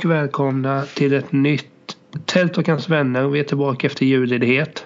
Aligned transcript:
Och 0.00 0.10
välkomna 0.10 0.82
till 0.94 1.12
ett 1.14 1.32
nytt 1.32 1.96
Tält 2.24 2.58
och 2.58 2.68
hans 2.68 2.88
vänner. 2.88 3.28
Vi 3.28 3.40
är 3.40 3.44
tillbaka 3.44 3.86
efter 3.86 4.06
julledighet. 4.06 4.84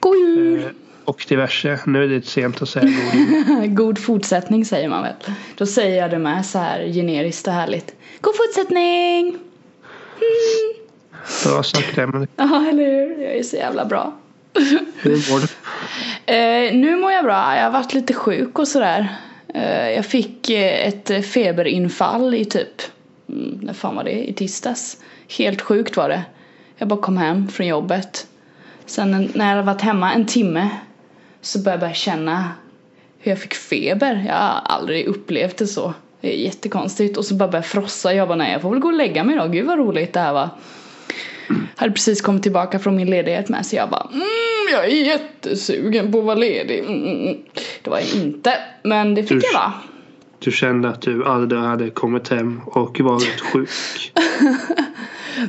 God 0.00 0.16
jul! 0.16 0.60
Eh, 0.60 0.66
och 1.04 1.26
diverse. 1.28 1.78
Nu 1.86 2.04
är 2.04 2.08
det 2.08 2.14
lite 2.14 2.26
sent 2.26 2.62
att 2.62 2.68
säga 2.68 2.84
god 2.84 3.14
jul. 3.14 3.66
God 3.74 3.98
fortsättning 3.98 4.64
säger 4.64 4.88
man 4.88 5.02
väl. 5.02 5.12
Då 5.56 5.66
säger 5.66 6.02
jag 6.02 6.10
det 6.10 6.18
med 6.18 6.46
så 6.46 6.58
här 6.58 6.92
generiskt 6.92 7.46
och 7.46 7.52
härligt. 7.52 7.94
God 8.20 8.34
fortsättning! 8.36 9.28
Mm. 9.28 9.40
Bra 11.44 11.62
sagt 11.62 11.98
Emelie. 11.98 12.28
Ja, 12.36 12.68
eller 12.68 12.84
hur? 12.84 13.22
Jag 13.22 13.36
är 13.36 13.42
så 13.42 13.56
jävla 13.56 13.84
bra. 13.84 14.12
Hur 14.96 15.32
mår 15.32 15.40
du? 15.40 15.46
Eh, 16.34 16.74
nu 16.74 16.96
mår 16.96 17.12
jag 17.12 17.24
bra. 17.24 17.56
Jag 17.56 17.64
har 17.64 17.70
varit 17.70 17.94
lite 17.94 18.14
sjuk 18.14 18.58
och 18.58 18.68
sådär. 18.68 19.16
Eh, 19.54 19.90
jag 19.90 20.06
fick 20.06 20.50
eh, 20.50 20.88
ett 20.88 21.26
feberinfall 21.26 22.34
i 22.34 22.44
typ, 22.44 22.82
när 23.26 23.72
fan 23.72 23.96
var 23.96 24.04
det? 24.04 24.28
I 24.28 24.32
tisdags. 24.32 24.96
Helt 25.38 25.60
sjukt 25.60 25.96
var 25.96 26.08
det. 26.08 26.22
Jag 26.76 26.88
bara 26.88 27.00
kom 27.00 27.16
hem 27.16 27.48
från 27.48 27.66
jobbet. 27.66 28.26
Sen 28.86 29.10
när 29.34 29.44
jag 29.44 29.50
hade 29.56 29.62
varit 29.62 29.80
hemma 29.80 30.12
en 30.12 30.26
timme 30.26 30.68
så 31.40 31.58
började 31.58 31.86
jag 31.86 31.96
känna 31.96 32.48
hur 33.18 33.32
jag 33.32 33.38
fick 33.38 33.54
feber. 33.54 34.24
Jag 34.28 34.34
har 34.34 34.60
aldrig 34.64 35.06
upplevt 35.06 35.56
det 35.56 35.66
så. 35.66 35.94
Det 36.20 36.34
är 36.34 36.44
jättekonstigt. 36.44 37.16
Och 37.16 37.24
så 37.24 37.34
bara 37.34 37.48
började 37.48 37.56
jag 37.66 37.66
frossa. 37.66 38.14
Jag 38.14 38.28
bara 38.28 38.38
nej 38.38 38.52
jag 38.52 38.62
får 38.62 38.70
väl 38.70 38.78
gå 38.80 38.88
och 38.88 38.94
lägga 38.94 39.24
mig 39.24 39.36
då. 39.36 39.48
Gud 39.48 39.66
vad 39.66 39.78
roligt 39.78 40.12
det 40.12 40.20
här 40.20 40.32
var. 40.32 40.48
Hade 41.76 41.92
precis 41.92 42.20
kommit 42.20 42.42
tillbaka 42.42 42.78
från 42.78 42.96
min 42.96 43.10
ledighet 43.10 43.48
med 43.48 43.66
så 43.66 43.76
jag 43.76 43.90
bara 43.90 44.08
mm, 44.12 44.22
jag 44.72 44.84
är 44.84 44.88
jättesugen 45.06 46.12
på 46.12 46.18
att 46.18 46.24
vara 46.24 46.34
ledig. 46.34 46.78
Mm, 46.78 47.02
mm, 47.02 47.20
mm. 47.20 47.36
Det 47.82 47.90
var 47.90 47.98
jag 47.98 48.08
inte. 48.14 48.58
Men 48.82 49.14
det 49.14 49.22
fick 49.22 49.40
Du- 49.40 49.46
jag 49.52 49.60
vara. 49.60 49.72
Du 50.44 50.50
kände 50.50 50.88
att 50.88 51.02
du 51.02 51.24
aldrig 51.24 51.60
hade 51.60 51.90
kommit 51.90 52.28
hem 52.28 52.60
och 52.66 53.00
varit 53.00 53.40
sjuk. 53.52 53.68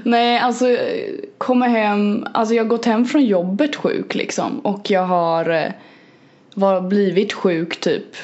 Nej, 0.04 0.40
alltså 0.40 0.70
eh, 0.70 1.14
kommer 1.38 1.68
hem, 1.68 2.28
alltså 2.34 2.54
jag 2.54 2.64
har 2.64 2.70
gått 2.70 2.86
hem 2.86 3.06
från 3.06 3.26
jobbet 3.26 3.76
sjuk 3.76 4.16
liksom 4.16 4.60
och 4.60 4.92
jag 4.92 5.06
har 5.06 5.50
eh, 5.50 5.72
var, 6.54 6.82
blivit 6.82 7.34
sjuk 7.34 7.80
typ 7.80 8.16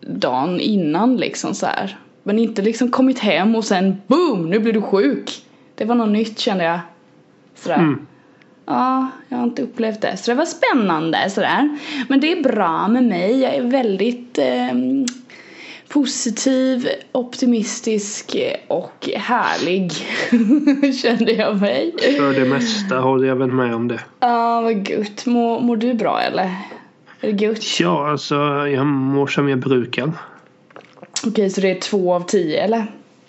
dagen 0.00 0.60
innan 0.60 1.16
liksom 1.16 1.54
så 1.54 1.66
här. 1.66 1.98
Men 2.22 2.38
inte 2.38 2.62
liksom 2.62 2.90
kommit 2.90 3.18
hem 3.18 3.56
och 3.56 3.64
sen 3.64 4.00
boom, 4.06 4.50
nu 4.50 4.58
blir 4.58 4.72
du 4.72 4.82
sjuk. 4.82 5.42
Det 5.74 5.84
var 5.84 5.94
något 5.94 6.08
nytt 6.08 6.38
kände 6.38 6.64
jag. 6.64 6.80
Sådär. 7.54 7.78
Mm. 7.78 8.06
Ja, 8.66 9.08
jag 9.28 9.36
har 9.36 9.44
inte 9.44 9.62
upplevt 9.62 10.00
det. 10.00 10.16
Så 10.16 10.30
det 10.30 10.34
var 10.34 10.44
spännande 10.44 11.30
sådär. 11.30 11.78
Men 12.08 12.20
det 12.20 12.32
är 12.32 12.42
bra 12.42 12.88
med 12.88 13.04
mig. 13.04 13.40
Jag 13.40 13.54
är 13.54 13.62
väldigt 13.62 14.38
ehm, 14.38 15.06
positiv, 15.90 16.88
optimistisk 17.12 18.36
och 18.68 19.08
härlig. 19.16 19.92
Kände 21.02 21.32
jag 21.32 21.60
mig. 21.60 21.94
För 22.18 22.32
det 22.32 22.44
mesta 22.44 22.98
håller 22.98 23.28
jag 23.28 23.36
väl 23.36 23.50
med 23.50 23.74
om 23.74 23.88
det. 23.88 24.00
Ja, 24.20 24.60
vad 24.60 24.88
gött. 24.88 25.26
Mår, 25.26 25.60
mår 25.60 25.76
du 25.76 25.94
bra 25.94 26.20
eller? 26.20 26.44
Är 27.20 27.32
det 27.32 27.44
gött? 27.44 27.80
Ja, 27.80 28.10
alltså 28.10 28.34
jag 28.68 28.86
mår 28.86 29.26
som 29.26 29.48
jag 29.48 29.58
brukar. 29.58 30.12
Okej, 31.26 31.50
så 31.50 31.60
det 31.60 31.70
är 31.70 31.80
två 31.80 32.14
av 32.14 32.20
tio 32.20 32.64
eller? 32.64 32.86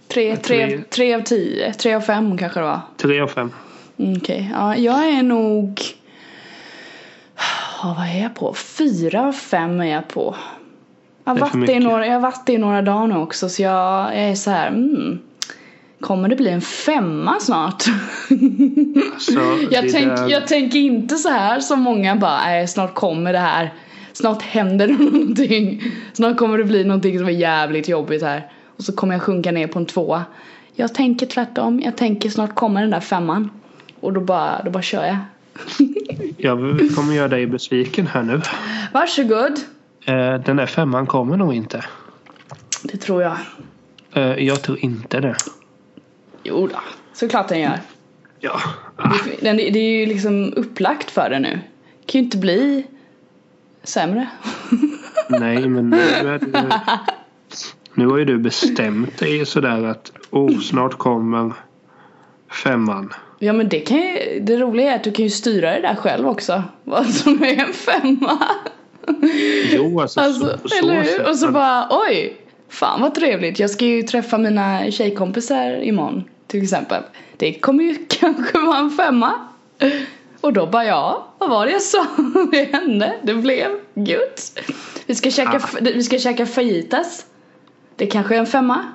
Tre, 0.08 0.36
tre, 0.38 0.67
Tre. 0.67 0.82
tre 0.89 1.14
av 1.14 1.22
tio? 1.22 1.73
Tre 1.73 1.94
av 1.94 2.02
fem 2.02 2.38
kanske 2.38 2.59
det 2.59 2.66
var? 2.66 2.80
Tre 2.98 3.20
av 3.22 3.28
fem. 3.28 3.52
Mm, 4.00 4.17
Okej, 4.17 4.52
ja, 4.54 4.76
jag 4.76 5.06
är 5.09 5.23
nog... 5.23 5.82
Ja, 7.83 7.95
vad 7.98 8.08
är 8.08 8.21
jag 8.21 8.36
på? 8.36 8.54
Fyra 8.54 9.27
av 9.27 9.33
fem 9.33 9.82
är 9.82 9.86
jag 9.86 10.08
på. 10.08 10.36
Jag 11.23 11.32
har, 11.36 11.39
varit 11.39 11.70
i 11.70 11.80
några, 11.80 12.05
jag 12.05 12.14
har 12.14 12.20
varit 12.21 12.49
i 12.49 12.58
några 12.58 12.82
dagar 12.82 13.08
nu 13.08 13.15
också 13.17 13.49
så 13.49 13.61
jag, 13.61 14.15
jag 14.15 14.30
är 14.30 14.36
så 14.36 14.52
här, 14.52 14.67
mm, 14.67 15.20
Kommer 15.99 16.30
det 16.30 16.36
bli 16.36 16.49
en 16.49 16.61
femma 16.61 17.39
snart? 17.39 17.83
Alltså, 19.14 19.32
jag, 19.71 19.92
tänk, 19.92 20.08
där- 20.08 20.30
jag 20.30 20.48
tänker 20.48 20.80
inte 20.80 21.15
så 21.15 21.30
här 21.30 21.59
som 21.59 21.80
många 21.82 22.15
bara, 22.15 22.37
nej 22.37 22.67
snart 22.67 22.93
kommer 22.93 23.33
det 23.33 23.39
här. 23.39 23.73
Snart 24.14 24.42
händer 24.42 24.87
det 24.87 24.93
någonting. 25.04 25.83
Snart 26.14 26.37
kommer 26.37 26.58
det 26.58 26.64
bli 26.64 26.83
någonting 26.83 27.17
som 27.17 27.27
är 27.27 27.32
jävligt 27.32 27.88
jobbigt 27.88 28.23
här. 28.23 28.52
Och 28.77 28.83
så 28.83 28.92
kommer 28.93 29.14
jag 29.14 29.21
sjunka 29.21 29.52
ner 29.52 29.67
på 29.67 29.80
en 29.80 29.86
tvåa. 29.86 30.23
Jag 30.76 30.93
tänker 30.95 31.26
tvärtom. 31.26 31.82
Jag 31.86 31.98
tänker 31.98 32.30
snart 32.30 32.55
kommer 32.55 32.82
den 32.82 32.89
där 32.89 32.99
femman. 32.99 33.49
Och 33.99 34.14
då 34.14 34.21
bara, 34.21 34.61
då 34.65 34.71
bara 34.71 34.83
kör 34.83 35.05
jag. 35.05 35.17
Jag 36.38 36.59
kommer 36.95 37.14
göra 37.14 37.27
dig 37.27 37.48
besviken 37.48 38.08
här 38.08 38.23
nu. 38.23 38.42
Varsågod. 38.93 39.59
Eh, 40.06 40.34
Den 40.34 40.56
där 40.56 40.66
femman 40.66 41.08
kommer 41.08 41.38
nog 41.38 41.54
inte. 41.54 41.86
Det 42.84 42.98
tror 42.98 43.22
jag. 43.22 43.38
Eh, 44.14 44.44
Jag 44.44 44.62
tror 44.62 44.80
inte 44.80 45.20
det. 45.20 45.36
Jo 46.44 46.67
då, 46.67 46.80
såklart 47.14 47.48
den 47.48 47.60
gör. 47.60 47.80
Ja. 48.39 48.60
Ah, 48.95 49.14
Den, 49.42 49.58
det 49.58 49.80
är 49.80 50.00
ju 50.00 50.06
liksom 50.06 50.54
upplagt 50.56 51.12
för 51.12 51.30
det 51.30 51.39
nu. 51.39 51.60
Det 52.06 52.12
kan 52.12 52.20
ju 52.22 52.26
inte 52.26 52.38
bli 52.38 52.86
sämre. 53.84 54.28
nej, 55.30 55.67
men 55.70 55.89
nu 55.89 56.00
är 56.00 56.23
det... 56.39 57.00
Nu 57.94 58.08
har 58.08 58.18
ju 58.18 58.26
du 58.26 58.38
bestämt 58.38 59.18
dig 59.18 59.45
sådär 59.45 59.83
att 59.83 60.12
oh, 60.30 60.60
snart 60.60 60.98
kommer 60.98 61.54
femman. 62.64 63.14
Ja 63.39 63.54
men 63.54 63.70
det 63.70 63.80
kan 63.80 63.98
ju, 63.98 64.39
det 64.42 64.58
roliga 64.58 64.92
är 64.92 64.95
att 64.95 65.04
du 65.04 65.12
kan 65.12 65.23
ju 65.26 65.30
styra 65.30 65.72
det 65.72 65.82
där 65.82 65.95
själv 65.95 66.28
också. 66.28 66.64
Vad 66.83 67.08
som 67.10 67.44
är 67.44 67.54
en 67.68 67.73
femma. 67.73 68.38
Jo, 69.73 69.99
alltså, 69.99 70.20
Alltså, 70.20 70.58
så, 70.64 70.70
så 70.70 70.77
eller 70.77 70.94
hur? 70.95 71.04
sätt. 71.04 71.27
Och 71.27 71.36
så 71.38 71.52
bara 71.52 71.88
oj, 71.89 72.38
fan 72.70 73.02
vad 73.02 73.16
trevligt. 73.16 73.60
Jag 73.60 73.70
ska 73.70 73.86
ju 73.86 74.04
träffa 74.04 74.38
mina 74.38 74.92
tjejkompisar 74.92 75.83
imorgon 75.83 76.23
till 76.48 76.64
exempel. 76.64 77.04
Det 77.38 77.54
kommer 77.54 77.83
ju 77.83 77.95
kanske 78.08 78.60
vara 78.60 78.77
en 78.77 78.92
femma. 78.92 79.32
Och 80.42 80.54
då 80.54 80.66
bara 80.66 80.86
ja, 80.86 81.27
vad 81.38 81.50
var 81.50 81.66
det 81.66 81.71
jag 81.71 81.82
sa? 81.82 82.05
Det 82.52 82.64
hände, 82.73 83.14
det 83.23 83.33
blev 83.33 83.67
gött. 83.94 84.60
Vi 85.05 85.16
ska 85.16 85.32
käka, 85.32 85.61
Ah. 85.64 85.77
vi 85.82 86.04
ska 86.04 86.20
käka 86.20 86.45
fajitas. 86.45 87.26
Det 87.95 88.05
kanske 88.05 88.36
är 88.36 88.39
en 88.39 88.45
femma. 88.45 88.86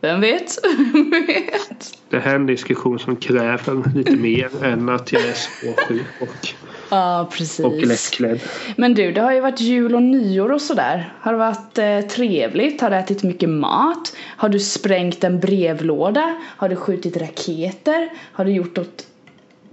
Vem 0.00 0.20
vet? 0.20 0.58
Vem 0.92 1.10
vet? 1.10 1.98
Det 2.10 2.18
här 2.18 2.30
är 2.30 2.34
en 2.34 2.46
diskussion 2.46 2.98
som 2.98 3.16
kräver 3.16 3.94
lite 3.94 4.16
mer 4.16 4.64
än 4.64 4.88
att 4.88 5.12
jag 5.12 5.22
är 5.22 5.32
så 5.32 5.82
sjuk 5.88 6.06
och, 6.20 6.48
Ja, 6.90 7.28
precis. 7.32 7.64
och 7.66 7.86
lättklädd. 7.86 8.40
Men 8.76 8.94
du, 8.94 9.12
det 9.12 9.20
har 9.20 9.32
ju 9.32 9.40
varit 9.40 9.60
jul 9.60 9.94
och 9.94 10.02
nyår 10.02 10.52
och 10.52 10.60
sådär. 10.60 11.12
Har 11.20 11.32
det 11.32 11.38
varit 11.38 11.78
eh, 11.78 12.00
trevligt? 12.00 12.80
Har 12.80 12.90
du 12.90 12.96
ätit 12.96 13.22
mycket 13.22 13.48
mat? 13.48 14.16
Har 14.36 14.48
du 14.48 14.58
sprängt 14.58 15.24
en 15.24 15.40
brevlåda? 15.40 16.36
Har 16.56 16.68
du 16.68 16.76
skjutit 16.76 17.16
raketer? 17.16 18.08
Har 18.32 18.44
du 18.44 18.50
gjort 18.52 18.76
något 18.76 19.06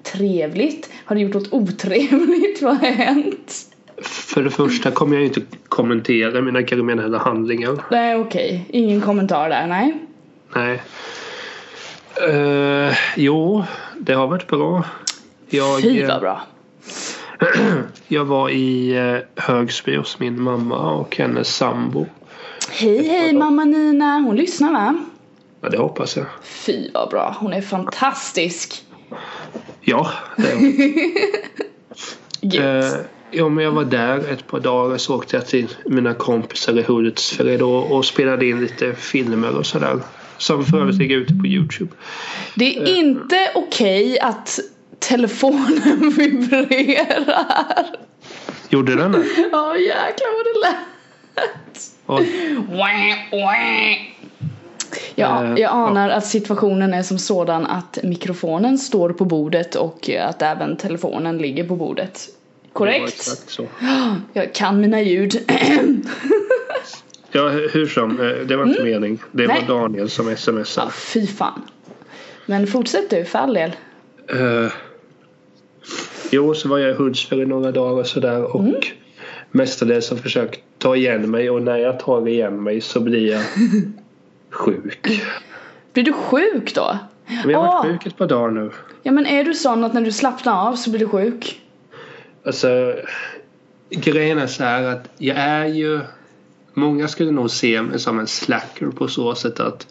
trevligt? 0.03 0.89
Har 1.05 1.15
du 1.15 1.21
gjort 1.21 1.33
något 1.33 1.53
otrevligt? 1.53 2.61
Vad 2.61 2.77
har 2.77 2.87
hänt? 2.87 3.53
För 4.01 4.43
det 4.43 4.49
första 4.49 4.91
kommer 4.91 5.15
jag 5.15 5.25
inte 5.25 5.41
kommentera 5.69 6.41
mina 6.41 6.63
kriminella 6.63 7.17
handlingar. 7.17 7.83
Nej, 7.91 8.15
okej. 8.15 8.65
Ingen 8.69 9.01
kommentar 9.01 9.49
där, 9.49 9.67
nej. 9.67 9.93
Nej. 10.55 10.81
Eh, 12.29 12.97
jo, 13.15 13.63
det 13.99 14.13
har 14.13 14.27
varit 14.27 14.47
bra. 14.47 14.83
Jag, 15.49 15.81
Fy 15.81 16.05
vad 16.05 16.21
bra. 16.21 16.41
jag 18.07 18.25
var 18.25 18.49
i 18.49 18.95
eh, 18.95 19.43
Högsby 19.43 19.95
hos 19.95 20.19
min 20.19 20.41
mamma 20.41 20.91
och 20.91 21.17
hennes 21.17 21.55
sambo. 21.55 22.05
Hej, 22.69 23.07
hej 23.07 23.33
mamma 23.33 23.65
Nina. 23.65 24.19
Hon 24.19 24.35
lyssnar 24.35 24.71
va? 24.71 24.97
Ja, 25.61 25.69
det 25.69 25.77
hoppas 25.77 26.17
jag. 26.17 26.25
Fy 26.43 26.91
vad 26.93 27.09
bra. 27.09 27.35
Hon 27.39 27.53
är 27.53 27.61
fantastisk. 27.61 28.83
Ja, 29.81 30.11
det 30.37 30.51
är 30.51 30.57
Gött. 32.41 32.93
Eh, 32.95 32.99
ja, 33.31 33.49
men 33.49 33.63
jag 33.63 33.71
var 33.71 33.83
där 33.83 34.31
ett 34.31 34.47
par 34.47 34.59
dagar 34.59 34.97
så 34.97 35.15
åkte 35.15 35.35
jag 35.35 35.47
till 35.47 35.67
mina 35.85 36.13
kompisar 36.13 36.79
i 36.79 36.81
Hultsfred 36.81 37.61
och, 37.61 37.91
och 37.91 38.05
spelade 38.05 38.45
in 38.45 38.61
lite 38.61 38.93
filmer 38.93 39.57
och 39.57 39.65
sådär. 39.65 39.99
Som 40.37 40.65
för 40.65 40.81
övrigt 40.81 40.97
ligger 40.97 41.17
ute 41.17 41.33
på 41.33 41.47
Youtube. 41.47 41.91
Det 42.55 42.77
är 42.77 42.97
inte 42.97 43.51
okej 43.55 44.19
att 44.19 44.59
telefonen 44.99 46.13
vibrerar. 46.17 47.85
Gjorde 48.69 48.95
den 48.95 49.11
det? 49.11 49.23
Ja 49.51 49.77
jäklar 49.77 50.35
vad 50.35 50.45
det 50.45 50.59
lät. 50.67 51.91
Oj. 52.05 52.25
Ja, 55.15 55.43
Eh, 55.43 55.53
jag 55.57 55.71
anar 55.71 56.09
att 56.09 56.25
situationen 56.25 56.93
är 56.93 57.03
som 57.03 57.19
sådan 57.19 57.65
att 57.65 57.97
mikrofonen 58.03 58.77
står 58.77 59.09
på 59.09 59.25
bordet 59.25 59.75
och 59.75 60.09
att 60.09 60.41
även 60.41 60.77
telefonen 60.77 61.37
ligger 61.37 61.67
på 61.67 61.75
bordet. 61.75 62.27
Korrekt? 62.73 63.07
exakt 63.07 63.49
så. 63.49 63.67
Jag 64.33 64.53
kan 64.53 64.81
mina 64.81 65.01
ljud. 65.01 65.43
Ja, 67.35 67.49
hur 67.49 67.85
som. 67.85 68.19
eh, 68.21 68.35
Det 68.45 68.55
var 68.55 68.65
inte 68.65 68.83
mening. 68.83 69.19
Det 69.31 69.43
Mm. 69.43 69.55
Nej. 69.57 69.65
var 69.67 69.79
Daniel 69.81 70.09
som 70.09 70.29
Ja, 70.29 70.35
smsade. 70.35 70.91
fy 70.91 71.27
fan. 71.27 71.61
Men 72.45 72.67
fortsätt 72.67 73.09
du 73.09 73.25
för 73.25 73.39
all 73.39 73.53
del. 73.53 73.71
Uh, 74.33 74.71
jo, 76.31 76.53
så 76.53 76.69
var 76.69 76.77
jag 76.77 76.91
i 76.91 76.93
Hultsfred 76.93 77.39
i 77.39 77.45
några 77.45 77.71
dagar 77.71 77.99
och 77.99 78.07
sådär 78.07 78.55
och 78.55 78.59
Mm. 78.61 78.75
mestadels 79.51 80.09
har 80.09 80.17
försökt 80.17 80.59
ta 80.77 80.95
igen 80.95 81.31
mig 81.31 81.49
och 81.49 81.61
när 81.61 81.77
jag 81.77 81.99
tar 81.99 82.27
igen 82.27 82.63
mig 82.63 82.81
så 82.81 82.99
blir 82.99 83.31
jag 83.31 83.41
sjuk. 84.49 85.21
Blir 85.93 86.03
du 86.03 86.13
sjuk 86.13 86.75
då? 86.75 86.97
Vi 87.45 87.53
har 87.53 87.63
varit 87.67 87.91
sjuk 87.91 88.05
ett 88.05 88.17
par 88.17 88.27
dagar 88.27 88.51
nu. 88.51 88.71
Ja 89.03 89.11
men 89.11 89.25
är 89.25 89.43
du 89.43 89.53
sån 89.53 89.83
att 89.83 89.93
när 89.93 90.01
du 90.01 90.11
slappnar 90.11 90.67
av 90.67 90.75
så 90.75 90.89
blir 90.89 90.99
du 90.99 91.07
sjuk? 91.07 91.61
Alltså, 92.45 92.95
grejen 93.89 94.37
är 94.39 94.47
så 94.47 94.63
här 94.63 94.83
att 94.83 95.09
jag 95.17 95.37
är 95.37 95.65
ju... 95.65 95.99
Många 96.75 97.07
skulle 97.07 97.31
nog 97.31 97.51
se 97.51 97.81
mig 97.81 97.99
som 97.99 98.19
en 98.19 98.27
slacker 98.27 98.85
på 98.87 99.07
så 99.07 99.35
sätt 99.35 99.59
att 99.59 99.87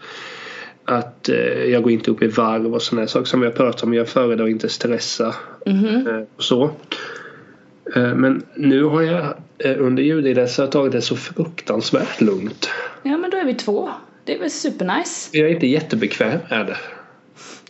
att 0.86 1.28
eh, 1.28 1.36
jag 1.64 1.82
går 1.82 1.92
inte 1.92 2.10
upp 2.10 2.22
i 2.22 2.26
varv 2.26 2.74
och 2.74 2.82
sådana 2.82 3.06
saker 3.06 3.24
som 3.26 3.40
vi 3.40 3.46
har 3.46 3.52
pratat 3.52 3.82
om. 3.82 3.94
Jag 3.94 4.08
föredrar 4.08 4.46
inte 4.48 4.68
stressa 4.68 5.34
Mhm. 5.66 6.06
eh, 6.08 6.22
och 6.36 6.42
så. 6.44 6.64
Eh, 7.96 8.14
men 8.14 8.42
nu 8.54 8.84
har 8.84 9.02
jag 9.02 9.24
eh, 9.58 9.76
under 9.78 10.02
julledigheten 10.02 10.70
tagit 10.70 10.92
det 10.92 11.02
så 11.02 11.16
fruktansvärt 11.16 12.20
lugnt. 12.20 12.68
Ja 13.02 13.16
men 13.16 13.30
då 13.30 13.36
är 13.36 13.44
vi 13.44 13.54
två. 13.54 13.90
Det 14.24 14.34
är 14.34 14.38
väl 14.40 14.50
supernice. 14.50 15.30
Jag 15.32 15.50
är 15.50 15.54
inte 15.54 15.66
jättebekväm 15.66 16.38
med 16.50 16.66
det. 16.66 16.76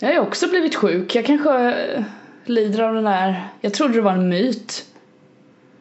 Jag 0.00 0.14
har 0.14 0.20
också 0.26 0.48
blivit 0.48 0.74
sjuk. 0.74 1.14
Jag 1.14 1.26
kanske 1.26 1.70
eh, 1.70 2.02
lider 2.44 2.82
av 2.82 2.94
den 2.94 3.04
där... 3.04 3.48
Jag 3.60 3.74
trodde 3.74 3.94
det 3.94 4.00
var 4.00 4.12
en 4.12 4.28
myt. 4.28 4.84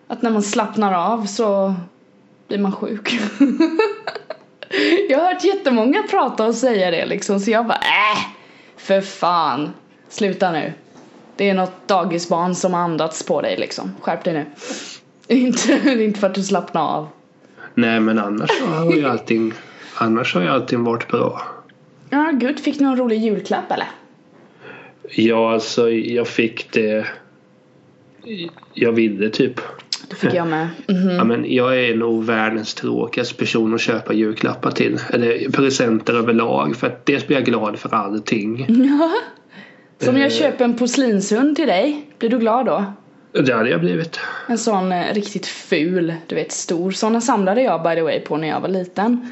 Att 0.08 0.22
när 0.22 0.32
man 0.32 0.44
slappnar 0.44 0.94
av 1.14 1.26
så 1.26 1.76
blir 2.48 2.58
man 2.58 2.72
sjuk. 2.72 3.14
jag 5.10 5.20
har 5.20 5.34
hört 5.34 5.44
jättemånga 5.44 6.04
prata 6.10 6.46
och 6.46 6.56
säga 6.56 6.92
det 6.92 7.06
liksom 7.06 7.40
så 7.40 7.52
jag 7.52 7.66
bara 7.66 7.80
äh, 7.80 8.20
för 8.78 9.02
fan. 9.02 9.74
Sluta 10.10 10.52
nu. 10.52 10.74
Det 11.36 11.50
är 11.50 11.54
något 11.54 11.88
dagisbarn 11.88 12.56
som 12.56 12.74
har 12.74 12.82
andats 12.82 13.26
på 13.26 13.42
dig 13.42 13.58
liksom. 13.58 13.96
Skärp 14.02 14.24
dig 14.24 14.34
nu. 14.34 14.46
Inte, 15.28 15.82
inte 16.04 16.20
för 16.20 16.28
att 16.28 16.36
du 16.36 16.44
slappnar 16.44 16.82
av. 16.82 17.08
Nej 17.74 18.00
men 18.00 18.20
annars 18.20 18.62
har 18.62 18.94
ju 18.94 19.06
allting 19.06 19.54
Annars 19.96 20.34
har 20.36 20.42
ju 20.42 20.48
allting 20.48 20.84
varit 20.84 21.08
bra. 21.08 21.42
Ja, 22.10 22.32
gud. 22.34 22.60
Fick 22.60 22.80
du 22.80 22.86
någon 22.86 22.98
rolig 22.98 23.18
julklapp 23.18 23.72
eller? 23.72 23.88
Ja 25.10 25.54
alltså 25.54 25.90
jag 25.92 26.28
fick 26.28 26.72
det 26.72 27.08
Jag 28.74 28.92
ville 28.92 29.30
typ. 29.30 29.62
Det 30.10 30.16
fick 30.16 30.34
jag 30.34 30.48
med. 30.48 30.68
Mhm. 30.88 31.10
Ja, 31.10 31.24
men 31.24 31.54
jag 31.54 31.80
är 31.86 31.96
nog 31.96 32.24
världens 32.26 32.74
tråkigaste 32.74 33.36
person 33.36 33.74
att 33.74 33.82
köpa 33.82 34.14
julklappar 34.14 34.72
till. 34.72 35.00
Eller 35.14 35.52
presenter 35.52 36.14
överlag. 36.14 36.76
För 36.76 36.88
att 36.88 37.06
dels 37.06 37.28
blir 37.28 37.38
jag 37.38 37.46
glad 37.46 37.80
för 37.80 37.94
allting. 37.96 38.66
Så 40.00 40.10
om 40.10 40.18
jag 40.18 40.26
Eh. 40.26 40.32
köper 40.32 40.66
en 40.66 40.74
porslinshund 40.78 41.56
till 41.56 41.68
dig, 41.68 42.06
blir 42.20 42.30
du 42.30 42.40
glad 42.40 42.66
då? 42.66 42.86
Det 43.42 43.54
hade 43.54 43.70
jag 43.70 43.80
blivit. 43.80 44.20
En 44.48 44.58
sån 44.58 44.92
eh, 44.92 45.14
riktigt 45.14 45.46
ful, 45.48 46.14
du 46.28 46.36
vet 46.36 46.52
stor. 46.52 46.92
Såna 46.92 47.22
samlade 47.22 47.62
jag 47.62 47.84
by 47.84 47.96
the 47.96 48.02
way 48.02 48.20
på 48.20 48.38
när 48.38 48.48
jag 48.48 48.60
var 48.62 48.68
liten. 48.70 49.32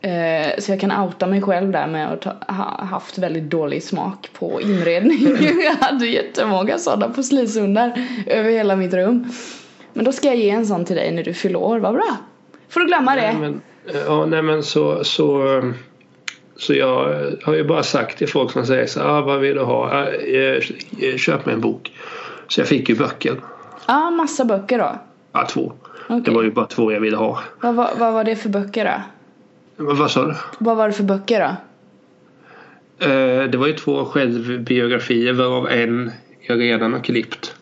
Eh, 0.00 0.58
så 0.58 0.72
jag 0.72 0.80
kan 0.80 0.92
outa 0.92 1.26
mig 1.26 1.42
själv 1.42 1.72
där 1.72 1.86
med 1.86 2.12
att 2.12 2.24
ha 2.24 2.84
haft 2.84 3.18
väldigt 3.18 3.50
dålig 3.50 3.82
smak 3.82 4.30
på 4.38 4.60
inredning. 4.60 5.18
jag 5.64 5.86
hade 5.86 6.06
jättemånga 6.06 6.78
sådana 6.78 7.08
porslinshundar 7.08 8.06
över 8.26 8.50
hela 8.50 8.76
mitt 8.76 8.94
rum. 8.94 9.32
Men 9.96 10.04
då 10.04 10.12
ska 10.12 10.28
jag 10.28 10.36
ge 10.36 10.50
en 10.50 10.66
sån 10.66 10.84
till 10.84 10.96
dig 10.96 11.12
när 11.12 11.22
du 11.22 11.34
fyller 11.34 11.58
år, 11.58 11.78
vad 11.78 11.94
bra. 11.94 12.16
Får 12.68 12.80
du 12.80 12.86
glömma 12.86 13.14
Nej, 13.14 13.34
det? 13.34 13.40
men, 13.40 13.60
ja, 14.06 14.26
nej 14.26 14.42
men 14.42 14.62
så, 14.62 15.04
så, 15.04 15.62
så 16.56 16.74
jag 16.74 17.22
har 17.44 17.54
ju 17.54 17.64
bara 17.64 17.82
sagt 17.82 18.18
till 18.18 18.28
folk 18.28 18.52
som 18.52 18.66
säger 18.66 18.86
så 18.86 19.00
ah, 19.02 19.20
vad 19.20 19.40
vill 19.40 19.54
du 19.54 19.62
ha? 19.62 19.90
Ah, 19.90 20.06
eh, 20.08 20.60
eh, 21.02 21.16
Köp 21.16 21.46
mig 21.46 21.54
en 21.54 21.60
bok. 21.60 21.92
Så 22.48 22.60
jag 22.60 22.68
fick 22.68 22.88
ju 22.88 22.94
böcker. 22.94 23.40
Ja, 23.86 24.10
massa 24.10 24.44
böcker 24.44 24.78
då. 24.78 24.98
Ja, 25.32 25.46
två. 25.46 25.72
Okej. 26.08 26.20
Det 26.24 26.30
var 26.30 26.42
ju 26.42 26.50
bara 26.50 26.66
två 26.66 26.92
jag 26.92 27.00
ville 27.00 27.16
ha. 27.16 27.40
Vad, 27.60 27.74
vad, 27.74 27.88
vad 27.98 28.12
var 28.12 28.24
det 28.24 28.36
för 28.36 28.48
böcker 28.48 28.84
då? 28.84 29.02
Men 29.84 29.96
Vad 29.96 30.10
sa 30.10 30.26
du? 30.26 30.34
Vad 30.58 30.76
var 30.76 30.86
det 30.86 30.92
för 30.94 31.04
böcker 31.04 31.40
då? 31.40 33.06
Eh, 33.06 33.44
Det 33.50 33.58
var 33.58 33.66
ju 33.66 33.72
två 33.72 34.04
självbiografier 34.04 35.32
varav 35.32 35.68
en 35.68 36.12
jag 36.40 36.60
redan 36.60 36.92
har 36.92 37.00
klippt. 37.00 37.54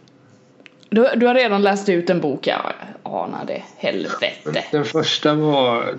Du, 0.94 1.08
du 1.16 1.26
har 1.26 1.34
redan 1.34 1.62
läst 1.62 1.88
ut 1.88 2.10
en 2.10 2.20
bok, 2.20 2.46
jag 2.46 2.72
anade. 3.02 3.62
Helvete. 3.76 4.64
Den 4.72 4.84
första 4.84 5.34
var 5.34 5.94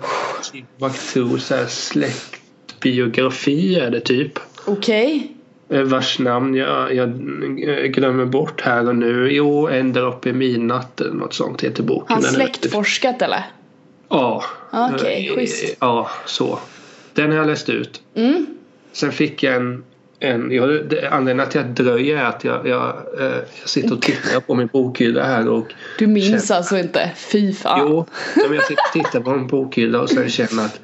Timbuktu 0.52 1.38
så 1.38 1.54
här 1.54 1.66
släktbiografi 1.66 3.74
är 3.80 3.90
det 3.90 4.00
typ. 4.00 4.32
Okej. 4.66 5.32
Eh, 5.68 5.82
Vars 5.82 6.18
namn 6.18 6.54
jag, 6.54 6.94
jag 6.94 7.10
glömmer 7.92 8.24
bort 8.24 8.60
här 8.60 8.88
och 8.88 8.96
nu. 8.96 9.28
Jo, 9.32 9.68
En 9.68 9.92
där 9.92 10.06
uppe 10.06 10.28
i 10.28 10.32
midnatt 10.32 11.00
eller 11.00 11.14
något 11.14 11.34
sånt 11.34 11.64
heter 11.64 11.82
boken. 11.82 12.06
Han 12.08 12.20
Den 12.22 12.30
är- 12.30 12.34
släktforskat 12.34 13.22
eller? 13.22 13.42
Ja. 14.08 14.44
Okej, 14.72 15.28
Eh, 15.28 15.34
schysst. 15.34 15.76
Ja, 15.80 16.10
så. 16.26 16.58
Den 17.12 17.30
har 17.30 17.38
jag 17.38 17.46
läst 17.46 17.68
ut. 17.68 18.02
Mm. 18.14 18.46
Sen 18.92 19.12
fick 19.12 19.42
jag 19.42 19.54
en, 19.54 19.84
en 20.20 20.50
ja, 20.50 20.66
det, 20.66 21.08
anledningen 21.08 21.50
till 21.50 21.60
att 21.60 21.66
jag 21.66 21.74
dröjer 21.86 22.16
är 22.16 22.24
att 22.24 22.44
jag, 22.44 22.66
jag, 22.66 22.96
eh, 23.18 23.24
jag 23.60 23.68
sitter 23.68 23.92
och 23.92 24.02
tittar 24.02 24.40
på 24.40 24.54
min 24.54 24.66
bokhylla 24.66 25.24
här 25.24 25.48
och 25.48 25.74
Du 25.98 26.06
minns 26.06 26.50
alltså 26.50 26.78
inte? 26.78 27.10
Fy 27.16 27.52
fan. 27.52 27.80
Jo, 27.82 28.06
men 28.36 28.54
jag 28.54 28.64
sitter 28.64 28.82
och 28.88 28.92
tittar 28.92 29.20
på 29.20 29.30
en 29.30 29.46
bokhylla 29.46 30.00
och 30.00 30.10
sen 30.10 30.28
känner 30.28 30.64
att 30.64 30.80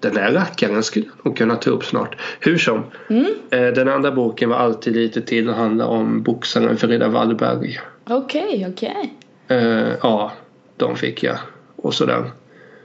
den 0.00 0.14
där 0.14 0.32
rackaren 0.32 0.82
skulle 0.82 1.06
jag 1.06 1.26
nog 1.26 1.36
kunna 1.36 1.56
ta 1.56 1.70
upp 1.70 1.84
snart. 1.84 2.16
Hur 2.40 2.58
som. 2.58 2.84
Mm. 3.10 3.26
Eh, 3.50 3.66
Den 3.66 3.88
andra 3.88 4.12
boken 4.12 4.48
var 4.48 4.56
alltid 4.56 4.96
lite 4.96 5.22
till 5.22 5.48
och 5.48 5.54
handlar 5.54 5.86
om 5.86 6.22
boxaren 6.22 6.76
Frida 6.76 7.08
Wallberg. 7.08 7.80
Okej, 8.08 8.66
okej. 8.72 9.14
Eh, 9.48 9.88
ja, 10.02 10.32
de 10.76 10.96
fick 10.96 11.22
jag. 11.22 11.36
Och 11.76 11.94
sådär. 11.94 12.30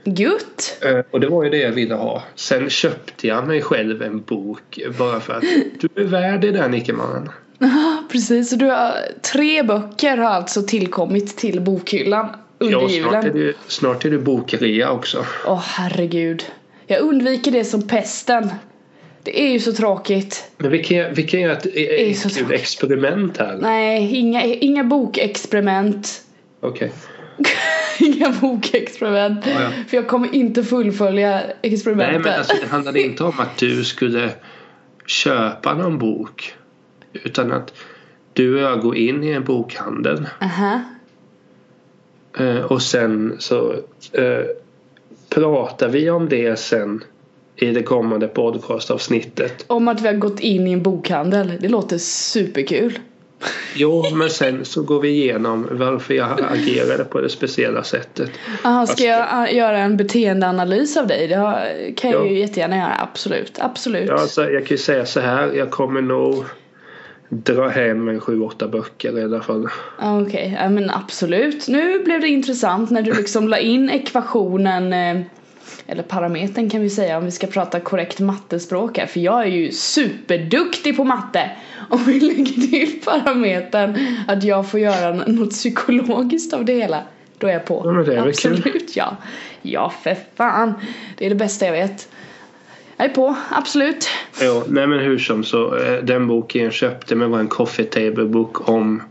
Gutt. 0.06 0.78
Eh, 0.82 0.98
och 1.10 1.20
det 1.20 1.26
var 1.28 1.44
ju 1.44 1.50
det 1.50 1.58
jag 1.58 1.72
ville 1.72 1.94
ha. 1.94 2.22
Sen 2.34 2.70
köpte 2.70 3.26
jag 3.26 3.46
mig 3.46 3.62
själv 3.62 4.02
en 4.02 4.22
bok 4.22 4.78
bara 4.98 5.20
för 5.20 5.34
att 5.34 5.44
du 5.80 6.02
är 6.02 6.06
värd 6.06 6.40
det 6.40 6.50
där 6.50 6.68
Nickemannen. 6.68 7.28
Ja, 7.58 8.04
precis. 8.12 8.50
Så 8.50 8.56
du 8.56 8.66
har, 8.66 8.92
tre 9.32 9.62
böcker 9.62 10.16
har 10.16 10.30
alltså 10.30 10.62
tillkommit 10.62 11.36
till 11.36 11.60
bokhyllan 11.60 12.28
under 12.58 12.80
Ja, 12.80 12.88
snart 12.88 13.24
är, 13.24 13.28
julen. 13.28 13.46
det, 13.46 13.54
snart 13.66 14.04
är 14.04 14.10
det 14.10 14.18
bokrea 14.18 14.90
också. 14.90 15.24
Åh 15.46 15.62
herregud. 15.64 16.44
Jag 16.86 17.00
undviker 17.00 17.50
det 17.50 17.64
som 17.64 17.88
pesten. 17.88 18.50
Det 19.22 19.42
är 19.42 19.52
ju 19.52 19.60
så 19.60 19.72
tråkigt. 19.72 20.50
Men 20.58 20.70
vi 20.70 20.84
kan, 20.84 21.14
vi 21.14 21.22
kan 21.22 21.40
göra 21.40 21.52
ett, 21.52 21.66
är 21.66 22.10
ett 22.10 22.22
tråkigt. 22.22 22.50
experiment 22.50 23.38
här. 23.38 23.58
Nej, 23.60 24.16
inga, 24.16 24.44
inga 24.44 24.84
bokexperiment. 24.84 26.22
Okej. 26.60 26.92
inga 28.00 28.32
bokexperiment. 28.40 29.46
Ja, 29.46 29.52
ja. 29.62 29.70
För 29.88 29.96
jag 29.96 30.08
kommer 30.08 30.34
inte 30.34 30.64
fullfölja 30.64 31.30
Nej 31.36 31.56
experimentet. 31.62 32.22
men 32.24 32.34
alltså 32.38 32.56
det 32.62 32.66
handlade 32.68 33.00
inte 33.02 33.24
om 33.24 33.40
att 33.40 33.56
du 33.58 33.84
skulle 33.84 34.30
köpa 35.06 35.74
någon 35.74 35.98
bok. 35.98 36.54
Utan 37.12 37.52
att 37.52 37.72
du 38.32 38.54
och 38.54 38.60
jag 38.60 38.80
går 38.80 38.96
in 38.96 39.24
i 39.24 39.30
en 39.30 39.44
bokhandel. 39.44 40.28
Aha. 40.40 40.80
eh, 42.38 42.56
Och 42.56 42.82
sen 42.82 43.36
så 43.38 43.72
eh, 44.12 44.42
pratar 45.28 45.88
vi 45.88 46.10
om 46.10 46.28
det 46.28 46.58
sen 46.58 47.04
i 47.56 47.66
det 47.66 47.82
kommande 47.82 48.28
podcastavsnittet. 48.28 49.64
Om 49.66 49.88
att 49.88 50.00
vi 50.00 50.06
har 50.06 50.14
gått 50.14 50.40
in 50.40 50.66
i 50.66 50.72
en 50.72 50.82
bokhandel. 50.82 51.52
Det 51.60 51.68
låter 51.68 51.98
superkul. 51.98 52.98
Jo, 53.74 54.04
men 54.12 54.30
sen 54.30 54.64
så 54.64 54.82
går 54.82 55.00
vi 55.00 55.08
igenom 55.08 55.68
varför 55.70 56.14
jag 56.14 56.40
agerade 56.50 57.04
på 57.04 57.20
det 57.20 57.28
speciella 57.28 57.82
sättet. 57.84 58.30
Aha, 58.64 58.86
ska 58.86 59.04
jag 59.04 59.48
äh, 59.48 59.56
göra 59.56 59.78
en 59.78 59.96
beteendeanalys 59.96 60.96
av 60.96 61.06
dig? 61.06 61.26
Det 61.28 61.92
kan 61.96 62.10
jag 62.10 62.26
Ja. 62.26 62.30
ju 62.30 62.38
jättegärna 62.38 62.76
göra. 62.76 62.94
Absolut. 62.98 63.58
Absolut. 63.60 64.08
Ja, 64.08 64.14
alltså, 64.20 64.50
jag 64.50 64.66
kan 64.66 64.74
ju 64.74 64.78
säga 64.82 65.06
så 65.06 65.20
här. 65.20 65.52
Jag 65.52 65.70
kommer 65.70 66.00
nog 66.02 66.44
dra 67.28 67.68
hem 67.68 68.08
en 68.08 68.20
sju, 68.20 68.40
åtta 68.40 68.68
böcker 68.68 69.18
i 69.18 69.22
alla 69.24 69.40
fall. 69.40 69.68
Ja, 70.00 70.20
Okej, 70.22 70.58
ja, 70.62 70.68
men 70.68 70.90
absolut. 70.90 71.68
Nu 71.68 71.98
blev 72.04 72.20
det 72.20 72.28
intressant 72.28 72.90
när 72.90 73.02
du 73.02 73.12
liksom 73.12 73.48
la 73.48 73.58
in 73.58 73.90
ekvationen 73.90 74.92
eh, 74.92 75.22
eller 75.86 76.02
parametern 76.02 76.70
kan 76.70 76.80
vi 76.80 76.90
säga 76.90 77.18
om 77.18 77.24
vi 77.24 77.30
ska 77.30 77.46
prata 77.46 77.80
korrekt 77.80 78.20
mattespråk 78.20 78.98
här 78.98 79.06
för 79.06 79.20
jag 79.20 79.42
är 79.42 79.46
ju 79.46 79.72
superduktig 79.72 80.96
på 80.96 81.04
matte 81.04 81.50
om 81.90 82.04
vi 82.06 82.20
lägger 82.34 82.68
till 82.70 83.00
parametern 83.04 83.98
att 84.28 84.44
jag 84.44 84.70
får 84.70 84.80
göra 84.80 85.14
något 85.14 85.50
psykologiskt 85.50 86.52
av 86.52 86.64
det 86.64 86.72
hela 86.72 87.02
då 87.38 87.46
är 87.46 87.52
jag 87.52 87.64
på. 87.64 87.82
Ja, 87.84 87.90
det 87.90 88.14
är 88.16 88.28
Absolut, 88.28 88.64
kul. 88.64 88.82
ja. 88.94 89.16
Ja, 89.62 89.92
för 90.02 90.16
fan. 90.36 90.74
Det 91.16 91.26
är 91.26 91.30
det 91.30 91.36
bästa 91.36 91.64
jag 91.66 91.72
vet. 91.72 92.08
Jag 92.96 93.10
är 93.10 93.14
på, 93.14 93.36
absolut. 93.50 94.08
Jo, 94.42 94.62
nej 94.68 94.86
men 94.86 94.98
hur 94.98 95.18
som 95.18 95.44
så 95.44 95.76
eh, 95.76 96.02
den 96.02 96.26
boken 96.26 96.64
jag 96.64 96.72
köpte 96.72 97.14
mig 97.14 97.28
var 97.28 97.38
en 97.38 97.48
coffee 97.48 97.84
table 97.84 98.24
bok 98.24 98.68
om 98.68 99.02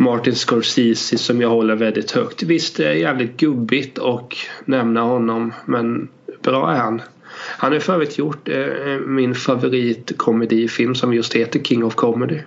Martin 0.00 0.34
Scorsese 0.34 1.18
som 1.18 1.40
jag 1.40 1.48
håller 1.48 1.74
väldigt 1.74 2.10
högt. 2.10 2.42
Visst 2.42 2.76
det 2.76 2.88
är 2.88 2.92
jävligt 2.92 3.36
gubbigt 3.36 3.98
och 3.98 4.36
nämna 4.64 5.00
honom 5.02 5.52
men 5.66 6.08
bra 6.42 6.72
är 6.72 6.76
han. 6.76 7.02
Han 7.58 7.72
har 7.72 7.78
för 7.80 7.92
övrigt 7.94 8.18
gjort 8.18 8.48
eh, 8.48 8.56
min 9.06 9.34
favoritkomedifilm 9.34 10.94
som 10.94 11.14
just 11.14 11.34
heter 11.36 11.60
King 11.60 11.84
of 11.84 11.94
Comedy. 11.94 12.38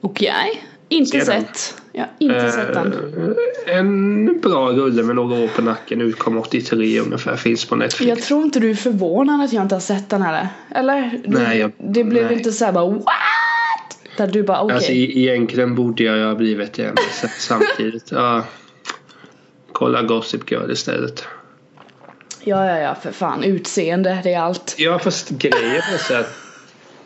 Okej, 0.00 0.62
inte 0.88 1.10
Se 1.10 1.18
den. 1.18 1.26
sett. 1.26 1.74
Har 1.96 2.06
inte 2.18 2.50
sett 2.52 2.74
den. 2.74 2.94
en 3.66 4.40
bra 4.40 4.70
rulle 4.72 5.02
med 5.02 5.16
några 5.16 5.44
år 5.44 5.48
på 5.48 5.62
nacken. 5.62 6.00
Utkom 6.00 6.38
83 6.38 7.00
ungefär. 7.00 7.36
Finns 7.36 7.64
på 7.64 7.76
Netflix. 7.76 8.08
Jag 8.08 8.22
tror 8.22 8.42
inte 8.42 8.60
du 8.60 8.70
är 8.70 8.74
förvånad 8.74 9.40
att 9.44 9.52
jag 9.52 9.62
inte 9.64 9.74
har 9.74 9.80
sett 9.80 10.08
den 10.10 10.22
här. 10.22 10.48
Eller? 10.70 11.20
Nej, 11.24 11.58
jag- 11.58 11.72
det 11.78 12.04
blev 12.04 12.24
nej. 12.24 12.34
inte 12.36 12.52
såhär 12.52 12.72
bara 12.72 12.90
what? 12.90 13.04
Där 14.20 14.26
du 14.26 14.42
bara 14.42 14.60
okej. 14.62 14.74
Alltså 14.74 14.92
e- 14.92 15.18
egentligen 15.18 15.74
borde 15.74 16.02
jag 16.04 16.16
ju 16.16 16.24
ha 16.24 16.34
blivit 16.34 16.72
det 16.72 16.92
samtidigt. 17.38 18.10
Ja. 18.10 18.44
Kolla 19.72 20.02
Gossip 20.02 20.50
Girl 20.50 20.70
istället. 20.70 21.24
Ja, 22.44 22.66
ja, 22.66 22.78
ja, 22.78 22.94
för 22.94 23.12
fan. 23.12 23.44
Utseende, 23.44 24.20
det 24.24 24.34
är 24.34 24.40
allt. 24.40 24.74
Ja 24.78 24.98
fast 24.98 25.30
grejen 25.30 25.82
är 25.94 25.98
så 25.98 26.14
att 26.14 26.32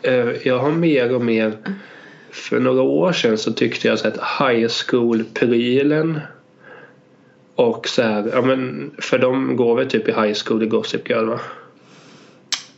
eh, 0.01 0.47
jag 0.47 0.59
har 0.59 0.71
mer 0.71 1.15
och 1.15 1.21
mer 1.21 1.57
för 2.31 2.59
några 2.59 2.81
år 2.81 3.11
sedan 3.13 3.37
så 3.37 3.53
tyckte 3.53 3.87
jag 3.87 3.99
så 3.99 4.07
att 4.07 4.17
high 4.39 4.67
school-prylen 4.69 6.19
och 7.55 7.87
så 7.87 8.01
här, 8.01 8.29
ja 8.33 8.41
men 8.41 8.91
för 8.97 9.17
de 9.17 9.55
går 9.55 9.75
väl 9.75 9.89
typ 9.89 10.07
i 10.07 10.11
high 10.11 10.37
school 10.45 10.63
i 10.63 10.65
Gossip 10.65 11.09
Girl 11.09 11.25
va? 11.25 11.39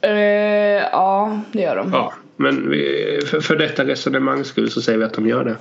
Eh, 0.01 0.11
ja, 0.91 1.41
det 1.51 1.61
gör 1.61 1.75
de. 1.75 1.91
Ja. 1.93 2.13
Men 2.37 2.69
vi, 2.69 3.19
för, 3.25 3.39
för 3.39 3.55
detta 3.55 3.85
resonemangs 3.85 4.47
skull 4.47 4.71
så 4.71 4.81
säger 4.81 4.99
vi 4.99 5.05
att 5.05 5.13
de 5.13 5.27
gör 5.27 5.43
det. 5.43 5.57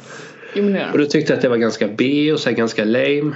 Gör 0.60 0.90
Och 0.92 0.98
då 0.98 1.04
tyckte 1.06 1.32
jag 1.32 1.36
att 1.36 1.42
det 1.42 1.48
var 1.48 1.56
ganska 1.56 1.88
B 1.88 2.32
och 2.32 2.40
så 2.40 2.50
ganska 2.50 2.84
lame. 2.84 3.34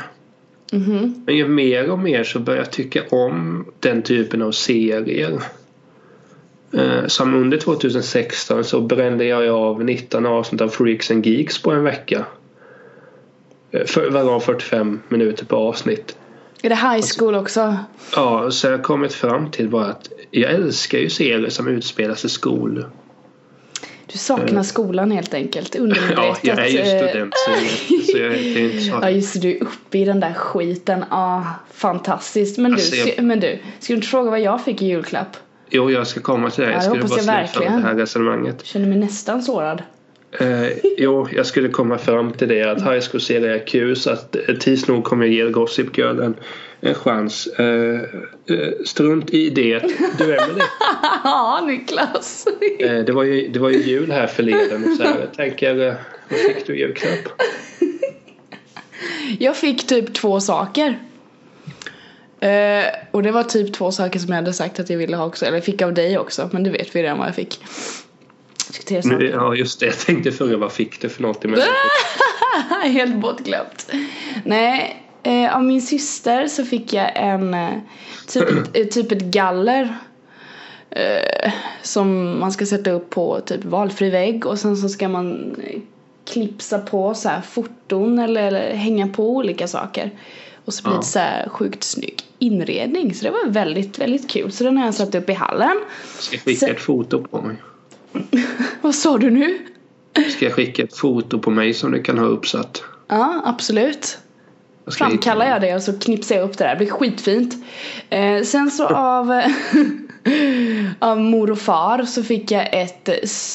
Mhm. 0.73 1.23
Men 1.27 1.37
ju 1.37 1.49
mer 1.49 1.91
och 1.91 1.99
mer 1.99 2.25
så 2.25 2.39
börjar 2.39 2.61
jag 2.61 2.71
tycka 2.71 3.03
om 3.11 3.65
den 3.81 4.03
typen 4.03 4.43
av 4.43 4.53
serier. 4.53 5.43
Eh, 6.73 7.07
som 7.07 7.35
under 7.35 7.59
2016 7.59 8.65
så 8.65 8.81
brände 8.81 9.25
jag 9.25 9.49
av 9.49 9.85
19 9.85 10.27
avsnitt 10.27 10.61
av 10.61 10.69
Freaks 10.69 11.11
and 11.11 11.27
Geeks 11.27 11.63
på 11.63 11.71
en 11.71 11.85
vecka. 11.85 12.25
Eh, 13.71 13.85
För, 13.85 14.11
varav 14.11 14.41
45 14.41 15.01
minuter 15.09 15.45
per 15.45 15.57
avsnitt. 15.57 16.17
Är 16.63 16.69
det 16.69 16.75
high 16.75 17.07
school 17.19 17.35
också? 17.35 17.77
Ja, 18.17 18.51
så 18.51 18.67
jag 18.67 18.77
har 18.77 18.83
kommit 18.83 19.13
fram 19.13 19.51
till 19.51 19.69
bara 19.69 19.87
att 19.87 20.09
jag 20.31 20.51
älskar 20.51 20.99
ju 20.99 21.11
serier 21.11 21.51
som 21.51 21.69
utspelar 21.69 22.15
sig 22.15 22.29
i 22.29 22.31
skol. 22.31 22.85
Du 24.13 24.19
saknar 24.19 24.63
skolan 24.63 25.11
helt 25.11 25.35
enkelt. 25.35 25.75
Undermedvetet. 25.77 26.19
Ja, 26.19 26.37
jag 26.43 26.59
är 26.59 26.69
ju 26.69 26.79
eh, 26.79 26.87
student 27.09 27.35
så, 27.37 27.51
jag- 27.51 28.03
så 28.05 28.19
jag, 28.19 28.31
det 28.33 28.59
är 28.61 28.65
inte 28.65 28.81
så. 28.81 28.99
Ja 29.03 29.11
just 29.11 29.43
du 29.43 29.51
är 29.51 29.63
uppe 29.63 29.99
i 29.99 30.05
den 30.05 30.21
där 30.21 30.33
skiten. 30.33 31.05
Ah, 31.11 31.43
fantastiskt. 31.75 32.59
Men 32.59 32.71
du, 32.71 32.75
Alltså, 32.77 32.97
jag- 32.97 33.25
men 33.25 33.41
du, 33.41 33.59
ska 33.81 33.93
du 33.93 33.97
inte 33.97 34.09
fråga 34.09 34.31
vad 34.31 34.41
jag 34.41 34.65
fick 34.65 34.83
i 34.83 34.87
julklapp? 34.87 35.37
Jo, 35.71 35.91
jag 35.91 36.07
ska 36.07 36.21
komma 36.21 36.51
till 36.51 36.65
det. 36.65 36.71
Ja, 36.71 36.73
Jag 36.73 36.83
det 36.83 37.09
skulle 37.09 37.09
bara 37.09 37.19
jag 37.21 37.25
verkligen. 37.27 37.73
det 37.83 37.89
här 37.89 37.95
resonemanget. 37.95 38.55
Jag 38.59 38.67
känner 38.67 38.87
mig 38.87 38.99
nästan 38.99 39.43
sårad. 39.43 39.83
Eh, 40.41 40.69
jo, 40.99 41.29
jag 41.33 41.47
skulle 41.47 41.69
komma 41.69 41.99
fram 41.99 42.33
till 42.33 42.49
det 42.49 42.63
att 42.63 42.79
high 42.83 43.01
school 43.11 43.21
kul 43.67 43.97
så 43.97 44.11
att 44.11 44.37
eh, 44.49 44.55
tids 44.57 44.89
nog 44.89 45.05
kommer 45.05 45.27
jag 45.27 45.35
ge 45.35 45.51
Gossip 45.51 45.99
Girl 45.99 46.21
en, 46.21 46.35
en 46.81 46.95
chans. 46.95 47.47
Eh, 47.47 48.01
eh, 48.47 48.69
strunt 48.85 49.31
i 49.31 49.51
det. 49.51 49.79
Du 50.19 50.25
är 50.25 50.47
med 50.49 50.57
det. 50.57 50.65
Ja, 51.25 51.65
Niklas. 51.67 52.47
Eh, 52.79 52.99
det, 53.05 53.13
var 53.13 53.23
ju, 53.23 53.49
det 53.49 53.59
var 53.59 53.71
ju 53.71 53.83
jul 53.83 54.13
här 54.13 54.27
förleden 54.27 54.85
och 54.85 54.97
så 54.97 55.03
här. 55.03 55.21
Jag 55.21 55.35
tänker, 55.35 55.89
eh, 55.89 55.95
vad 56.29 56.39
fick 56.39 56.67
du 56.67 56.77
i 56.77 56.81
julklapp? 56.81 57.41
Jag 59.39 59.57
fick 59.57 59.87
typ 59.87 60.15
två 60.15 60.41
saker. 60.41 60.99
Eh, 62.41 62.85
och 63.11 63.23
det 63.23 63.31
var 63.31 63.43
typ 63.43 63.75
två 63.75 63.93
saker 63.93 64.19
som 64.19 64.29
jag 64.29 64.37
hade 64.37 64.53
sagt 64.53 64.81
att 64.81 64.91
jag 64.91 64.99
ville 64.99 65.17
ha 65.17 65.27
också. 65.27 65.47
Eller 65.47 65.61
fick 65.61 65.83
av 65.83 65.95
dig 65.95 66.19
också. 66.19 66.51
Men 66.53 66.63
det 66.63 66.71
vet 66.71 66.97
vi 66.97 67.03
redan 67.03 67.19
vad 67.19 67.29
jag 67.29 67.35
fick. 67.35 67.59
Nu, 69.05 69.31
ja, 69.35 69.55
just 69.55 69.81
det. 69.81 69.87
Jag 69.87 69.99
tänkte 69.99 70.33
fråga 70.33 70.57
vad 70.57 70.73
fick 70.73 71.01
du 71.01 71.09
för 71.09 71.23
något 71.23 71.45
emellan? 71.45 71.69
Helt 72.83 73.17
bortglömt. 73.17 73.93
Nej, 74.45 75.00
eh, 75.23 75.57
av 75.57 75.65
min 75.65 75.83
syster 75.83 76.47
så 76.47 76.65
fick 76.65 76.93
jag 76.93 77.13
en 77.15 77.55
eh, 77.55 77.79
typ, 78.29 78.49
eh, 78.77 78.87
typ 78.87 79.13
ett 79.13 79.23
galler. 79.23 79.97
Eh, 80.91 81.53
som 81.83 82.39
man 82.41 82.53
ska 82.53 82.67
sätta 82.67 82.91
upp 82.91 83.11
på 83.11 83.41
typ 83.41 83.65
valfri 83.65 84.11
vägg 84.11 84.47
och 84.47 84.59
sen 84.59 84.77
så 84.77 84.89
ska 84.89 85.09
man 85.09 85.57
eh, 85.65 85.81
klipsa 86.33 86.79
på 86.79 87.15
så 87.15 87.29
här 87.29 87.41
foton 87.41 88.19
eller, 88.19 88.43
eller 88.43 88.75
hänga 88.75 89.09
på 89.09 89.37
olika 89.37 89.69
saker. 89.69 90.11
Och 90.65 90.75
så 90.75 90.83
blir 90.83 90.97
det 90.97 91.03
så 91.03 91.19
här 91.19 91.49
sjukt 91.49 91.83
snygg 91.85 92.23
inredning. 92.39 93.15
Så 93.15 93.25
det 93.25 93.31
var 93.31 93.51
väldigt, 93.51 93.99
väldigt 93.99 94.31
kul. 94.31 94.53
Så 94.53 94.65
den 94.65 94.77
har 94.77 94.85
jag 94.85 94.95
satt 94.95 95.15
upp 95.15 95.31
i 95.31 95.33
hallen. 95.33 95.81
Ska 96.19 96.37
jag 96.37 96.43
skicka 96.45 96.67
ett 96.67 96.81
foto 96.81 97.23
på 97.23 97.43
mig? 97.43 97.57
Vad 98.81 98.95
sa 98.95 99.19
du 99.19 99.31
nu? 99.31 99.59
Ska 100.31 100.45
jag 100.45 100.55
skicka 100.55 100.83
ett 100.83 100.97
foto 100.97 101.39
på 101.39 101.51
mig 101.51 101.75
som 101.75 101.93
du 101.93 102.03
kan 102.03 102.19
ha 102.19 102.27
uppsatt? 102.27 102.83
Ja, 103.09 103.43
absolut. 103.45 104.19
Framkallar 104.91 105.47
jag 105.47 105.61
det 105.61 105.75
och 105.75 105.83
så 105.83 105.99
knipsar 105.99 106.35
jag 106.35 106.45
upp 106.45 106.59
det 106.59 106.65
där. 106.65 106.71
Det 106.71 106.77
blir 106.77 106.91
skitfint. 106.91 107.55
Eh, 108.11 108.43
sen 108.43 108.71
så 108.71 108.87
av, 108.87 109.43
av 110.99 111.21
mor 111.21 111.51
och 111.51 111.59
far 111.59 112.03
så 112.03 112.23
fick 112.23 112.51
jag 112.51 112.69
ett 112.73 113.09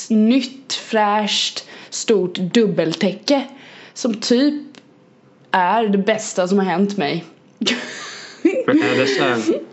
nytt 0.09 0.73
fräscht 0.73 1.67
stort 1.89 2.35
dubbeltäcke. 2.35 3.43
Som 3.93 4.13
typ 4.13 4.63
är 5.51 5.87
det 5.87 5.97
bästa 5.97 6.47
som 6.47 6.59
har 6.59 6.65
hänt 6.65 6.97
mig. 6.97 7.25
Det 7.59 7.75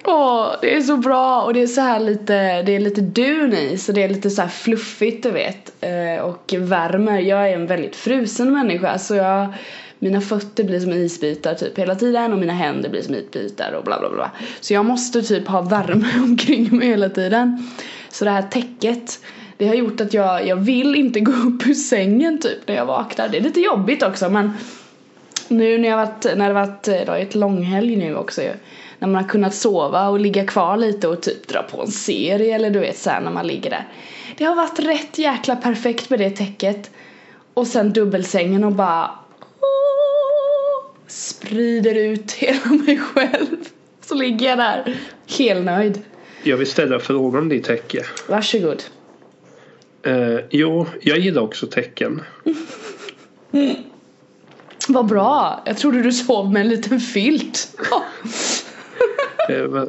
Åh, 0.05 0.55
det 0.61 0.77
är 0.77 0.81
så 0.81 0.97
bra 0.97 1.43
och 1.43 1.55
det 1.55 1.63
är 1.63 1.67
så 1.67 1.81
här 1.81 2.01
lite, 2.01 2.63
det 2.63 2.77
är 2.77 2.81
lite 2.81 3.01
dun 3.01 3.53
i 3.53 3.79
så 3.79 3.93
det 3.93 4.03
är 4.03 4.09
lite 4.09 4.31
så 4.31 4.43
här 4.43 4.49
fluffigt 4.49 5.23
du 5.23 5.31
vet. 5.31 5.73
Eh, 5.81 6.25
och 6.25 6.55
värmer. 6.59 7.21
Jag 7.21 7.51
är 7.51 7.55
en 7.55 7.67
väldigt 7.67 7.97
frusen 7.97 8.53
människa 8.53 8.99
så 8.99 9.15
jag 9.15 9.55
mina 10.03 10.21
fötter 10.21 10.65
blir 10.65 10.81
som 10.81 10.93
isbitar 10.93 11.55
typ 11.55 11.79
hela 11.79 11.95
tiden 11.95 12.33
och 12.33 12.39
mina 12.39 12.53
händer 12.53 12.89
blir 12.89 13.03
som 13.03 13.15
isbitar 13.15 13.73
och 13.73 13.85
bla 13.85 14.01
bla 14.01 14.11
bla. 14.11 14.31
Så 14.61 14.75
jag 14.75 14.85
måste 14.85 15.23
typ 15.23 15.49
ha 15.49 15.61
värme 15.61 16.09
omkring 16.23 16.77
mig 16.77 16.89
hela 16.89 17.09
tiden. 17.09 17.69
Så 18.09 18.25
det 18.25 18.31
här 18.31 18.43
täcket 18.43 19.21
det 19.57 19.69
har 19.69 19.75
gjort 19.75 20.01
att 20.01 20.15
jag, 20.15 20.47
jag 20.47 20.57
vill 20.57 20.95
inte 20.95 21.21
gå 21.21 21.33
upp 21.33 21.67
ur 21.67 21.75
sängen 21.75 22.39
typ 22.39 22.69
när 22.69 22.75
jag 22.75 22.87
vaknar. 22.87 23.29
Det 23.29 23.39
är 23.39 23.43
lite 23.43 23.61
jobbigt 23.61 24.03
också 24.03 24.31
men 24.31 24.53
nu 25.49 25.79
när 25.79 25.89
jag 25.89 25.97
varit, 25.97 26.27
när 26.37 26.49
det 26.49 26.55
varit 26.55 26.83
det 26.83 27.09
har 27.09 27.17
ett 27.17 27.35
långhelg 27.35 27.97
nu 27.97 28.17
också 28.17 28.43
ju, 28.43 28.53
När 28.99 29.09
man 29.09 29.23
har 29.23 29.29
kunnat 29.29 29.55
sova 29.55 30.09
och 30.09 30.21
ligga 30.21 30.47
kvar 30.47 30.77
lite 30.77 31.09
och 31.09 31.23
typ 31.23 31.49
dra 31.49 31.63
på 31.63 31.83
en 31.83 31.91
serie 31.91 32.55
eller 32.55 32.71
du 32.71 32.79
vet 32.79 32.99
såhär 32.99 33.21
när 33.21 33.31
man 33.31 33.47
ligger 33.47 33.71
där. 33.71 33.87
Det 34.37 34.45
har 34.45 34.55
varit 34.55 34.81
rätt 34.81 35.19
jäkla 35.19 35.57
perfekt 35.57 36.11
med 36.11 36.19
det 36.19 36.31
täcket. 36.31 36.91
Och 37.55 37.67
sen 37.67 37.93
dubbelsängen 37.93 38.65
och 38.65 38.73
bara 38.73 39.11
sprider 41.13 41.95
ut 41.95 42.33
hela 42.33 42.67
mig 42.87 42.99
själv. 42.99 43.57
Så 44.01 44.15
ligger 44.15 44.49
jag 44.49 44.59
där 44.59 44.97
helnöjd. 45.39 46.01
jag 46.43 46.57
vill 46.57 46.67
ställa 46.67 46.99
frågan 46.99 47.43
om 47.43 47.49
ditt 47.49 47.65
täcke. 47.65 48.05
Varsågod. 48.29 48.83
Eh, 50.07 50.39
jo, 50.51 50.87
jag 51.01 51.19
gillar 51.19 51.43
också 51.43 51.67
tecken. 51.67 52.23
Vad 54.89 55.07
bra. 55.07 55.63
Jag 55.67 55.77
trodde 55.79 56.03
du 56.03 56.13
sov 56.13 56.53
med 56.53 56.61
en 56.63 56.69
liten 56.69 57.01
filt. 57.01 57.69
Va- 59.69 59.87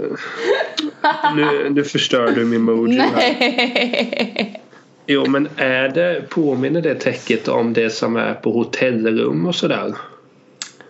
nu, 1.35 1.69
nu 1.69 1.83
förstör 1.83 2.31
du 2.35 2.45
min 2.45 2.61
mood. 2.61 2.89
Nej. 2.89 4.61
Jo, 5.07 5.25
men 5.29 5.49
är 5.57 5.89
det, 5.89 6.29
påminner 6.29 6.81
det 6.81 6.95
täcket 6.95 7.47
om 7.47 7.73
det 7.73 7.89
som 7.89 8.15
är 8.15 8.33
på 8.33 8.51
hotellrum 8.51 9.45
och 9.45 9.55
sådär? 9.55 9.93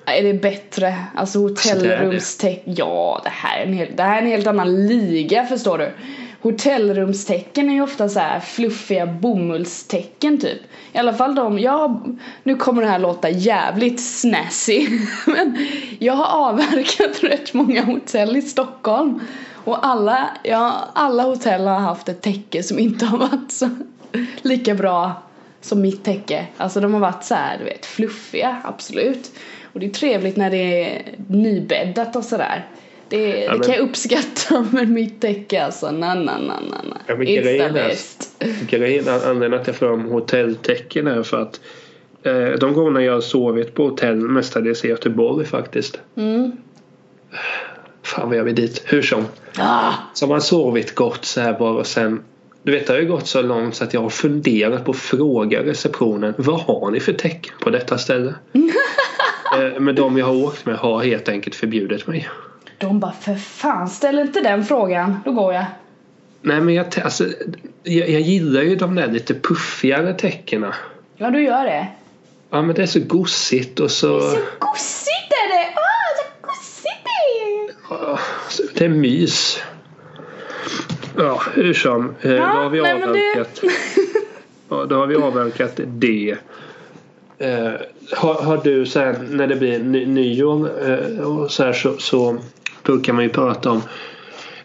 Är 0.06 0.24
det 0.24 0.34
bättre? 0.34 0.96
Alltså 1.16 1.40
hotellrumstäck... 1.40 2.62
Ja, 2.66 3.22
det 3.24 3.30
här, 3.30 3.60
är 3.60 3.66
en 3.66 3.74
helt, 3.74 3.98
det 3.98 4.04
här 4.04 4.18
är 4.18 4.22
en 4.22 4.28
helt 4.28 4.48
annan 4.48 4.88
liga 4.88 5.46
förstår 5.46 5.78
du. 5.78 5.92
Hotellrumstecken 6.42 7.70
är 7.70 7.74
ju 7.74 7.82
ofta 7.82 8.10
så 8.10 8.20
här 8.20 8.40
fluffiga 8.40 9.06
bomullstecken 9.06 10.38
typ. 10.38 10.62
I 10.94 10.98
alla 10.98 11.14
fall 11.14 11.36
de, 11.36 11.60
jag, 11.60 12.18
nu 12.44 12.56
kommer 12.56 12.82
det 12.82 12.88
här 12.88 13.00
låta 13.00 13.30
jävligt 13.30 14.02
snazzy. 14.02 14.88
Men 15.28 15.68
jag 16.00 16.14
har 16.14 16.50
avverkat 16.50 17.24
rätt 17.24 17.54
många 17.54 17.84
hotell 17.84 18.38
i 18.38 18.42
Stockholm. 18.42 19.20
Och 19.64 19.86
alla, 19.86 20.30
ja, 20.44 20.90
alla 20.94 21.24
hotell 21.24 21.68
har 21.68 21.80
haft 21.80 22.10
ett 22.10 22.22
täcke 22.22 22.64
som 22.64 22.80
inte 22.80 23.06
har 23.06 23.18
varit 23.18 23.52
så 23.52 23.70
lika 24.42 24.74
bra 24.74 25.24
som 25.62 25.82
mitt 25.82 26.04
täcke. 26.04 26.48
Alltså 26.58 26.80
de 26.80 26.94
har 26.94 27.02
varit 27.02 27.24
så 27.24 27.36
här, 27.36 27.58
du 27.58 27.64
vet, 27.64 27.86
fluffiga, 27.86 28.58
absolut. 28.64 29.32
Och 29.74 29.80
det 29.80 29.86
är 29.86 29.90
trevligt 29.90 30.38
när 30.38 30.50
det 30.50 30.84
är 30.96 31.02
nybäddat 31.28 32.16
och 32.16 32.24
sådär. 32.24 32.68
Det, 33.10 33.30
Ja, 33.30 33.52
det 33.52 33.58
men- 33.58 33.62
kan 33.62 33.76
jag 33.76 33.82
uppskatta 33.84 34.66
men 34.72 34.94
mitt 34.94 35.22
täcke 35.22 35.64
alltså, 35.64 35.92
na 35.92 36.14
na 36.16 36.38
na 36.38 36.60
na 36.60 36.82
na. 36.90 36.98
Ja, 37.08 37.16
men 37.16 37.28
It's 37.28 37.36
the 37.36 37.42
grejen 37.42 37.70
är- 37.76 37.88
best. 37.90 38.44
Grejen, 38.70 39.06
anledningen 39.10 39.54
att 39.62 39.68
jag 39.68 39.76
får 39.76 39.92
om 39.92 40.06
hotelltecken 40.06 41.08
är 41.08 41.24
för 41.24 41.42
att 41.42 41.60
eh, 42.24 42.50
de 42.60 42.74
gånger 42.74 43.02
jag 43.02 43.14
har 43.14 43.22
sovit 43.22 43.74
på 43.74 43.84
hotell 43.84 44.16
mestadels 44.16 44.86
i 44.86 44.88
Göteborg 44.88 45.46
faktiskt. 45.46 46.00
Mm. 46.18 46.52
Fan 48.04 48.30
vad 48.30 48.38
jag 48.38 48.44
vill 48.44 48.56
dit. 48.56 48.82
Hur 48.86 49.02
som. 49.02 49.26
Ah, 49.58 49.92
Så 50.14 50.26
har 50.26 50.30
man 50.30 50.42
sovit 50.42 50.96
gott 50.96 51.26
så 51.26 51.42
här 51.42 51.60
bara 51.60 51.72
och 51.74 51.88
sen 51.88 52.24
du 52.64 52.72
vet 52.72 52.88
det 52.88 52.94
har 52.94 53.00
ju 53.00 53.08
gått 53.08 53.28
så 53.28 53.42
långt 53.42 53.76
så 53.76 53.84
att 53.84 53.94
jag 53.94 54.02
har 54.02 54.10
funderat 54.10 54.86
på 54.86 54.92
att 54.92 54.98
fråga 54.98 55.64
receptionen 55.64 56.34
Vad 56.38 56.60
har 56.60 56.92
ni 56.92 57.00
för 57.00 57.14
tecken 57.14 57.54
på 57.62 57.70
detta 57.70 57.98
ställe? 57.98 58.34
Eh, 59.60 59.80
Men 59.80 59.96
de 59.96 60.18
jag 60.18 60.26
har 60.26 60.34
åkt 60.46 60.66
med 60.66 60.76
har 60.76 61.04
helt 61.04 61.30
enkelt 61.30 61.56
förbjudit 61.56 62.08
mig. 62.08 62.30
De 62.78 63.00
bara 63.00 63.12
för 63.12 63.36
fan 63.36 63.90
ställ 63.90 64.20
inte 64.20 64.42
den 64.42 64.66
frågan, 64.66 65.20
då 65.26 65.32
går 65.32 65.54
jag. 65.54 65.66
Nej 66.42 66.62
men 66.62 66.74
jag, 66.76 66.86
alltså, 67.04 67.26
jag, 67.84 68.10
jag 68.10 68.22
gillar 68.22 68.62
ju 68.62 68.76
de 68.76 68.96
där 68.96 69.08
lite 69.08 69.34
puffigare 69.34 70.14
täckena. 70.14 70.74
Ja 71.18 71.30
du 71.30 71.44
gör 71.44 71.64
det. 71.66 71.88
Ja 72.50 72.62
men 72.62 72.76
det 72.76 72.82
är 72.82 72.86
så 72.86 73.00
gosigt 73.00 73.80
och 73.80 73.92
så... 73.92 74.20
Så 74.20 74.38
gosigt 74.60 75.32
är 75.32 75.50
det! 75.58 75.74
Åh, 75.76 76.18
så 76.18 76.48
gosigt 76.48 77.04
det 77.04 77.44
är! 77.44 77.76
Ja, 77.90 78.20
Det 78.74 78.86
är 78.86 78.90
mys. 78.90 79.62
Ja, 81.18 81.42
hur 81.54 81.74
som. 81.74 82.16
eh, 82.22 82.32
Då 82.32 82.38
har 82.42 82.70
vi 82.70 82.80
det- 82.80 82.94
avverkat. 82.94 83.62
Ja, 84.70 84.86
då 84.86 84.96
har 84.96 85.08
vi 85.08 85.16
avverkat 85.16 85.80
det. 85.88 86.38
Eh, 87.38 87.72
har, 88.12 88.34
har 88.34 88.62
du 88.64 88.86
så 88.86 89.00
här, 89.00 89.16
när 89.30 89.48
det 89.48 89.56
blir 89.56 89.80
ny, 89.80 90.06
nyår 90.06 90.70
eh, 90.90 91.20
och 91.20 91.52
så 91.52 91.64
här 91.64 91.74
så, 91.74 91.98
så 91.98 92.38
brukar 92.84 93.14
man 93.14 93.24
ju 93.24 93.30
prata 93.30 93.72
om 93.72 93.82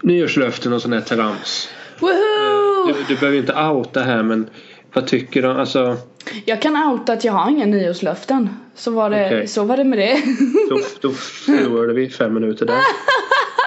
nyårslöften 0.02 0.72
och 0.72 0.82
sån 0.82 0.92
här 0.92 1.00
trams. 1.00 1.68
Woho! 1.98 2.86
Du, 2.86 2.94
du 3.08 3.16
behöver 3.16 3.38
inte 3.38 3.54
outa 3.54 4.00
här 4.00 4.22
men 4.22 4.50
vad 4.92 5.06
tycker 5.06 5.42
du? 5.42 5.48
Alltså, 5.48 5.96
Jag 6.44 6.62
kan 6.62 6.76
outa 6.76 7.12
att 7.12 7.24
jag 7.24 7.32
har 7.32 7.50
inga 7.50 7.66
nyårslöften. 7.66 8.48
Så 8.74 8.90
var 8.90 9.10
det, 9.10 9.26
Okej. 9.26 9.46
så 9.46 9.64
var 9.64 9.76
det 9.76 9.84
med 9.84 9.98
det. 9.98 10.22
då, 10.70 10.78
då 11.00 11.10
förlorade 11.10 11.92
vi 11.92 12.10
fem 12.10 12.34
minuter 12.34 12.66
där. 12.66 12.74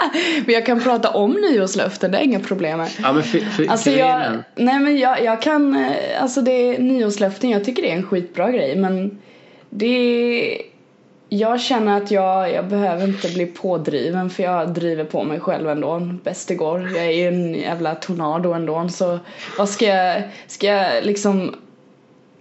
Men 0.46 0.54
jag 0.56 0.66
kan 0.66 0.80
prata 0.80 1.10
om 1.10 1.32
nyårslöften, 1.32 2.12
det 2.12 2.18
är 2.18 2.24
inga 2.24 2.40
problem. 2.40 2.80
här. 2.80 2.90
Ja, 3.02 3.14
men 3.14 3.24
för, 3.24 3.40
för 3.40 3.68
Alltså 3.68 3.92
jag, 3.92 4.10
är- 4.10 4.44
nej 4.56 4.80
men 4.80 4.98
jag, 4.98 5.24
jag 5.24 5.42
kan, 5.42 5.76
eh, 5.76 6.22
alltså 6.22 6.42
det 6.42 6.52
är 6.52 6.80
nyårslöften, 6.80 7.50
jag 7.50 7.64
tycker 7.64 7.82
det 7.82 7.92
är 7.92 7.96
en 7.96 8.04
skitbra 8.08 8.52
grej 8.52 8.76
men 8.76 9.18
det 9.70 10.62
jag 11.30 11.62
känner 11.62 11.98
att 11.98 12.12
jag, 12.12 12.52
jag 12.54 12.68
behöver 12.68 13.04
inte 13.04 13.30
bli 13.30 13.46
pådriven 13.46 14.30
för 14.30 14.44
jag 14.44 14.70
driver 14.74 15.04
på 15.04 15.24
mig 15.24 15.40
själv 15.40 15.70
ändå 15.70 16.00
bäst 16.24 16.48
det 16.48 16.56
går. 16.56 16.90
Jag 16.96 17.06
är 17.06 17.12
ju 17.12 17.28
en 17.28 17.54
jävla 17.54 17.96
tornado 17.96 18.54
ändå 18.54 18.90
så 18.90 19.20
vad 19.58 19.70
ska 19.70 19.86
jag, 19.86 20.22
ska 20.48 20.68
jag 20.68 21.04
liksom 21.06 21.56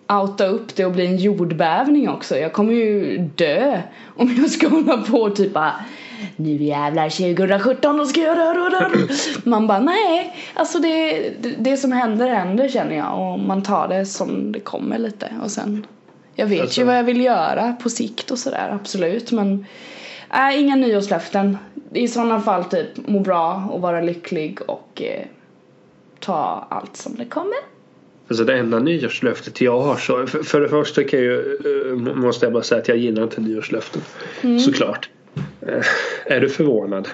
outa 0.08 0.46
upp 0.46 0.76
det 0.76 0.84
och 0.84 0.92
bli 0.92 1.06
en 1.06 1.16
jordbävning 1.16 2.08
också? 2.08 2.38
Jag 2.38 2.52
kommer 2.52 2.72
ju 2.72 3.18
dö 3.18 3.80
om 4.16 4.36
jag 4.38 4.50
ska 4.50 4.68
hålla 4.68 4.96
på 4.98 5.18
och 5.18 5.36
typ 5.36 5.52
bara 5.52 5.74
nu 6.36 6.62
jävlar 6.62 7.10
2017 7.10 7.96
då 7.96 8.06
ska 8.06 8.20
jag 8.20 8.36
det 8.36 9.08
Man 9.44 9.66
bara 9.66 9.80
nej, 9.80 10.36
alltså 10.54 10.78
det, 10.78 11.20
det, 11.40 11.54
det 11.58 11.76
som 11.76 11.92
händer 11.92 12.28
händer 12.28 12.68
känner 12.68 12.96
jag. 12.96 13.18
Och 13.32 13.38
man 13.38 13.62
tar 13.62 13.88
det 13.88 14.06
som 14.06 14.52
det 14.52 14.60
kommer 14.60 14.98
lite. 14.98 15.32
Och 15.42 15.50
sen 15.50 15.86
jag 16.34 16.46
vet 16.46 16.60
Alltså- 16.60 16.80
ju 16.80 16.86
vad 16.86 16.98
jag 16.98 17.04
vill 17.04 17.20
göra 17.20 17.72
på 17.82 17.90
sikt 17.90 18.30
och 18.30 18.38
sådär 18.38 18.78
absolut. 18.80 19.32
Men 19.32 19.66
nej 20.30 20.60
inga 20.60 20.76
nyårslöften. 20.76 21.58
I 21.92 22.08
sådana 22.08 22.40
fall 22.40 22.64
typ 22.64 23.08
må 23.08 23.20
bra 23.20 23.68
och 23.72 23.80
vara 23.80 24.00
lycklig 24.00 24.58
och 24.66 25.02
eh, 25.02 25.26
ta 26.20 26.66
allt 26.70 26.96
som 26.96 27.14
det 27.14 27.24
kommer. 27.24 27.56
Alltså 28.28 28.44
det 28.44 28.58
enda 28.58 28.78
nyårslöftet 28.78 29.60
jag 29.60 29.80
har 29.80 29.96
så 29.96 30.26
för, 30.26 30.42
för 30.42 30.60
det 30.60 30.68
första 30.68 31.04
kan 31.04 31.18
jag, 31.18 31.26
ju, 31.28 31.58
eh, 31.90 32.14
måste 32.14 32.46
jag 32.46 32.52
bara 32.52 32.62
säga 32.62 32.80
att 32.80 32.88
jag 32.88 32.96
gillar 32.96 33.22
inte 33.22 33.40
nyårslöften. 33.40 34.02
Såklart. 34.60 35.10
Eh, 35.68 35.84
är 36.36 36.40
du 36.40 36.48
förvånad? 36.48 37.08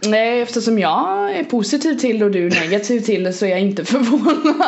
Nej, 0.00 0.40
eftersom 0.40 0.78
jag 0.78 1.32
är 1.36 1.44
positiv 1.44 1.94
till 1.94 2.22
och 2.22 2.30
du 2.30 2.46
är 2.46 2.50
negativ 2.50 3.00
till 3.00 3.24
det 3.24 3.32
så 3.32 3.46
är 3.46 3.50
jag 3.50 3.60
inte 3.60 3.84
förvånad. 3.92 4.64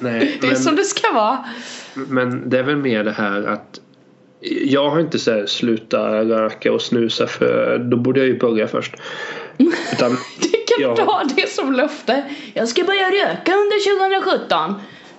Nej, 0.00 0.38
det 0.40 0.46
är 0.46 0.50
men- 0.50 0.60
som 0.60 0.76
det 0.76 0.84
ska 0.84 1.12
vara. 1.12 1.44
Men 1.94 2.50
det 2.50 2.58
är 2.58 2.62
väl 2.62 2.76
mer 2.76 3.04
det 3.04 3.12
här 3.12 3.42
att 3.42 3.80
jag 4.64 4.90
har 4.90 5.00
inte 5.00 5.18
så 5.18 5.30
här 5.30 5.46
sluta 5.46 6.24
röka 6.24 6.72
och 6.72 6.82
snusa 6.82 7.26
för 7.26 7.78
då 7.78 7.96
borde 7.96 8.20
jag 8.20 8.26
ju 8.28 8.38
börja 8.38 8.68
först. 8.68 8.94
Utan 9.92 10.16
Det 10.40 10.82
kan 10.84 10.94
du 10.94 11.02
ha 11.02 11.22
det 11.36 11.48
som 11.50 11.72
löfte. 11.72 12.24
Jag 12.54 12.68
ska 12.68 12.84
börja 12.84 13.10
röka 13.10 13.52
under 13.52 14.08
2017. 14.28 14.74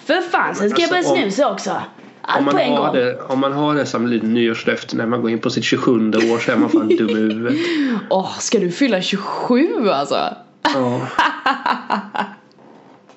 För 0.06 0.22
fan, 0.22 0.56
sen 0.56 0.70
ska 0.70 0.82
jag 0.82 0.90
börja 0.90 1.00
alltså, 1.00 1.16
snusa 1.16 1.52
också. 1.52 1.82
Om 2.28 2.34
Allt 2.36 2.46
man, 2.46 2.54
på 2.54 2.60
en 2.60 2.72
har 2.72 2.86
gång. 2.86 2.96
det, 2.96 3.18
om 3.28 3.40
man 3.40 3.54
har 3.54 3.76
det 3.76 3.86
som 3.86 4.08
lite 4.08 4.26
nyårslöfte 4.26 4.96
när 4.98 5.06
man 5.06 5.22
går 5.22 5.32
in 5.32 5.40
på 5.40 5.50
sitt 5.50 5.64
27 5.64 5.92
år 6.10 6.40
så 6.40 6.52
är 6.52 6.56
man 6.56 6.70
fan 6.70 6.88
dum 6.88 7.10
i 7.10 7.14
huvudet. 7.14 7.54
Åh, 8.10 8.40
ska 8.40 8.60
du 8.60 8.72
fylla 8.72 9.02
27 9.02 9.90
alltså? 9.90 10.20
Ja. 10.64 11.02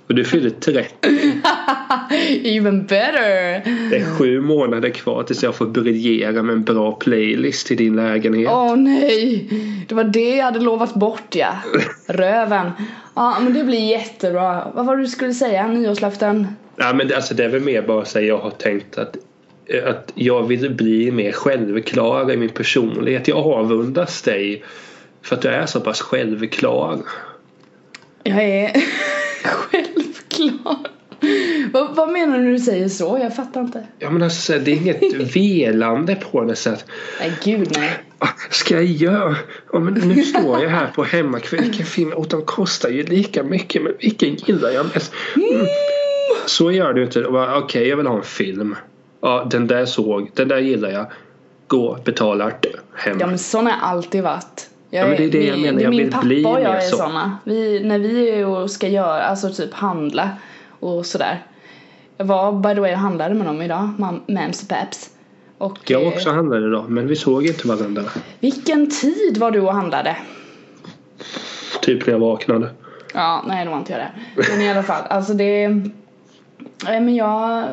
Och 0.09 0.15
du 0.15 0.25
fyller 0.25 0.51
30. 0.51 0.93
Even 2.49 2.87
better! 2.87 3.63
Det 3.91 3.97
är 3.97 4.19
sju 4.19 4.41
månader 4.41 4.91
kvar 4.91 5.23
tills 5.23 5.43
jag 5.43 5.55
får 5.55 5.67
briljera 5.67 6.43
med 6.43 6.53
en 6.53 6.65
bra 6.65 6.93
playlist 6.93 7.67
till 7.67 7.77
din 7.77 7.97
lägenhet. 7.97 8.49
Åh 8.53 8.77
nej! 8.77 9.49
Det 9.89 9.95
var 9.95 10.05
det 10.05 10.37
jag 10.37 10.45
hade 10.45 10.61
lovat 10.61 10.95
bort 10.95 11.35
ja. 11.35 11.53
Röven. 12.07 12.71
Ja 13.15 13.37
men 13.41 13.55
det 13.55 13.65
blir 13.65 13.91
jättebra. 13.91 14.71
Vad 14.75 14.87
var 14.87 14.97
det 14.97 15.03
du 15.03 15.09
skulle 15.09 15.35
säga? 15.35 15.67
Nyårslöften? 15.67 16.47
Ja, 16.83 16.93
men 16.93 17.09
det, 17.09 17.17
alltså, 17.17 17.35
det 17.35 17.45
är 17.45 17.49
väl 17.49 17.61
mer 17.61 17.83
bara 17.83 18.05
så 18.05 18.19
att 18.19 18.25
jag 18.25 18.39
har 18.39 18.51
tänkt 18.51 18.99
att, 18.99 19.17
att 19.85 20.13
jag 20.15 20.43
vill 20.43 20.75
bli 20.75 21.11
mer 21.11 21.33
självklar 21.33 22.33
i 22.33 22.37
min 22.37 22.49
personlighet. 22.49 23.29
Jag 23.29 23.39
avundas 23.39 24.23
dig 24.23 24.65
för 25.23 25.37
att 25.37 25.43
du 25.43 25.49
är 25.49 25.67
så 25.67 25.81
pass 25.81 26.01
självklar. 26.01 26.99
Jag 28.23 28.45
är 28.45 28.73
självklar. 29.45 30.77
vad, 31.73 31.97
vad 31.97 32.13
menar 32.13 32.39
du 32.39 32.45
när 32.45 32.53
du 32.53 32.59
säger 32.59 32.89
så? 32.89 33.19
Jag 33.23 33.37
fattar 33.37 33.61
inte. 33.61 33.87
Ja, 33.99 34.11
men 34.11 34.23
alltså, 34.23 34.59
det 34.59 34.71
är 34.71 34.77
inget 34.77 35.03
velande 35.37 36.15
på 36.15 36.45
det 36.45 36.57
sätt. 36.57 36.85
Nej 37.21 37.33
gud 37.45 37.69
nej. 37.77 37.91
Ska 38.51 38.75
jag 38.75 38.85
göra? 38.85 39.37
Ja, 39.73 39.79
men 39.79 39.95
nu 39.95 40.23
står 40.23 40.63
jag 40.63 40.71
här 40.71 40.87
på 40.87 41.05
hemmakväll. 41.05 41.61
Vilken 41.61 41.87
film? 41.87 42.13
Och 42.13 42.29
de 42.29 42.43
kostar 42.43 42.89
ju 42.89 43.03
lika 43.03 43.43
mycket. 43.43 43.83
Men 43.83 43.93
vilken 43.99 44.35
gillar 44.35 44.71
jag 44.71 44.87
mest? 44.95 45.13
Mm. 45.37 45.67
Så 46.47 46.73
gör 46.73 46.93
du 46.93 47.03
inte. 47.05 47.25
Okej, 47.57 47.89
jag 47.89 47.97
vill 47.97 48.07
ha 48.07 48.17
en 48.17 48.23
film. 48.23 48.77
Ja, 49.21 49.47
den 49.51 49.67
där 49.67 49.85
såg. 49.87 50.31
Den 50.35 50.49
där 50.49 50.59
gillar 50.59 50.91
jag. 50.91 51.07
Gå, 51.67 51.99
betalar, 52.05 52.57
dö, 52.61 52.69
hem. 52.95 53.17
Ja 53.21 53.27
men 53.27 53.39
sån 53.39 53.67
har 53.67 53.73
jag 53.73 53.81
alltid 53.83 54.23
varit. 54.23 54.71
Jag 54.91 55.05
Ja, 55.05 55.09
men 55.09 55.17
det 55.17 55.25
är 55.25 55.31
det 55.31 55.47
jag 55.47 55.59
menar. 55.59 55.81
Jag 55.81 55.91
min 55.91 55.99
vill 55.99 56.13
pappa 56.13 56.25
bli 56.27 56.45
och 56.45 56.49
jag 56.51 56.63
mer 56.63 56.69
är 56.71 56.81
så. 56.81 56.97
såna. 56.97 57.39
Vi, 57.45 57.81
när 57.85 57.99
vi 57.99 58.31
är 58.31 58.47
och 58.47 58.71
ska 58.71 58.89
göra, 58.89 59.23
alltså 59.23 59.51
typ 59.53 59.75
handla 59.75 60.31
och 60.81 61.07
sådär. 61.07 61.45
Jag 62.17 62.25
var 62.25 62.53
by 62.53 62.75
the 62.75 62.81
way 62.81 62.93
och 62.93 62.99
handlade 62.99 63.35
med 63.35 63.47
dem 63.47 63.63
idag, 63.63 63.91
mam- 63.99 64.21
Mams 64.35 64.63
och 64.63 64.69
Paps. 64.69 65.11
Och 65.59 65.79
Jag 65.91 66.03
eh, 66.03 66.09
också 66.09 66.31
handlade 66.31 66.67
idag 66.67 66.91
men 66.91 67.07
vi 67.07 67.17
såg 67.17 67.47
inte 67.47 67.69
varandra. 67.69 68.03
vilken 68.41 68.91
tid 68.91 69.37
var 69.39 69.51
du 69.51 69.61
och 69.61 69.73
handlade? 69.75 70.17
Typ 71.83 72.07
när 72.07 72.13
jag 72.15 72.21
vaknade. 72.21 72.71
Ja, 73.15 73.45
nej 73.49 73.65
det 73.65 73.71
var 73.71 73.79
inte 73.79 73.93
jag 73.93 74.01
det. 74.01 74.11
Men 74.53 74.61
i 74.63 74.71
alla 74.71 74.83
fall, 74.83 75.03
alltså 75.11 75.35
det... 75.35 75.69
Nej 76.85 77.01
men 77.01 77.15
jag... 77.15 77.69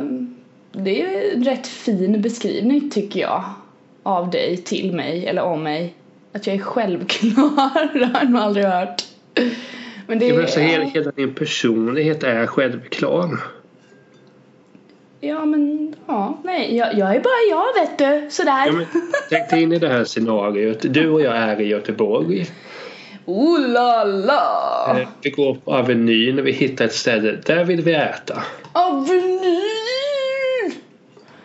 Det 0.72 1.02
är 1.02 1.36
en 1.36 1.44
rätt 1.44 1.68
fin 1.68 2.22
beskrivning 2.22 2.90
tycker 2.90 3.20
jag. 3.20 3.44
Av 4.04 4.30
dig 4.30 4.58
till 4.58 4.94
mig, 4.94 5.26
eller 5.28 5.42
om 5.42 5.64
mig. 5.64 5.94
Att 6.34 6.48
jag 6.48 6.56
är 6.56 6.60
självklar, 6.60 7.94
det 8.00 8.06
har 8.06 8.22
jag 8.22 8.32
nog 8.32 8.42
aldrig 8.42 8.66
hört. 8.66 9.04
Men 10.08 10.20
det 10.20 10.28
Ja, 10.28 10.36
är... 10.36 10.42
alltså, 10.42 10.60
hela, 10.60 10.84
hela 10.84 11.12
din 11.12 11.34
personlighet 11.34 12.24
är 12.24 12.46
självklar. 12.46 13.40
Ja 15.20 15.46
men, 15.46 15.96
ja, 16.08 16.38
nej, 16.44 16.76
jag, 16.76 16.98
jag 16.98 17.16
är 17.16 17.20
bara 17.20 17.34
jag 17.50 17.82
vet 17.82 17.98
du, 17.98 18.30
sådär. 18.30 18.68
Ja, 18.68 18.72
men, 18.72 18.86
tänk 19.30 19.50
dig 19.50 19.64
in 19.64 19.74
i 19.74 19.80
det 19.80 19.88
här 19.88 20.04
scenariot. 20.04 20.78
Du 20.82 21.10
och 21.10 21.22
jag 21.22 21.38
är 21.38 21.62
i 21.62 21.68
Göteborg. 21.68 22.48
Oh 23.28 23.60
la 23.68 24.04
la! 24.04 24.98
Eh, 25.02 25.08
Vi 25.22 25.30
går 25.30 25.56
på 25.56 25.72
Avenyn 25.74 26.40
och 26.40 26.48
vi 26.48 26.52
hittar 26.52 26.86
ett 26.86 26.94
ställe. 26.94 27.38
Där 27.46 27.64
vill 27.64 27.82
vi 27.82 27.94
äta. 27.94 28.44
Avenyn! 28.74 30.72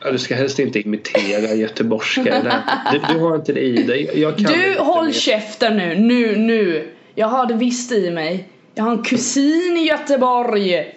Ja, 0.04 0.10
du 0.10 0.18
ska 0.18 0.34
helst 0.34 0.58
inte 0.58 0.78
imitera 0.80 1.54
göteborgska. 1.54 2.52
Du, 2.92 3.00
du 3.14 3.20
har 3.20 3.36
inte 3.36 3.52
det 3.52 3.60
i 3.60 3.82
dig. 3.82 4.10
Jag 4.20 4.36
kan 4.36 4.44
Du 4.52 4.76
håll 4.78 5.04
mer. 5.06 5.12
käften 5.12 5.76
nu, 5.76 5.94
nu, 5.96 6.36
nu. 6.36 6.88
Jag 7.14 7.26
har 7.26 7.46
det 7.46 7.54
visst 7.54 7.92
i 7.92 8.10
mig. 8.10 8.48
Jag 8.74 8.84
har 8.84 8.90
en 8.92 9.02
kusin 9.02 9.76
i 9.76 9.86
Göteborg. 9.88 10.94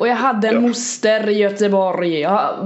Och 0.00 0.08
jag 0.08 0.14
hade 0.16 0.48
en 0.48 0.54
Ja. 0.54 0.60
moster 0.60 1.28
i 1.28 1.32
Göteborg. 1.32 2.20
Jag 2.20 2.30
har 2.30 2.56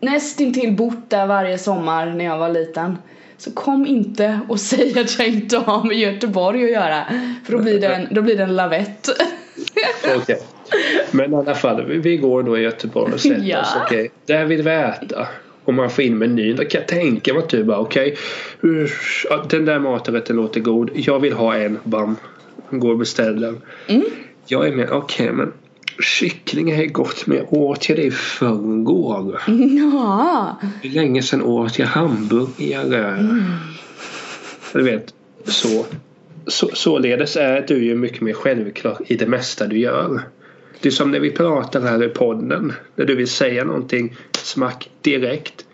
nästintill 0.00 0.72
bott 0.72 1.10
där 1.10 1.26
varje 1.26 1.58
sommar 1.58 2.06
när 2.06 2.24
jag 2.24 2.38
var 2.38 2.48
liten. 2.48 2.98
Så 3.38 3.50
kom 3.52 3.86
inte 3.86 4.40
och 4.48 4.60
säg 4.70 4.98
att 5.00 5.18
jag 5.18 5.28
inte 5.28 5.56
har 5.58 5.84
med 5.84 5.96
Göteborg 5.96 6.64
att 6.64 6.70
göra. 6.70 7.04
För 7.44 7.52
då 7.52 7.58
blir 7.58 7.80
det 7.80 7.86
en, 7.86 8.14
då 8.14 8.22
blir 8.22 8.36
det 8.36 8.42
en 8.42 8.56
lavett. 8.56 9.08
Okej. 10.16 10.38
Men 11.10 11.32
i 11.32 11.36
alla 11.36 11.54
fall, 11.54 11.84
vi, 11.84 12.16
går 12.16 12.42
då 12.42 12.58
i 12.58 12.62
Göteborg 12.62 13.12
och 13.12 13.20
sätter 13.20 13.42
Ja. 13.44 13.60
oss. 13.60 13.76
Okej, 13.84 14.10
där 14.26 14.44
vill 14.44 14.62
vi 14.62 14.70
äta. 14.70 15.28
Och 15.64 15.74
man 15.74 15.90
får 15.90 16.04
in 16.04 16.18
menyn. 16.18 16.56
Då 16.56 16.64
kan 16.64 16.80
jag 16.80 16.88
tänka 16.88 17.34
mig 17.34 17.42
att 17.42 17.48
du 17.48 17.64
bara 17.64 17.78
okej. 17.78 18.16
ja, 19.30 19.44
den 19.50 19.64
där 19.64 19.78
maträtten 19.78 20.36
låter 20.36 20.60
god. 20.60 20.90
Jag 20.94 21.20
vill 21.20 21.32
ha 21.32 21.56
en. 21.56 21.78
Bam. 21.84 22.16
Går 22.70 22.90
och 22.90 22.98
beställer. 22.98 23.54
Mm. 23.86 24.04
Jag 24.46 24.68
är 24.68 24.72
med. 24.72 24.90
Okej 24.90 25.32
men. 25.32 25.52
Kyckling 26.02 26.70
är 26.70 26.86
gott 26.86 27.26
men 27.26 27.36
jag 27.38 27.52
åt 27.52 27.88
jag 27.88 27.98
det 27.98 28.02
i 28.04 28.10
förrgår. 28.10 29.42
Ja. 29.92 30.56
Hur 30.82 30.90
länge 30.90 31.22
sedan 31.22 31.42
åt 31.42 31.78
jag 31.78 31.86
hamburgare? 31.86 33.08
Mm. 33.08 33.44
Du 34.72 34.82
vet, 34.82 35.14
så. 35.44 35.86
så. 36.46 36.70
Således 36.74 37.36
är 37.36 37.64
du 37.68 37.84
ju 37.84 37.94
mycket 37.94 38.20
mer 38.20 38.32
självklar 38.32 38.98
i 39.06 39.16
det 39.16 39.26
mesta 39.26 39.66
du 39.66 39.78
gör. 39.78 40.22
Det 40.80 40.88
är 40.88 40.92
som 40.92 41.10
när 41.10 41.20
vi 41.20 41.30
pratar 41.30 41.80
här 41.80 42.02
i 42.04 42.08
podden. 42.08 42.72
När 42.96 43.04
du 43.04 43.14
vill 43.16 43.28
säga 43.28 43.64
någonting 43.64 44.16
smack 44.38 44.90
direkt. 45.02 45.64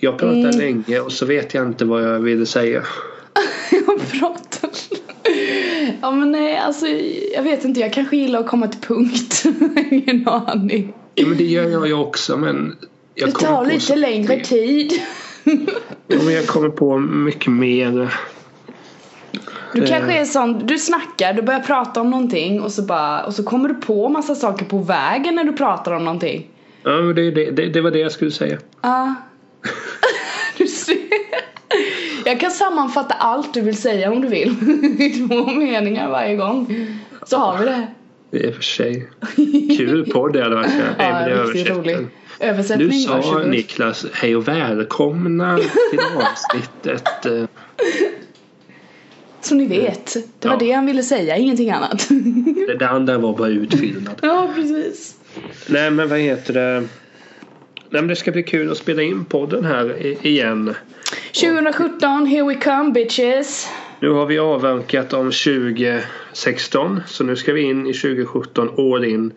Jag 0.00 0.18
pratar 0.18 0.36
Mm. 0.36 0.58
länge 0.58 1.00
och 1.00 1.12
så 1.12 1.26
vet 1.26 1.54
jag 1.54 1.66
inte 1.66 1.84
vad 1.84 2.02
jag 2.02 2.20
ville 2.20 2.46
säga. 2.46 2.82
Jag 3.70 4.00
pratar. 4.20 4.70
Ja 6.02 6.10
men 6.10 6.32
nej 6.32 6.56
alltså 6.56 6.86
jag 7.34 7.42
vet 7.42 7.64
inte 7.64 7.80
jag 7.80 7.92
kanske 7.92 8.16
gillar 8.16 8.40
att 8.40 8.46
komma 8.48 8.68
till 8.68 8.80
punkt. 8.80 9.42
Ingen 9.90 10.28
aning. 10.28 10.94
Ja, 11.14 11.26
men 11.26 11.36
det 11.38 11.44
gör 11.44 11.68
jag 11.70 11.86
ju 11.86 11.94
också 11.94 12.36
men 12.36 12.76
jag 13.14 13.28
Det 13.28 13.32
tar 13.32 13.64
lite 13.64 13.80
så- 13.80 13.94
längre 13.94 14.40
tid. 14.40 14.92
Ja, 16.08 16.16
men 16.24 16.34
jag 16.34 16.46
kommer 16.46 16.68
på 16.68 16.98
mycket 16.98 17.52
mer. 17.52 18.14
Du 19.72 19.82
Eh. 19.82 19.88
kanske 19.88 20.12
är 20.20 20.24
sån, 20.24 20.66
du 20.66 20.78
snackar, 20.78 21.32
du 21.32 21.42
börjar 21.42 21.60
prata 21.60 22.00
om 22.00 22.10
någonting 22.10 22.60
och 22.60 22.72
så 22.72 22.82
bara, 22.82 23.24
och 23.24 23.34
så 23.34 23.42
kommer 23.42 23.68
du 23.68 23.74
på 23.74 24.08
massa 24.08 24.34
saker 24.34 24.64
på 24.64 24.78
vägen 24.78 25.34
när 25.34 25.44
du 25.44 25.52
pratar 25.52 25.92
om 25.92 26.04
någonting. 26.04 26.46
Ja, 26.82 26.90
men 27.00 27.14
det, 27.14 27.30
det, 27.30 27.50
det, 27.50 27.66
det 27.68 27.80
var 27.80 27.90
det 27.90 27.98
jag 27.98 28.12
skulle 28.12 28.30
säga. 28.30 28.58
Ja. 28.82 29.14
du 30.58 30.66
ser. 30.66 30.96
Jag 32.24 32.40
kan 32.40 32.50
sammanfatta 32.50 33.14
allt 33.14 33.54
du 33.54 33.60
vill 33.60 33.76
säga 33.76 34.12
om 34.12 34.20
du 34.20 34.28
vill. 34.28 34.48
I 35.02 35.10
två 35.28 35.46
meningar 35.46 36.10
varje 36.10 36.36
gång. 36.36 36.86
Så 37.26 37.36
har 37.36 37.58
vi 37.58 37.64
det. 37.64 37.86
I 38.46 38.50
och 38.50 38.54
för 38.54 38.62
sig. 38.62 39.08
Kul 39.76 40.10
podd 40.12 40.36
är 40.36 40.50
det 40.50 40.56
verkligen. 40.56 40.86
Ja, 40.98 41.20
rolig. 41.28 41.32
översätter. 41.32 42.06
Översättning, 42.40 42.88
Nu 42.88 42.94
sa 42.94 43.16
varsågod. 43.16 43.48
Niklas 43.48 44.06
hej 44.12 44.36
och 44.36 44.48
välkomna 44.48 45.58
till 45.90 45.98
avsnittet. 46.16 47.26
Så 49.40 49.54
ni 49.54 49.66
vet, 49.66 50.14
det 50.38 50.48
var 50.48 50.54
Ja. 50.54 50.58
det 50.58 50.72
han 50.72 50.86
ville 50.86 51.02
säga, 51.02 51.36
ingenting 51.36 51.70
annat. 51.70 52.08
Det 52.66 52.76
där 52.78 52.86
andra 52.88 53.18
var 53.18 53.36
bara 53.36 53.48
utfyllnad. 53.48 54.14
ja, 54.22 54.50
precis. 54.54 55.14
Nej 55.66 55.90
men 55.90 56.08
vad 56.08 56.18
heter 56.18 56.52
det? 56.54 56.84
Nej, 57.96 58.02
men 58.02 58.08
det 58.08 58.16
ska 58.16 58.32
bli 58.32 58.42
kul 58.42 58.70
att 58.70 58.78
spela 58.78 59.02
in 59.02 59.24
podden 59.24 59.64
här 59.64 60.06
igen. 60.26 60.74
2017, 61.42 62.26
here 62.26 62.42
we 62.48 62.54
come 62.54 62.92
bitches. 62.92 63.68
Nu 64.00 64.10
har 64.10 64.26
vi 64.26 64.38
avverkat 64.38 65.12
om 65.12 65.32
2016 65.32 67.00
så 67.06 67.24
nu 67.24 67.36
ska 67.36 67.52
vi 67.52 67.60
in 67.60 67.86
i 67.86 67.94
2017 67.94 68.70
all 68.78 69.04
in. 69.04 69.32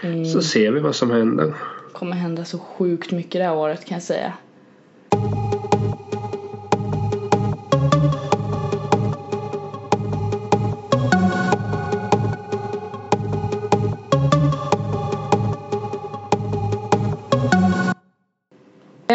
Mm. 0.00 0.24
Så 0.24 0.42
ser 0.42 0.70
vi 0.70 0.80
vad 0.80 0.94
som 0.94 1.10
händer. 1.10 1.54
kommer 1.92 2.16
hända 2.16 2.44
så 2.44 2.58
sjukt 2.58 3.10
mycket 3.12 3.32
det 3.32 3.44
här 3.44 3.56
året 3.56 3.84
kan 3.84 3.94
jag 3.94 4.02
säga. 4.02 4.32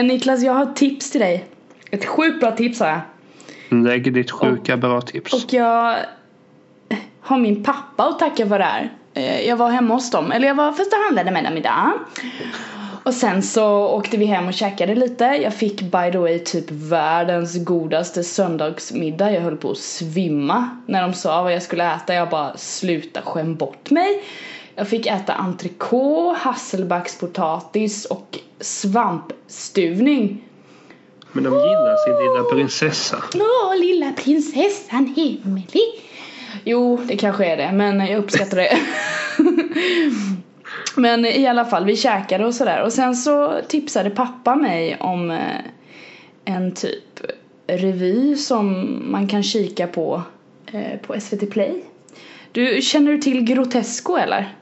Eh, 0.04 0.08
Niklas, 0.08 0.44
jag 0.44 0.54
har 0.54 0.64
ett 0.64 0.76
tips 0.76 1.12
till 1.12 1.22
dig. 1.22 1.46
Ett 1.92 2.06
sjukt 2.06 2.40
bra 2.40 2.52
tips 2.52 2.80
har 2.80 2.88
jag. 2.88 3.02
Lägg 3.84 4.14
ditt 4.14 4.32
sjuka 4.32 4.78
bra 4.78 5.02
tips. 5.02 5.34
Och 5.34 5.54
jag 5.54 5.96
har 7.22 7.38
min 7.38 7.64
pappa 7.64 8.04
att 8.04 8.20
tacka 8.20 8.48
för 8.48 8.60
det 8.60 8.66
här. 8.66 8.90
Eh, 9.14 9.42
Jag 9.48 9.58
var 9.58 9.70
hemma 9.70 9.94
hos 9.94 10.12
dem, 10.12 10.32
eller 10.32 10.48
jag 10.48 10.56
var 10.56 10.72
först 10.72 10.94
och 10.94 11.00
handlade 11.00 11.32
med 11.32 11.44
dem 11.44 11.58
idag. 11.58 11.92
Och 13.04 13.14
sen 13.14 13.42
så 13.44 13.88
åkte 13.88 14.18
vi 14.18 14.26
hem 14.26 14.48
och 14.48 14.54
käkade 14.54 14.96
lite. 14.96 15.24
Jag 15.24 15.54
fick 15.54 15.82
by 15.82 16.12
the 16.12 16.18
way 16.18 16.40
typ 16.40 16.66
världens 16.72 17.66
godaste 17.66 18.24
söndagsmiddag. 18.24 19.32
Jag 19.32 19.42
höll 19.42 19.58
på 19.58 19.72
att 19.72 19.78
svimma 19.78 20.70
när 20.88 21.02
de 21.02 21.14
sa 21.14 21.44
vad 21.44 21.54
jag 21.54 21.64
skulle 21.64 21.94
äta. 21.96 22.14
Jag 22.14 22.30
bara 22.30 22.58
sluta 22.58 23.22
skäm 23.22 23.56
bort 23.56 23.90
mig. 23.90 24.24
Jag 24.76 24.88
fick 24.88 25.08
äta 25.08 25.34
entrecote, 25.34 26.40
hasselbackspotatis 26.40 28.06
och 28.06 28.40
svampstuvning. 28.60 30.44
Men 31.32 31.44
de 31.44 31.54
gillar 31.54 31.98
sin 31.98 32.28
lilla 32.28 32.44
prinsessa. 32.44 33.24
Åh, 33.36 33.80
lilla 33.80 34.12
prinsessan 34.12 35.16
Emily. 35.18 35.82
Jo, 36.64 37.00
det 37.08 37.18
kanske 37.18 37.46
är 37.46 37.58
det, 37.58 37.72
men 37.72 38.00
jag 38.00 38.20
uppskattar 38.20 38.58
det. 38.58 38.78
men 40.96 41.26
i 41.26 41.48
alla 41.48 41.66
fall, 41.66 41.86
vi 41.86 41.96
käkade 41.96 42.46
och 42.46 42.56
sådär. 42.56 42.82
Och 42.82 42.94
sen 42.94 43.16
så 43.16 43.62
tipsade 43.68 44.10
pappa 44.10 44.56
mig 44.56 44.98
om 45.00 45.32
eh, 45.32 45.38
en 46.46 46.74
typ 46.74 47.22
revy 47.68 48.36
som 48.36 48.98
man 49.12 49.28
kan 49.28 49.44
kika 49.44 49.88
på 49.88 50.22
eh, 50.72 51.00
på 51.02 51.20
SVT 51.20 51.50
Play. 51.52 51.84
Du, 52.52 52.82
känner 52.82 53.12
du 53.12 53.18
till 53.18 53.42
Grotesco 53.42 54.16
eller? 54.16 54.56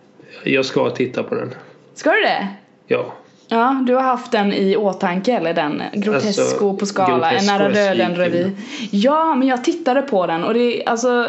Jag 0.43 0.65
ska 0.65 0.89
titta 0.89 1.23
på 1.23 1.35
den. 1.35 1.53
Ska 1.93 2.09
du 2.11 2.21
det? 2.21 2.47
Ja. 2.87 3.13
Ja, 3.47 3.83
du 3.87 3.95
har 3.95 4.01
haft 4.01 4.31
den 4.31 4.53
i 4.53 4.75
åtanke 4.75 5.33
eller 5.33 5.53
den 5.53 5.81
Grotesco 5.93 6.41
Alltså, 6.41 6.73
på 6.77 6.85
skala, 6.85 7.31
en 7.31 7.45
nära 7.45 7.65
är 7.65 7.73
döden 7.73 8.15
svinkul. 8.15 8.23
revy. 8.23 8.51
Ja, 8.91 9.35
men 9.35 9.47
jag 9.47 9.63
tittade 9.63 10.01
på 10.01 10.27
den 10.27 10.43
och 10.43 10.53
det 10.53 10.83
är 10.83 10.89
alltså 10.89 11.27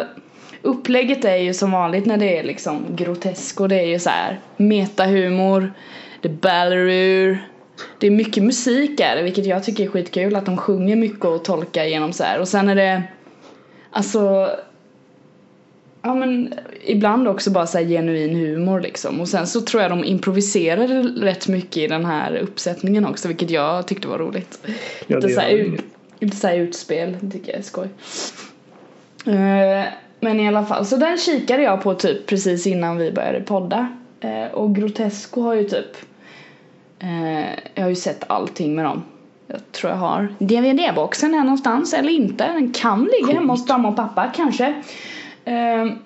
upplägget 0.63 1.25
är 1.25 1.37
ju 1.37 1.55
som 1.55 1.71
vanligt 1.71 2.07
när 2.07 2.17
det 2.17 2.39
är 2.39 2.43
liksom 2.43 2.85
Grotesco, 2.91 3.67
det 3.67 3.77
är 3.81 3.87
ju 3.87 3.99
så 3.99 4.11
här 4.11 4.41
metahumor, 4.57 5.73
det 6.21 6.29
är 6.29 6.33
ballerur, 6.33 7.39
det 7.99 8.07
är 8.07 8.11
mycket 8.11 8.43
musik 8.43 9.01
är 9.01 9.17
det, 9.17 9.23
vilket 9.23 9.47
jag 9.47 9.65
tycker 9.65 9.85
är 9.85 9.89
skitkul 9.89 10.37
att 10.37 10.47
de 10.47 10.57
sjunger 10.57 10.97
mycket 10.97 11.25
och 11.25 11.45
tolkar 11.45 11.85
genom 11.85 12.13
så 12.13 12.25
här 12.25 12.41
och 12.41 12.49
sen 12.49 12.69
är 12.69 12.75
det 12.75 13.03
alltså 13.91 14.51
Ja 16.03 16.15
men 16.15 16.55
ibland 16.85 17.29
också 17.29 17.51
bara 17.51 17.67
så 17.67 17.79
genuin 17.79 18.37
humor 18.37 18.81
liksom 18.81 19.21
och 19.21 19.29
sen 19.29 19.47
så 19.47 19.61
tror 19.61 19.83
jag 19.83 19.91
de 19.91 20.05
improviserade 20.05 21.03
rätt 21.03 21.49
mycket 21.49 21.77
i 21.77 21.87
den 21.87 22.05
här 22.05 22.37
uppsättningen 22.37 23.07
också 23.07 23.29
vilket 23.29 23.51
jag 23.51 23.87
tyckte 23.87 24.09
var 24.09 24.19
roligt. 24.19 24.59
Ja, 25.07 25.17
lite, 25.17 25.29
så 25.29 25.41
här 25.41 25.51
ut, 25.51 25.81
lite 26.19 26.37
så 26.37 26.47
här 26.47 26.57
utspel, 26.57 27.17
tycker 27.33 27.53
jag 27.53 27.59
är 27.59 27.63
skoj. 27.63 27.89
Eh, 29.27 29.85
men 30.21 30.41
i 30.41 30.49
alla 30.49 30.65
fall, 30.65 30.87
så 30.87 30.97
den 30.97 31.19
kikade 31.19 31.63
jag 31.63 31.83
på 31.83 31.95
typ 31.95 32.27
precis 32.27 32.67
innan 32.67 32.97
vi 32.97 33.13
började 33.13 33.41
podda. 33.41 33.89
Eh, 34.21 34.53
och 34.53 34.75
Grotesco 34.75 35.43
har 35.43 35.55
ju 35.55 35.65
typ 35.65 35.97
eh, 36.99 37.51
Jag 37.75 37.83
har 37.83 37.89
ju 37.89 37.95
sett 37.95 38.25
allting 38.27 38.75
med 38.75 38.85
dem. 38.85 39.03
Jag 39.47 39.73
tror 39.73 39.93
jag 39.93 39.99
har 39.99 40.29
DVD-boxen 40.39 41.35
här 41.35 41.45
någonstans 41.45 41.95
eller 41.95 42.13
inte. 42.13 42.47
Den 42.47 42.73
kan 42.73 43.05
ligga 43.05 43.35
hemma 43.35 43.53
hos 43.53 43.69
mamma 43.69 43.89
och 43.89 43.97
pappa 43.97 44.33
kanske. 44.37 44.75
Ehm, 45.45 45.99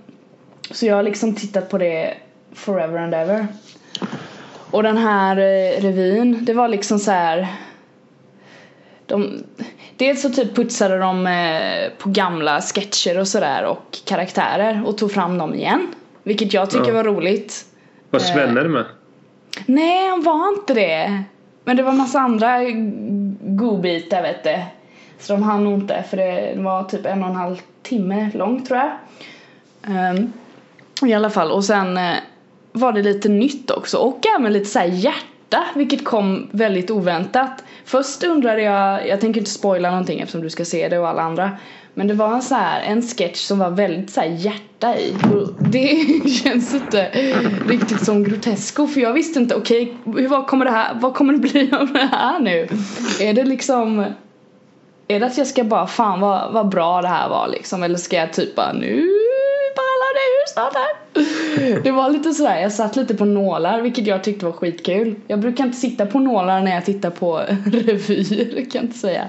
så 0.70 0.87
jag 0.87 0.96
har 0.96 1.03
liksom 1.03 1.35
tittat 1.35 1.70
på 1.70 1.79
det 1.79 2.14
forever 2.53 2.99
and 2.99 3.14
ever. 3.14 3.46
Och 4.70 4.83
den 4.83 4.99
här 4.99 5.37
eh, 5.37 5.83
revyn, 5.83 6.44
det 6.44 6.53
var 6.55 6.68
liksom 6.68 6.99
så 6.99 7.11
här. 7.11 7.46
De, 9.07 9.42
dels 9.96 10.22
så 10.22 10.31
typ 10.31 10.55
putsade 10.57 10.99
de 10.99 11.27
eh, 11.27 11.90
på 11.99 12.09
gamla 12.11 12.61
sketcher 12.61 13.18
och 13.18 13.29
sådär 13.29 13.64
och 13.64 13.99
karaktärer 14.05 14.83
och 14.87 14.99
tog 14.99 15.12
fram 15.12 15.38
dem 15.38 15.55
igen. 15.55 15.87
Vilket 16.22 16.53
jag 16.55 16.70
tycker 16.70 16.88
Ja. 16.88 16.94
var 16.94 17.05
roligt. 17.05 17.64
Var 18.11 18.20
Svenne 18.20 18.62
det 18.62 18.68
med? 18.68 18.85
Nej, 19.66 20.09
han 20.09 20.22
var 20.22 20.49
inte 20.49 20.75
det. 20.75 21.22
Men 21.64 21.77
det 21.77 21.83
var 21.83 21.92
massa 21.92 22.18
andra 22.20 22.59
godbitar 23.40 24.22
vet 24.22 24.44
du. 24.44 24.59
Så 25.18 25.33
de 25.33 25.42
hann 25.42 25.64
nog 25.64 25.74
inte 25.74 26.05
för 26.11 26.16
det 26.16 26.55
var 26.57 26.85
typ 26.85 27.07
en 27.07 27.22
och 27.22 27.29
en 27.29 27.37
halv 27.37 27.57
timme 27.83 28.31
långt 28.35 28.66
tror 28.66 28.79
jag. 28.79 28.92
Um, 30.14 30.33
I 31.09 31.14
alla 31.14 31.31
fall 31.31 31.50
och 31.50 31.64
sen 31.64 31.98
uh, 31.98 32.14
var 32.72 32.92
det 32.92 33.02
lite 33.02 33.29
nytt 33.29 33.70
också 33.70 33.98
och 33.98 34.20
även 34.38 34.52
lite 34.52 34.66
så 34.66 34.79
här 34.79 34.87
hjärta 34.87 35.64
vilket 35.74 36.05
kom 36.05 36.48
väldigt 36.50 36.90
oväntat. 36.90 37.64
Först 37.85 38.24
undrade 38.24 38.62
jag, 38.62 39.09
jag 39.09 39.20
tänker 39.20 39.40
inte 39.40 39.50
spoila 39.50 39.90
någonting 39.90 40.20
eftersom 40.20 40.42
du 40.42 40.50
ska 40.50 40.64
se 40.64 40.88
det 40.88 40.98
och 40.98 41.09
alla 41.09 41.22
andra. 41.22 41.50
Men 41.94 42.07
det 42.07 42.14
var 42.14 42.35
en 42.35 42.42
så 42.42 42.55
här, 42.55 42.81
en 42.81 43.02
sketch 43.02 43.40
som 43.40 43.59
var 43.59 43.70
väldigt 43.70 44.11
så 44.11 44.20
här 44.20 44.29
hjärta 44.29 44.96
i. 44.98 45.14
Och 45.35 45.62
det 45.70 46.07
känns 46.42 46.74
inte 46.74 47.11
riktigt 47.68 48.05
som 48.05 48.24
grotesko 48.24 48.87
för 48.87 49.00
jag 49.00 49.12
visste 49.12 49.38
inte, 49.38 49.55
okej, 49.55 49.96
okay, 50.05 50.26
vad 50.26 50.46
kommer 50.46 50.64
det 50.64 50.70
här, 50.70 50.94
vad 50.94 51.14
kommer 51.14 51.33
det 51.33 51.38
bli 51.38 51.70
av 51.72 51.92
det 51.92 52.09
här 52.12 52.40
nu? 52.40 52.68
Är 53.20 53.35
det 53.35 53.44
liksom 53.44 54.05
är 55.08 55.20
det 55.20 55.26
att 55.26 55.38
jag 55.38 55.46
ska 55.46 55.64
bara 55.64 55.86
fan 55.86 56.20
vad, 56.20 56.52
vad 56.52 56.68
bra 56.68 57.02
det 57.02 57.08
här 57.08 57.28
var 57.28 57.48
liksom 57.48 57.82
eller 57.82 57.98
ska 57.98 58.16
jag 58.16 58.32
typ 58.32 58.54
bara 58.54 58.72
nu 58.72 58.96
ballar 59.76 60.14
det 60.14 60.26
ur 60.32 60.52
snart 60.52 60.74
här? 60.74 61.82
Det 61.82 61.90
var 61.90 62.10
lite 62.10 62.32
sådär, 62.32 62.60
jag 62.60 62.72
satt 62.72 62.96
lite 62.96 63.14
på 63.14 63.24
nålar 63.24 63.80
vilket 63.80 64.06
jag 64.06 64.24
tyckte 64.24 64.44
var 64.44 64.52
skitkul. 64.52 65.14
Jag 65.26 65.40
brukar 65.40 65.64
inte 65.64 65.76
sitta 65.76 66.06
på 66.06 66.18
nålar 66.18 66.60
när 66.60 66.74
jag 66.74 66.84
tittar 66.84 67.10
på 67.10 67.36
revyer 67.66 68.54
kan 68.54 68.70
jag 68.72 68.84
inte 68.84 68.98
säga. 68.98 69.28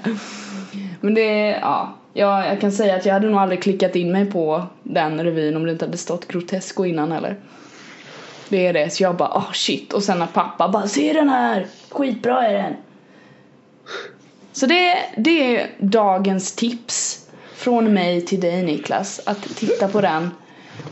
Men 1.01 1.13
det, 1.13 1.49
ja. 1.61 1.93
Jag, 2.13 2.47
jag 2.47 2.61
kan 2.61 2.71
säga 2.71 2.95
att 2.95 3.05
jag 3.05 3.13
hade 3.13 3.29
nog 3.29 3.39
aldrig 3.39 3.63
klickat 3.63 3.95
in 3.95 4.11
mig 4.11 4.31
på 4.31 4.63
den 4.83 5.23
revyn 5.23 5.55
om 5.55 5.65
det 5.65 5.71
inte 5.71 5.85
hade 5.85 5.97
stått 5.97 6.27
Grotesco 6.27 6.85
innan 6.85 7.11
heller. 7.11 7.35
Det 8.49 8.67
är 8.67 8.73
det. 8.73 8.89
Så 8.93 9.03
jag 9.03 9.15
bara 9.15 9.29
ah 9.29 9.39
oh 9.39 9.51
shit. 9.51 9.93
Och 9.93 10.03
sen 10.03 10.19
när 10.19 10.27
pappa 10.27 10.69
bara 10.69 10.87
se 10.87 11.13
den 11.13 11.29
här. 11.29 11.67
Skitbra 11.89 12.47
är 12.47 12.53
den. 12.53 12.73
Så 14.57 14.65
det, 14.65 14.97
det 15.17 15.55
är 15.55 15.69
dagens 15.79 16.55
tips. 16.55 17.27
Från 17.53 17.93
mig 17.93 18.25
till 18.25 18.39
dig 18.39 18.63
Niklas. 18.63 19.21
Att 19.25 19.55
titta 19.55 19.87
på 19.87 20.01
den. 20.01 20.31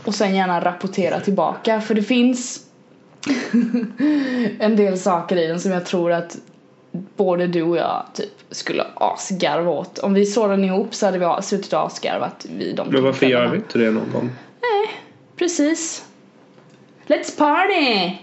Och 0.04 0.14
sen 0.14 0.34
gärna 0.34 0.64
rapportera 0.64 1.20
tillbaka. 1.20 1.80
För 1.80 1.94
det 1.94 2.02
finns 2.02 2.60
en 4.58 4.76
del 4.76 4.98
saker 4.98 5.36
i 5.36 5.46
den 5.46 5.60
som 5.60 5.72
jag 5.72 5.86
tror 5.86 6.12
att 6.12 6.36
både 7.16 7.46
du 7.46 7.62
och 7.62 7.76
jag 7.76 8.06
typ 8.14 8.32
skulle 8.50 8.84
asgarva 8.94 9.70
åt. 9.70 9.98
Om 9.98 10.14
vi 10.14 10.26
såg 10.26 10.50
den 10.50 10.64
ihop 10.64 10.94
så 10.94 11.06
hade 11.06 11.18
vi 11.18 11.42
suttit 11.42 11.72
och 11.72 11.86
asgarvat 11.86 12.46
vid 12.58 12.76
de 12.76 12.88
Men 12.88 13.04
varför 13.04 13.26
gör 13.26 13.48
vi 13.48 13.56
inte 13.56 13.78
det 13.78 13.90
någon 13.90 14.12
gång? 14.12 14.30
Nej, 14.60 15.00
precis. 15.36 16.04
Let's 17.06 17.38
party! 17.38 18.16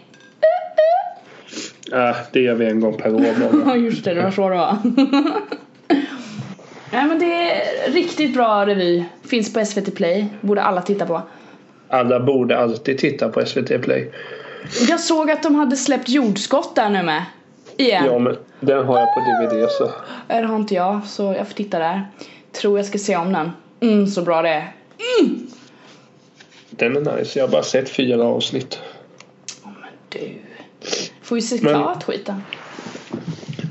Äh, 1.94 2.16
det 2.32 2.40
gör 2.40 2.56
vi 2.56 2.66
en 2.66 2.80
gång 2.80 2.98
per 2.98 3.14
år 3.14 3.20
bara. 3.20 3.64
Ja 3.66 3.76
just 3.76 4.06
det, 4.06 4.14
det 4.14 4.22
var 4.22 4.32
så 4.32 4.50
det 4.50 4.56
var. 4.56 4.78
Nej 6.92 7.06
men 7.08 7.20
det 7.20 7.52
är 7.52 7.92
riktigt 7.92 8.34
bra 8.34 8.66
revy. 8.66 9.04
Finns 9.24 9.54
på 9.54 9.66
SVT 9.66 9.96
Play. 9.96 10.26
Borde 10.42 10.62
alla 10.62 10.82
titta 10.82 11.06
på. 11.06 11.22
Alla 11.90 12.20
borde 12.20 12.58
alltid 12.58 12.98
titta 12.98 13.30
på 13.30 13.46
SVT 13.46 13.82
Play. 13.82 14.12
Jag 14.90 15.00
såg 15.00 15.32
att 15.32 15.44
de 15.44 15.56
hade 15.56 15.76
släppt 15.76 16.10
jordskott 16.10 16.76
där 16.76 16.90
nu 16.90 17.04
med. 17.04 17.24
Igen. 17.78 18.06
Ja 18.06 18.20
men 18.20 18.38
den 18.60 18.86
har 18.86 19.00
jag 19.00 19.08
på 19.14 19.20
DVD 19.20 19.70
så. 19.70 19.92
Det 20.28 20.46
har 20.46 20.56
inte 20.56 20.76
jag 20.76 21.06
så 21.06 21.24
jag 21.24 21.48
får 21.48 21.56
titta 21.56 21.80
där. 21.80 22.08
Tror 22.52 22.80
jag 22.80 22.86
ska 22.86 22.98
se 22.98 23.18
om 23.18 23.34
den. 23.34 23.52
Mm, 23.80 24.08
så 24.08 24.22
bra 24.22 24.42
det 24.42 24.50
är. 24.50 24.74
Den 26.70 26.96
är 27.08 27.18
nice. 27.18 27.40
Jag 27.40 27.48
har 27.48 27.52
bara 27.52 27.64
sett 27.64 27.90
fyra 27.90 28.24
avsnitt. 28.24 28.80
Du. 30.10 30.20
Får 31.24 31.38
ju 31.38 31.42
se 31.42 31.60
Men- 31.62 31.84
skiten. 32.02 32.42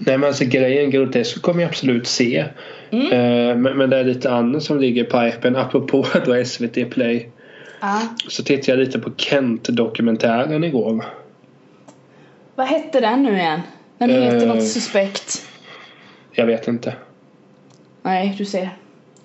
Nej 0.06 0.18
men 0.18 0.24
alltså 0.28 0.44
grejen 0.44 0.90
grotesk 0.90 1.42
kommer 1.42 1.62
jag 1.62 1.68
absolut 1.68 2.06
se. 2.06 2.44
Mm. 2.90 3.06
Eh, 3.12 3.56
men, 3.56 3.78
men 3.78 3.90
det 3.90 3.96
är 3.98 4.04
lite 4.04 4.30
annat 4.32 4.62
som 4.62 4.80
ligger 4.80 5.02
i 5.02 5.06
pipen. 5.06 5.56
Apropå 5.56 6.06
då 6.26 6.44
SVT 6.44 6.90
Play. 6.90 7.28
Ja. 7.80 8.00
Så 8.28 8.42
tittade 8.44 8.72
jag 8.72 8.86
lite 8.86 8.98
på 8.98 9.10
Kent-dokumentären 9.16 10.64
igår. 10.64 11.04
Vad 12.54 12.66
hette 12.66 13.00
den 13.00 13.22
nu 13.22 13.32
igen? 13.36 13.60
Den 13.98 14.10
heter 14.10 14.42
Eh. 14.42 14.54
något 14.54 14.68
suspekt. 14.68 15.42
Jag 16.32 16.46
vet 16.46 16.68
inte. 16.68 16.94
Nej, 18.02 18.34
du 18.38 18.44
ser. 18.44 18.70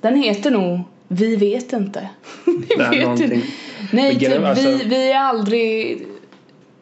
Den 0.01 0.15
heter 0.15 0.51
nog 0.51 0.79
Vi 1.07 1.35
vet 1.35 1.73
inte. 1.73 2.09
Vi 2.45 2.75
Nej, 2.77 2.89
vet 2.89 3.01
någonting. 3.01 3.31
inte. 3.33 3.47
Nej, 3.91 4.19
typ 4.19 4.43
alltså- 4.43 4.67
vi, 4.69 4.83
vi 4.85 5.11
är 5.11 5.19
aldrig 5.19 6.05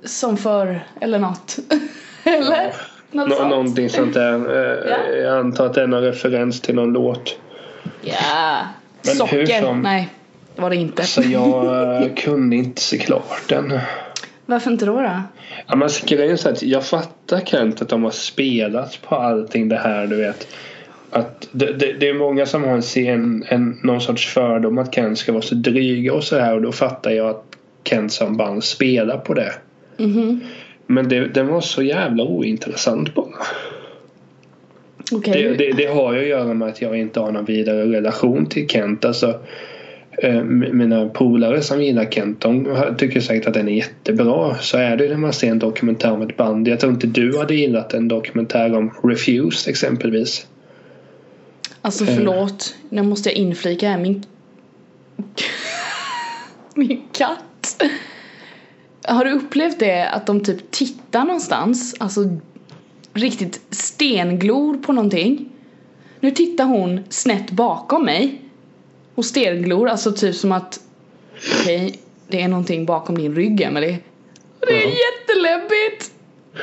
som 0.06 0.38
förr 0.38 0.88
eller 1.02 1.20
något. 1.20 1.58
eller? 2.24 2.74
Något 3.12 3.30
Nå- 3.30 3.36
sånt. 3.36 3.50
någonting 3.50 3.90
sånt 3.90 4.14
där. 4.14 4.34
Eh, 4.34 4.90
Ja. 5.10 5.16
Jag 5.16 5.38
antar 5.40 5.66
att 5.66 5.74
det 5.74 5.82
är 5.84 5.88
någon 5.88 6.02
referens 6.02 6.62
till 6.62 6.76
någon 6.76 6.94
låt. 6.94 7.40
Ja. 8.02 8.58
Men 9.06 9.28
hur 9.28 9.46
Socker. 9.46 9.62
som- 9.62 9.82
Nej, 9.82 10.10
det 10.56 10.62
var 10.62 10.70
det 10.70 10.76
inte. 10.76 11.04
Så 11.04 11.22
jag 11.22 12.02
eh, 12.04 12.14
kunde 12.16 12.56
inte 12.56 12.82
se 12.82 12.98
klart 12.98 13.42
den. 13.50 13.80
Varför 14.46 14.72
inte 14.72 14.86
då? 14.86 14.94
då? 15.02 15.02
Ja, 15.68 15.76
men 15.76 15.84
alltså, 15.84 16.06
grejen 16.08 16.32
är 16.32 16.48
att 16.52 16.64
jag 16.64 16.86
fattar 16.86 17.40
Kent 17.40 17.82
att 17.82 17.90
de 17.90 18.04
har 18.04 18.12
spelat 18.12 19.00
på 19.02 19.16
allting 19.16 19.70
det 19.70 19.78
här 19.78 20.08
du 20.08 20.16
vet. 20.16 20.48
Att 21.12 21.48
det, 21.52 21.66
det, 21.74 21.94
det 21.94 22.10
är 22.10 22.14
många 22.14 22.46
som 22.46 22.64
har 22.64 22.98
en, 22.98 23.44
en 23.48 23.80
någon 23.84 24.02
sorts 24.02 24.28
fördom 24.34 24.78
att 24.78 24.96
Kent 24.96 25.18
ska 25.20 25.32
vara 25.32 25.42
så 25.42 25.56
dryga 25.56 26.14
och 26.14 26.24
så 26.24 26.40
här 26.40 26.56
och 26.56 26.62
då 26.62 26.72
fattar 26.72 27.12
jag 27.12 27.30
att 27.30 27.44
Kent 27.84 28.12
som 28.14 28.38
band 28.38 28.64
spelar 28.64 29.18
på 29.18 29.34
det. 29.34 29.54
Mhm. 29.98 30.42
Men 30.88 31.10
det, 31.10 31.28
den 31.28 31.48
var 31.48 31.62
så 31.62 31.84
jävla 31.84 32.24
ointressant 32.24 33.16
bara. 33.16 33.46
Okej. 35.12 35.44
Det, 35.44 35.66
det, 35.66 35.72
det 35.72 35.86
har 35.86 36.14
ju 36.14 36.20
att 36.20 36.28
göra 36.28 36.54
med 36.54 36.68
att 36.68 36.82
jag 36.82 37.00
inte 37.00 37.20
har 37.20 37.32
någon 37.32 37.46
vidare 37.46 37.86
relation 37.86 38.46
till 38.46 38.68
Kent. 38.68 39.06
Alltså, 39.06 39.40
eh, 40.18 40.44
mina 40.44 41.10
polare 41.10 41.62
som 41.62 41.84
gillar 41.84 42.06
Kent 42.06 42.42
de 42.42 42.78
tycker 42.98 43.20
säkert 43.20 43.48
att 43.48 43.54
den 43.54 43.70
är 43.70 43.74
jättebra. 43.74 44.56
Så 44.56 44.78
är 44.78 44.98
det 44.98 45.10
när 45.10 45.18
man 45.18 45.34
ser 45.34 45.52
en 45.52 45.60
dokumentär 45.60 46.12
om 46.12 46.22
ett 46.22 46.38
band. 46.38 46.68
Jag 46.68 46.80
tror 46.80 46.94
inte 46.94 47.08
du 47.08 47.38
hade 47.38 47.56
gillat 47.56 47.94
en 47.94 48.08
dokumentär 48.08 48.78
om 48.78 48.94
Refused 49.04 49.70
exempelvis. 49.70 50.48
Alltså 51.82 52.04
Eh. 52.04 52.16
förlåt, 52.16 52.76
nu 52.90 53.02
måste 53.04 53.30
jag 53.30 53.38
inflika 53.38 53.90
här. 53.90 53.98
Min... 53.98 54.24
Min 56.76 57.02
katt. 57.12 57.84
Har 59.08 59.26
du 59.26 59.32
upplevt 59.32 59.80
det 59.80 60.10
att 60.10 60.26
de 60.26 60.44
typ 60.44 60.72
tittar 60.72 61.24
någonstans, 61.26 61.96
alltså 62.00 62.22
riktigt 63.14 63.62
stenglor 63.70 64.78
på 64.78 64.94
någonting. 64.94 65.50
Nu 66.20 66.32
tittar 66.32 66.66
hon 66.66 67.00
snett 67.10 67.52
bakom 67.52 68.06
mig 68.06 68.42
och 69.16 69.26
stenglor, 69.26 69.88
alltså 69.90 70.12
typ 70.12 70.36
som 70.36 70.52
att 70.52 70.80
okej, 71.62 72.00
det 72.28 72.42
är 72.42 72.48
någonting 72.48 72.86
bakom 72.86 73.18
din 73.18 73.36
rygg 73.36 73.62
Emelie. 73.62 73.98
Och 74.60 74.66
det 74.68 74.84
är 74.84 74.88
Ja. 74.88 74.96
jätteläbbigt! 74.96 76.12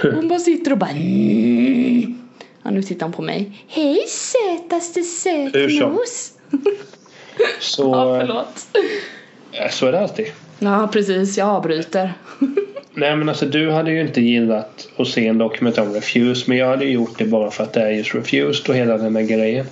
Hon 0.03 0.29
bara 0.29 0.39
sitter 0.39 0.73
och 0.73 0.79
bara 0.79 0.91
mm. 0.91 2.19
Ja, 2.63 2.71
nu 2.71 2.83
tittar 2.83 3.07
hon 3.07 3.13
på 3.13 3.23
mig. 3.23 3.65
Hej 3.69 4.05
sötaste 4.09 5.03
sötnos! 5.03 6.33
Så, 7.61 7.83
Ja, 7.95 8.21
förlåt. 8.21 8.67
eh, 9.53 9.71
så 9.71 9.87
är 9.87 9.93
det 9.93 10.01
alltid. 10.01 10.27
Ja, 10.63 10.89
precis. 10.93 11.39
Jag 11.39 11.49
avbryter. 11.49 12.13
Nej 12.95 13.17
men 13.17 13.29
alltså 13.29 13.47
du 13.47 13.71
hade 13.71 13.91
ju 13.91 14.01
inte 14.01 14.21
gillat 14.21 14.89
att 14.97 15.09
se 15.09 15.27
en 15.27 15.39
dokumentär 15.39 15.83
om 15.83 15.93
Refused 15.93 16.49
men 16.49 16.59
jag 16.59 16.67
hade 16.67 16.85
gjort 16.85 17.19
det 17.19 17.25
bara 17.25 17.51
för 17.51 17.65
att 17.65 17.73
det 17.73 17.83
är 17.83 17.91
just 17.91 18.15
Refused 18.15 18.69
och 18.71 18.75
hela 18.75 18.99
den 18.99 19.13
där 19.13 19.23
grejen. 19.23 19.67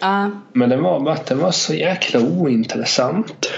Ja. 0.00 0.30
Men 0.52 0.68
den 0.70 0.82
var 0.82 1.00
bara 1.00 1.14
att 1.14 1.26
den 1.26 1.38
var 1.38 1.50
så 1.50 1.74
jäkla 1.74 2.20
ointressant. 2.20 3.50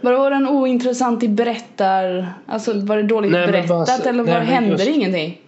Var 0.00 0.30
den 0.30 0.48
ointressant 0.48 1.22
i 1.22 1.28
berättar... 1.28 2.28
Alltså 2.46 2.72
var 2.80 2.96
det 2.96 3.02
dåligt 3.02 3.32
Nej, 3.32 3.46
berättat 3.46 3.68
bara 3.68 4.10
eller 4.10 4.12
nej, 4.12 4.34
var 4.34 4.40
men 4.40 4.48
hände 4.48 4.70
just- 4.70 4.88
ingenting? 4.88 5.40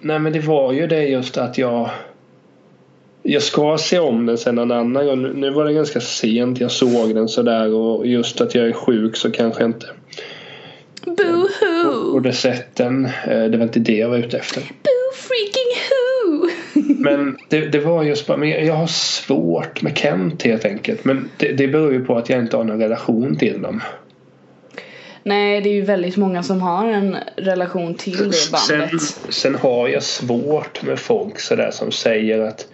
Nej 0.00 0.18
men 0.18 0.32
det 0.32 0.40
var 0.40 0.72
ju 0.72 0.86
det 0.86 1.02
just 1.02 1.38
att 1.38 1.58
jag 1.58 1.90
Jag 3.30 3.42
ska 3.42 3.78
se 3.78 3.98
om 3.98 4.26
den 4.26 4.38
sen 4.38 4.58
en 4.58 4.72
annan 4.72 5.06
gång. 5.06 5.22
Nu- 5.40 5.50
var 5.50 5.64
det 5.64 5.72
ganska 5.72 6.00
sent 6.00 6.60
jag 6.60 6.70
såg 6.70 7.14
den 7.14 7.28
sådär 7.28 7.74
och 7.74 8.06
just 8.06 8.40
att 8.40 8.54
jag 8.54 8.68
är 8.68 8.72
sjuk 8.72 9.16
så 9.16 9.30
kanske 9.30 9.62
jag 9.62 9.68
inte 9.70 9.86
Boo-hoo! 11.04 12.12
borde 12.12 12.32
sett 12.32 12.76
den. 12.76 13.08
Det 13.26 13.56
var 13.56 13.62
inte 13.62 13.80
det 13.80 13.96
jag 13.96 14.08
var 14.08 14.16
ute 14.18 14.36
efter. 14.38 14.60
Boo 14.60 15.12
freaking 15.14 15.72
hoo! 15.90 16.48
Men 17.02 17.38
det, 17.48 17.60
det 17.60 17.78
var 17.78 18.02
just 18.02 18.26
bara, 18.26 18.36
men 18.38 18.48
jag 18.66 18.74
har 18.74 18.86
svårt 18.86 19.82
med 19.82 19.98
Kent 19.98 20.42
helt 20.42 20.64
enkelt. 20.64 21.04
Men 21.04 21.28
det, 21.36 21.52
det 21.52 21.68
beror 21.68 21.92
ju 21.92 22.04
på 22.04 22.16
att 22.16 22.28
jag 22.30 22.38
inte 22.38 22.56
har 22.56 22.64
någon 22.64 22.80
relation 22.80 23.36
till 23.36 23.62
dem. 23.62 23.80
Nej, 25.22 25.60
det 25.60 25.68
är 25.68 25.74
ju 25.74 25.82
väldigt 25.82 26.16
många 26.16 26.42
som 26.42 26.60
har 26.60 26.88
en 26.88 27.16
relation 27.36 27.94
till 27.94 28.16
det 28.30 28.32
Sen, 28.32 28.78
bandet. 28.78 29.00
sen 29.28 29.54
har 29.54 29.88
jag 29.88 30.02
svårt 30.02 30.82
med 30.82 30.98
folk 30.98 31.40
sådär 31.40 31.70
som 31.70 31.92
säger 31.92 32.40
att 32.40 32.66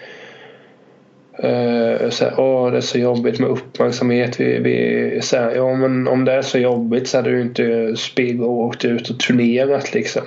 Uh, 1.38 2.10
så 2.10 2.24
här, 2.24 2.40
Åh, 2.40 2.70
det 2.70 2.76
är 2.76 2.80
så 2.80 2.98
jobbigt 2.98 3.40
med 3.40 3.50
uppmärksamhet. 3.50 4.40
Vi, 4.40 4.58
vi, 4.58 5.18
så 5.22 5.36
här, 5.36 5.54
ja, 5.54 5.74
men 5.74 6.08
om 6.08 6.24
det 6.24 6.32
är 6.32 6.42
så 6.42 6.58
jobbigt 6.58 7.08
så 7.08 7.18
hade 7.18 7.30
du 7.30 7.40
inte 7.40 7.96
Spigg 7.96 8.42
och 8.42 8.52
åkt 8.52 8.84
ut 8.84 9.10
och 9.10 9.20
turnerat 9.20 9.94
liksom. 9.94 10.22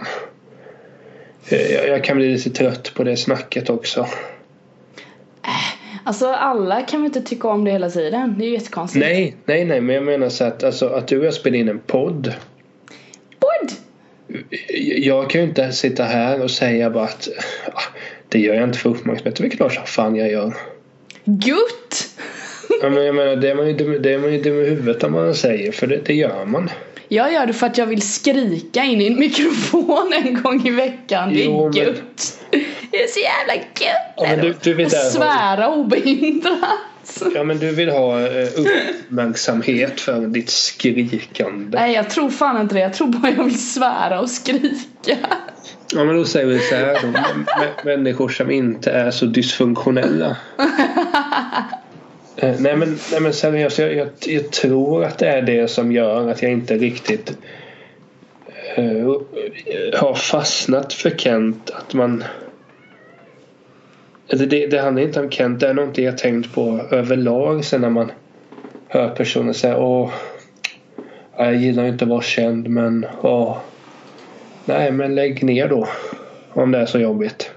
Eh, 1.49 1.71
jag, 1.71 1.87
jag 1.87 2.03
kan 2.03 2.17
bli 2.17 2.31
lite 2.31 2.49
trött 2.49 2.91
på 2.95 3.03
det 3.03 3.17
snacket 3.17 3.69
också. 3.69 4.07
Alltså 6.03 6.27
alla 6.27 6.81
kan 6.81 7.01
väl 7.01 7.05
inte 7.05 7.21
tycka 7.21 7.47
om 7.47 7.63
det 7.63 7.71
hela 7.71 7.89
tiden? 7.89 8.35
Det 8.37 8.45
är 8.45 8.47
ju 8.47 8.53
jättekonstigt. 8.53 9.05
Nej, 9.05 9.35
nej, 9.45 9.65
nej, 9.65 9.81
men 9.81 9.95
jag 9.95 10.03
menar 10.03 10.29
så 10.29 10.43
att, 10.43 10.63
alltså, 10.63 10.87
att 10.87 11.07
du 11.07 11.19
och 11.19 11.25
jag 11.25 11.33
spelar 11.33 11.57
in 11.57 11.69
en 11.69 11.79
podd. 11.79 12.33
Podd! 13.39 13.71
Jag 14.97 15.29
kan 15.29 15.41
ju 15.41 15.47
inte 15.47 15.71
sitta 15.71 16.03
här 16.03 16.43
och 16.43 16.51
säga 16.51 16.89
bara 16.89 17.03
att 17.03 17.27
ah, 17.73 17.81
det 18.29 18.39
gör 18.39 18.53
jag 18.53 18.63
inte 18.63 18.79
för 18.79 18.89
uppmärksamhet. 18.89 19.35
Det 19.35 19.45
är 19.45 19.49
klart 19.49 19.73
som 19.73 19.85
fan 19.85 20.15
jag 20.15 20.31
gör. 20.31 20.53
Gutt! 21.29 22.09
Ja, 22.81 22.89
men 22.89 23.05
jag 23.05 23.15
menar, 23.15 23.35
det 23.35 23.49
är 23.49 23.55
man 23.55 23.67
ju 23.67 23.73
dum, 23.73 24.01
det 24.01 24.13
är 24.13 24.17
man 24.19 24.33
ju 24.33 24.41
dum 24.41 24.61
i 24.61 24.65
huvudet 24.69 25.03
om 25.03 25.11
man 25.11 25.35
säger 25.35 25.71
för 25.71 25.87
det, 25.87 25.97
det 26.05 26.13
gör 26.13 26.45
man. 26.45 26.69
Jag 27.07 27.33
gör 27.33 27.45
det 27.45 27.53
för 27.53 27.67
att 27.67 27.77
jag 27.77 27.85
vill 27.85 28.01
skrika 28.01 28.83
in 28.83 29.01
i 29.01 29.07
en 29.07 29.19
mikrofon 29.19 30.13
en 30.25 30.41
gång 30.41 30.67
i 30.67 30.71
veckan. 30.71 31.33
Det 31.33 31.41
är 31.41 31.45
Jo, 31.45 31.63
men- 31.65 31.73
gött. 31.73 32.39
Det 32.91 33.03
är 33.03 33.07
så 33.07 33.19
jävla 33.19 33.55
gött. 33.55 34.13
Ja, 34.17 34.35
du, 34.35 34.55
du 34.61 34.73
vill 34.73 34.85
och 34.85 34.91
där 34.91 35.03
ha, 35.03 35.09
svära 35.09 35.69
obehindrat. 35.69 36.59
ja, 37.35 37.43
men 37.43 37.57
du 37.57 37.71
vill 37.71 37.89
ha 37.89 38.19
eh, 38.19 38.47
uppmärksamhet 38.55 40.01
för 40.01 40.21
ditt 40.21 40.49
skrikande. 40.49 41.79
Nej 41.79 41.93
jag 41.93 42.09
tror 42.09 42.29
fan 42.29 42.61
inte 42.61 42.75
det. 42.75 42.81
Jag 42.81 42.93
tror 42.93 43.07
bara 43.07 43.31
jag 43.31 43.43
vill 43.43 43.59
svära 43.59 44.19
och 44.19 44.29
skrika. 44.29 45.17
Ja, 45.93 46.03
men 46.03 46.15
då 46.15 46.25
säger 46.25 46.45
vi 46.47 46.59
så 46.59 46.75
här 46.75 46.99
då. 47.01 47.13
Människor 47.85 48.29
som 48.29 48.51
inte 48.51 48.91
är 48.91 49.11
så 49.11 49.25
dysfunktionella. 49.25 50.37
Eh, 52.39 52.55
nej, 52.59 52.75
men, 52.75 52.99
nej 53.11 53.21
men 53.21 53.33
seriöst, 53.33 53.79
jag, 53.79 53.95
jag, 53.95 54.07
jag 54.25 54.51
tror 54.51 55.03
att 55.03 55.17
det 55.17 55.27
är 55.27 55.41
det 55.41 55.67
som 55.67 55.91
gör 55.91 56.29
att 56.29 56.41
jag 56.41 56.51
inte 56.51 56.77
riktigt 56.77 57.37
eh, 58.75 58.85
har 59.99 60.13
fastnat 60.13 60.93
för 60.93 61.09
Kent. 61.09 61.69
Att 61.69 61.93
man... 61.93 62.23
Det, 64.27 64.45
det, 64.45 64.67
det 64.67 64.79
handlar 64.79 65.03
inte 65.03 65.19
om 65.19 65.29
Kent. 65.29 65.59
Det 65.59 65.67
är 65.67 65.73
någonting 65.73 66.05
jag 66.05 66.17
tänkt 66.17 66.53
på 66.53 66.81
överlag 66.91 67.65
sen 67.65 67.81
när 67.81 67.89
man 67.89 68.11
hör 68.87 69.09
personer 69.09 69.53
säga 69.53 69.77
åh 69.77 70.11
jag 71.37 71.55
gillar 71.55 71.85
inte 71.85 72.05
att 72.05 72.09
vara 72.09 72.21
känd 72.21 72.69
men 72.69 73.05
åh. 73.21 73.57
Nej 74.65 74.91
men 74.91 75.15
lägg 75.15 75.43
ner 75.43 75.67
då. 75.67 75.87
Om 76.53 76.71
det 76.71 76.77
är 76.77 76.85
så 76.85 76.99
jobbigt. 76.99 77.51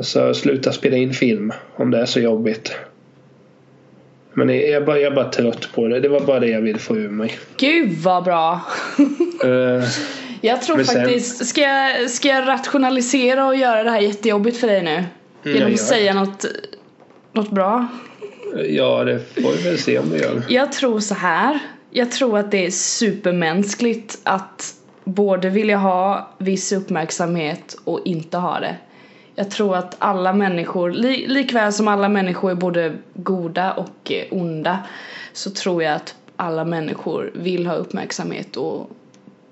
Så 0.00 0.34
sluta 0.34 0.72
spela 0.72 0.96
in 0.96 1.12
film 1.12 1.52
om 1.76 1.90
det 1.90 2.00
är 2.00 2.06
så 2.06 2.20
jobbigt. 2.20 2.76
Men 4.32 4.48
jag 4.48 4.68
är 4.68 4.80
bara, 4.80 4.98
jag 4.98 5.12
är 5.12 5.16
bara 5.16 5.30
trött 5.30 5.68
på 5.74 5.88
det. 5.88 6.00
Det 6.00 6.08
var 6.08 6.20
bara 6.20 6.40
det 6.40 6.48
jag 6.48 6.60
ville 6.60 6.78
få 6.78 6.96
ur 6.96 7.08
mig. 7.08 7.32
Gud 7.56 7.92
vad 7.92 8.24
bra! 8.24 8.60
Uh, 9.44 9.84
jag 10.40 10.62
tror 10.62 10.82
sen- 10.82 10.96
faktiskt, 11.04 11.46
ska 11.46 11.60
jag, 11.60 12.10
ska 12.10 12.28
jag 12.28 12.48
rationalisera 12.48 13.46
och 13.46 13.56
göra 13.56 13.82
det 13.82 13.90
här 13.90 14.00
jättejobbigt 14.00 14.56
för 14.56 14.66
dig 14.66 14.82
nu? 14.82 15.04
jag 15.42 15.52
Genom 15.54 15.68
gör 15.68 15.74
att 15.74 15.80
säga 15.80 16.14
något, 16.14 16.44
något 17.32 17.50
bra? 17.50 17.86
ja, 18.68 19.04
det 19.04 19.18
får 19.42 19.52
vi 19.56 19.62
väl 19.62 19.78
se 19.78 19.98
om 19.98 20.10
det 20.10 20.18
gör. 20.18 20.42
Jag 20.48 20.72
tror 20.72 21.00
så 21.00 21.14
här. 21.14 21.58
Jag 21.90 22.10
tror 22.10 22.38
att 22.38 22.50
det 22.50 22.66
är 22.66 22.70
supermänskligt 22.70 24.18
att 24.22 24.74
både 25.04 25.50
vilja 25.50 25.76
ha 25.76 26.30
viss 26.38 26.72
uppmärksamhet 26.72 27.76
och 27.84 28.00
inte 28.04 28.36
ha 28.36 28.60
det. 28.60 28.76
Jag 29.34 29.50
tror 29.50 29.76
att 29.76 29.96
alla 29.98 30.32
människor, 30.32 30.90
li, 30.90 31.26
likväl 31.26 31.72
som 31.72 31.88
alla 31.88 32.08
människor 32.08 32.50
är 32.50 32.54
både 32.54 32.92
goda 33.14 33.72
och 33.72 34.12
eh, 34.12 34.24
onda, 34.30 34.78
så 35.32 35.50
tror 35.50 35.82
jag 35.82 35.94
att 35.94 36.14
alla 36.36 36.64
människor 36.64 37.30
vill 37.34 37.66
ha 37.66 37.74
uppmärksamhet 37.74 38.56
och 38.56 38.90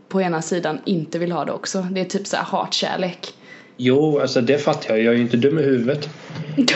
på 0.08 0.22
ena 0.22 0.42
sidan 0.42 0.78
inte 0.84 1.18
vill 1.18 1.32
ha 1.32 1.44
det 1.44 1.52
också. 1.52 1.86
Det 1.90 2.00
är 2.00 2.04
typ 2.04 2.26
så 2.26 2.36
här 2.36 2.44
hatkärlek. 2.44 3.32
Jo, 3.76 4.18
alltså 4.20 4.40
det 4.40 4.58
fattar 4.58 4.94
jag. 4.94 5.04
Jag 5.04 5.12
är 5.14 5.16
ju 5.16 5.22
inte 5.22 5.36
dum 5.36 5.58
i 5.58 5.62
huvudet. 5.62 6.08
Men, 6.56 6.66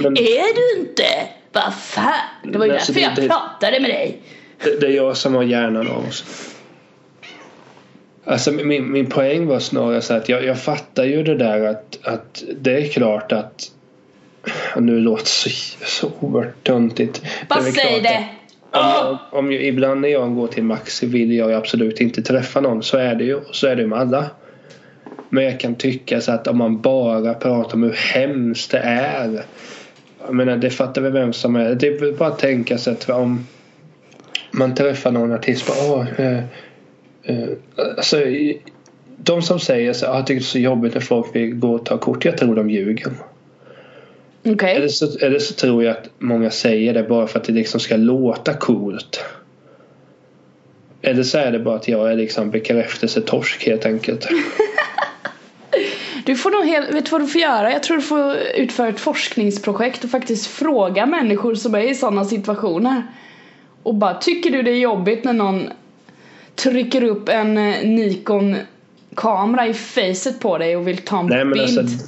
men 0.00 0.12
Är 0.18 0.54
du 0.54 0.80
inte? 0.80 1.04
Vad 1.52 1.74
fan? 1.74 2.12
Det 2.42 2.58
var 2.58 2.64
ju 2.66 2.70
Men 2.72 2.76
alltså, 2.78 2.92
därför 2.92 3.06
jag 3.08 3.16
det- 3.16 3.28
pratade 3.28 3.80
med 3.80 3.90
dig. 3.90 4.18
det, 4.64 4.80
det 4.80 4.86
är 4.86 4.90
jag 4.90 5.16
som 5.16 5.34
har 5.34 5.42
hjärnan 5.42 5.88
av 5.88 6.08
oss. 6.08 6.24
Alltså 8.24 8.52
min, 8.52 8.92
min 8.92 9.06
poäng 9.06 9.46
var 9.46 9.58
snarare 9.58 10.02
så 10.02 10.14
att 10.14 10.28
jag, 10.28 10.44
jag 10.44 10.60
fattar 10.62 11.04
ju 11.04 11.22
det 11.22 11.34
där 11.36 11.60
att, 11.60 11.98
att 12.02 12.42
det 12.60 12.76
är 12.76 12.88
klart 12.88 13.32
att 13.32 13.70
nu 14.76 14.98
låter 15.00 15.24
det 15.24 15.28
så, 15.28 15.50
så 15.86 16.10
oerhört 16.20 16.64
töntigt. 16.64 17.22
Bara 17.48 17.62
säg 17.62 18.00
det! 18.00 18.28
Om, 18.74 19.18
om, 19.30 19.52
ju- 19.52 19.66
ibland 19.66 20.00
när 20.00 20.08
jag 20.08 20.34
går 20.34 20.46
till 20.46 20.64
Maxi 20.64 21.06
vill 21.06 21.32
jag 21.36 21.52
absolut 21.52 22.00
inte 22.00 22.22
träffa 22.22 22.60
någon. 22.60 22.82
Så 22.82 22.96
är 22.96 23.14
det 23.14 23.24
ju. 23.24 23.40
Så 23.52 23.66
är 23.66 23.76
det 23.76 23.86
med 23.86 23.98
alla. 23.98 24.24
Men 25.28 25.44
jag 25.44 25.60
kan 25.60 25.74
tycka 25.74 26.20
så 26.20 26.32
att 26.32 26.46
om 26.48 26.58
man 26.58 26.80
bara 26.80 27.34
pratar 27.34 27.74
om 27.74 27.82
hur 27.82 27.92
hemskt 28.14 28.70
det 28.70 28.78
är. 28.78 29.42
Jag 30.26 30.34
menar 30.34 30.56
det 30.56 30.70
fattar 30.70 31.02
väl 31.02 31.12
vem 31.12 31.32
som 31.32 31.56
är. 31.56 31.74
Det 31.74 31.86
är 31.86 32.12
bara 32.18 32.28
att 32.28 32.38
tänka 32.38 32.78
sig 32.78 32.92
att 32.92 33.08
om 33.10 33.46
man 34.50 34.74
träffar 34.74 35.10
någon 35.10 35.32
artist 35.32 35.66
bara 35.66 35.94
åh, 35.94 36.06
eh, 36.20 36.38
eh, 37.22 37.48
alltså, 37.96 38.16
de 39.16 39.42
som 39.42 39.60
säger 39.60 39.92
så 39.92 40.06
"Ah, 40.06 40.16
jag 40.16 40.26
tycker 40.26 40.40
det 40.40 40.44
är 40.44 40.44
så 40.44 40.58
jobbigt 40.58 40.94
när 40.94 41.00
folk 41.00 41.36
vill 41.36 41.54
gå 41.54 41.74
och 41.74 41.86
ta 41.86 41.98
kort. 41.98 42.24
Jag 42.24 42.38
tror 42.38 42.54
de 42.54 42.70
ljuger. 42.70 43.12
Okej. 44.46 44.76
Eller 44.76 44.88
så, 44.88 45.18
eller 45.18 45.38
så 45.38 45.54
tror 45.54 45.84
jag 45.84 45.96
att 45.96 46.08
många 46.18 46.50
säger 46.50 46.94
det 46.94 47.02
bara 47.02 47.26
för 47.26 47.38
att 47.38 47.44
det 47.44 47.52
liksom 47.52 47.80
ska 47.80 47.96
låta 47.96 48.54
coolt. 48.54 49.24
Eller 51.02 51.22
så 51.22 51.38
är 51.38 51.52
det 51.52 51.58
bara 51.58 51.76
att 51.76 51.88
jag 51.88 52.12
är 52.12 52.16
liksom 52.16 52.50
bekräftelsetorsk 52.50 53.66
helt 53.66 53.86
enkelt. 53.86 54.28
Du 56.26 56.36
får 56.36 56.50
nog 56.50 56.64
helt, 56.64 56.94
vet 56.94 57.04
du 57.04 57.10
vad 57.10 57.20
du 57.20 57.26
får 57.26 57.40
göra? 57.40 57.72
Jag 57.72 57.82
tror 57.82 57.96
du 57.96 58.02
får 58.02 58.36
utföra 58.54 58.88
ett 58.88 59.00
forskningsprojekt 59.00 60.04
och 60.04 60.10
faktiskt 60.10 60.46
fråga 60.46 61.06
människor 61.06 61.54
som 61.54 61.74
är 61.74 61.80
i 61.80 61.94
sådana 61.94 62.24
situationer. 62.24 63.02
Och 63.82 63.94
bara, 63.94 64.14
tycker 64.14 64.50
du 64.50 64.62
det 64.62 64.70
är 64.70 64.78
jobbigt 64.78 65.24
när 65.24 65.32
någon 65.32 65.68
trycker 66.54 67.02
upp 67.04 67.28
en 67.28 67.58
eh, 67.58 67.84
Nikon 67.84 68.56
kamera 69.14 69.66
i 69.66 69.74
facet 69.74 70.40
på 70.40 70.58
dig 70.58 70.76
och 70.76 70.88
vill 70.88 70.98
ta 70.98 71.20
en 71.20 71.26
Nej 71.26 71.44
bild? 71.44 71.78
alltså, 71.78 72.06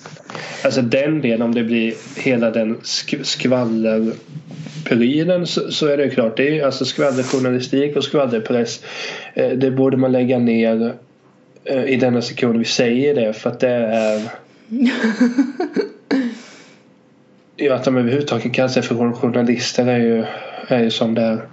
alltså 0.65 0.83
den 0.83 1.21
delen 1.21 1.43
om 1.43 1.55
det 1.55 1.65
blir 1.65 1.95
hela 2.17 2.51
den 2.51 2.77
sk- 2.77 3.23
skvallerprylen 3.23 5.47
så, 5.47 5.73
så 5.73 5.87
är 5.87 5.97
det 5.97 6.11
klart. 6.11 6.37
Det 6.37 6.49
är 6.49 6.53
ju 6.53 6.63
alltså 6.63 6.85
skvallerjournalistik 6.85 7.97
och 7.97 8.05
skvallerpress. 8.05 8.85
Eh, 9.35 9.51
det 9.51 9.71
borde 9.71 9.97
man 9.97 10.13
lägga 10.13 10.39
ner 10.39 10.93
eh, 11.65 11.85
i 11.85 11.97
denna 11.97 12.23
sekund 12.23 12.59
vi 12.59 12.65
säger 12.65 13.15
det 13.15 13.33
för 13.33 13.51
att 13.51 13.61
det 13.61 13.71
är 13.71 14.23
Ja, 17.59 17.75
att 17.75 17.85
de 17.85 17.97
överhuvudtaget 17.97 18.55
kallar 18.55 18.69
sig 18.69 18.83
för 18.83 19.13
journalister 19.13 19.87
är 19.87 19.99
ju, 19.99 20.25
är 20.69 20.83
ju 20.83 20.91
som 20.91 21.15
det 21.15 21.23
är. 21.23 21.49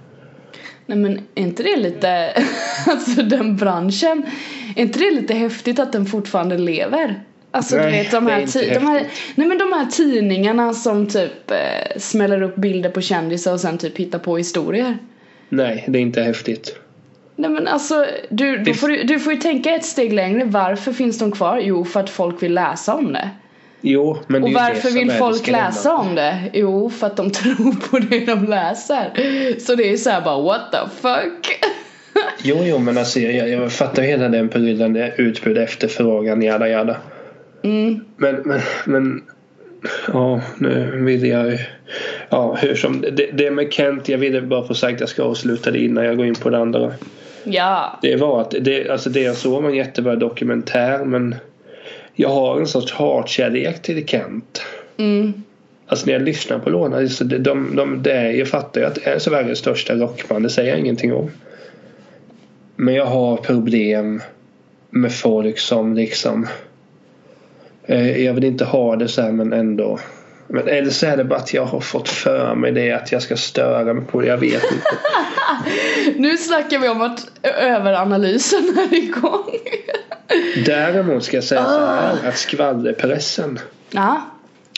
Nej 0.86 0.98
men 0.98 1.18
är 1.34 1.42
inte 1.42 1.62
det 1.62 1.76
lite, 1.76 2.32
alltså 2.86 3.22
den 3.22 3.56
branschen, 3.56 4.26
är 4.76 4.82
inte 4.82 4.98
det 4.98 5.10
lite 5.10 5.34
häftigt 5.34 5.78
att 5.78 5.92
den 5.92 6.06
fortfarande 6.06 6.58
lever? 6.58 7.22
Alltså 7.54 7.76
du 7.76 7.82
Nej, 7.82 8.02
vet 8.02 8.10
de 8.10 8.24
det 8.24 8.32
är 8.32 8.36
här, 8.36 8.46
ti- 8.46 8.74
de 8.74 8.86
här, 8.86 9.06
nej 9.34 9.48
men 9.48 9.58
de 9.58 9.72
här 9.72 9.86
tidningarna 9.86 10.72
som 10.74 11.06
typ 11.06 11.50
eh, 11.50 11.98
smäller 12.00 12.42
upp 12.42 12.56
bilder 12.56 12.90
på 12.90 13.00
kändisar 13.00 13.52
och 13.52 13.60
sen 13.60 13.78
typ 13.78 13.96
hittar 13.98 14.18
på 14.18 14.36
historier. 14.36 14.98
Nej, 15.48 15.84
det 15.88 15.98
är 15.98 16.02
inte 16.02 16.22
häftigt. 16.22 16.76
Nej 17.36 17.50
men 17.50 17.68
alltså, 17.68 18.06
du, 18.28 18.56
Det- 18.58 18.74
får 18.74 18.88
du, 18.88 19.02
du 19.02 19.18
får 19.20 19.32
ju 19.32 19.38
tänka 19.40 19.70
ett 19.74 19.84
steg 19.84 20.12
längre. 20.12 20.44
Varför 20.44 20.92
finns 20.92 21.18
de 21.18 21.32
kvar? 21.32 21.58
Jo, 21.62 21.84
för 21.84 22.00
att 22.00 22.10
folk 22.10 22.42
vill 22.42 22.54
läsa 22.54 22.94
om 22.94 23.12
det. 23.12 23.30
Jo, 23.80 24.18
men 24.26 24.42
det 24.42 24.44
Och 24.44 24.48
är 24.48 24.52
ju 24.52 24.54
det 24.58 24.74
varför 24.74 24.88
som 24.88 24.98
vill 24.98 25.08
det 25.08 25.14
folk 25.14 25.46
läsa 25.48 25.94
om 25.96 26.14
det? 26.14 26.38
Jo, 26.52 26.90
för 26.90 27.06
att 27.06 27.16
de 27.16 27.30
tror 27.30 27.88
på 27.90 27.98
det 27.98 28.18
de 28.26 28.44
läser. 28.44 29.10
Så 29.60 29.74
det 29.74 29.92
är 29.92 29.96
så 29.96 30.10
här 30.10 30.20
bara, 30.20 30.42
what 30.42 30.72
the 30.72 30.78
fuck? 31.02 31.60
Jo, 32.42 32.56
jo, 32.62 32.78
men 32.78 32.98
alltså 32.98 33.20
jag, 33.20 33.48
jag 33.48 33.72
fattar 33.72 34.02
ju 34.02 34.08
hela 34.08 34.28
den 34.28 34.48
prylen. 34.48 34.92
det 34.92 35.14
Utbud, 35.18 35.58
efterfrågan, 35.58 36.42
jada 36.42 36.68
jada. 36.68 36.96
Mm. 37.64 38.00
Men, 38.16 38.42
men, 38.44 38.60
men 38.84 39.22
ja, 40.12 40.40
nu 40.58 40.90
vill 41.04 41.26
jag 41.26 41.50
ju- 41.50 41.58
Ja, 42.30 42.54
hur 42.54 42.74
som 42.74 43.00
det, 43.00 43.30
det 43.32 43.50
med 43.50 43.72
Kent, 43.72 44.08
jag 44.08 44.18
ville 44.18 44.40
bara 44.42 44.66
få 44.66 44.74
sagt 44.74 44.94
att 44.94 45.00
jag 45.00 45.08
ska 45.08 45.22
avsluta 45.22 45.70
det 45.70 45.78
innan 45.78 46.04
jag 46.04 46.16
går 46.16 46.26
in 46.26 46.34
på 46.34 46.50
det 46.50 46.58
andra. 46.58 46.92
Ja. 47.44 47.98
Det 48.02 48.16
var 48.16 48.40
att 48.40 48.54
det, 48.60 48.88
alltså 48.88 49.10
det 49.10 49.20
jag 49.20 49.36
såg 49.36 49.62
var 49.62 49.70
en 49.70 49.76
jättebra 49.76 50.16
dokumentär 50.16 51.04
men 51.04 51.34
jag 52.14 52.28
har 52.28 52.60
en 52.60 52.66
sorts 52.66 52.92
hatkärlek 52.92 53.82
till 53.82 54.06
Kent. 54.06 54.62
Mm. 54.96 55.32
Alltså 55.86 56.06
när 56.06 56.12
jag 56.12 56.22
lyssnar 56.22 56.58
på 56.58 56.70
låtarna, 56.70 57.08
så 57.08 57.24
de, 57.24 57.38
de, 57.38 57.76
de, 57.76 58.02
det 58.02 58.12
är, 58.12 58.30
jag 58.30 58.48
fattar 58.48 58.80
ju 58.80 58.86
att 58.86 58.94
det 58.94 59.06
är 59.10 59.18
Sveriges 59.18 59.58
största 59.58 59.94
rockband, 59.94 60.44
det 60.44 60.50
säger 60.50 60.70
jag 60.70 60.78
ingenting 60.78 61.14
om. 61.14 61.30
Men 62.76 62.94
jag 62.94 63.06
har 63.06 63.36
problem 63.36 64.22
med 64.90 65.14
folk 65.14 65.58
som 65.58 65.94
liksom 65.94 66.46
jag 67.86 68.34
vill 68.34 68.44
inte 68.44 68.64
ha 68.64 68.96
det 68.96 69.08
så 69.08 69.22
här 69.22 69.32
men 69.32 69.52
ändå 69.52 69.98
men 70.48 70.68
eller 70.68 70.90
så 70.90 71.06
är 71.06 71.16
det 71.16 71.24
bara 71.24 71.38
att 71.38 71.54
jag 71.54 71.64
har 71.64 71.80
fått 71.80 72.08
för 72.08 72.54
mig 72.54 72.72
det 72.72 72.92
att 72.92 73.12
jag 73.12 73.22
ska 73.22 73.36
störa 73.36 73.94
mig 73.94 74.04
på 74.04 74.20
det, 74.20 74.26
jag 74.26 74.38
vet 74.38 74.64
inte. 74.72 74.90
Nu 76.20 76.36
snackar 76.36 76.78
vi 76.78 76.88
om 76.88 77.02
att 77.02 77.26
överanalysen 77.42 78.78
är 78.78 78.94
igång. 78.94 79.50
Däremot 80.66 81.24
ska 81.24 81.36
jag 81.36 81.44
säga 81.44 81.64
så 81.64 81.86
här 81.86 82.28
att 82.28 82.38
skvallerpressen 82.38 83.58
Ja. 83.90 84.22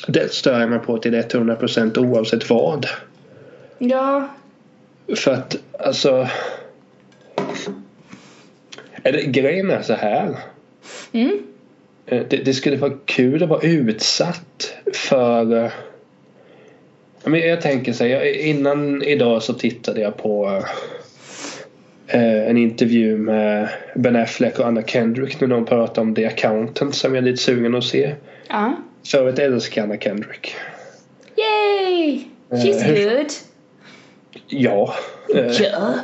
det 0.06 0.32
stör 0.32 0.60
jag 0.60 0.70
mig 0.70 0.78
på 0.78 0.98
till 0.98 1.14
100% 1.14 1.98
oavsett 1.98 2.50
vad. 2.50 2.86
Ja. 3.78 4.28
För 5.16 5.32
att 5.32 5.56
alltså 5.78 6.28
eller, 9.02 9.22
grejen 9.22 9.70
är 9.70 9.82
så 9.82 9.94
här. 9.94 10.36
Mm. 11.12 11.38
Eh, 12.06 12.22
Det, 12.28 12.36
det 12.36 12.54
skulle 12.54 12.76
vara 12.76 12.92
kul 13.04 13.42
att 13.42 13.48
vara 13.48 13.60
utsatt 13.62 14.74
för 14.94 15.56
eh, 15.64 15.70
jag, 17.22 17.30
men 17.30 17.40
jag 17.40 17.60
tänker 17.60 17.92
så 17.92 18.04
här, 18.04 18.10
jag, 18.10 18.30
innan 18.34 19.02
idag 19.02 19.42
så 19.42 19.54
tittade 19.54 20.00
jag 20.00 20.16
på 20.16 20.62
eh, 22.06 22.48
en 22.48 22.56
intervju 22.56 23.16
med 23.16 23.68
Ben 23.94 24.16
Affleck 24.16 24.58
och 24.58 24.66
Anna 24.66 24.82
Kendrick 24.82 25.40
när 25.40 25.48
de 25.48 25.64
pratade 25.64 26.00
om 26.00 26.14
The 26.14 26.26
Accountant 26.26 26.94
som 26.94 27.14
jag 27.14 27.22
är 27.22 27.30
lite 27.30 27.42
sugen 27.42 27.74
att 27.74 27.84
se. 27.84 28.14
Ja. 28.48 28.72
För 29.10 29.18
övrigt 29.18 29.38
älskar 29.38 29.82
Anna 29.82 29.96
Kendrick. 29.96 30.54
Yay! 31.36 32.20
She's 32.50 32.82
hur- 32.82 33.16
good. 33.16 33.26
Ja. 34.48 34.94
Ja. 35.60 35.94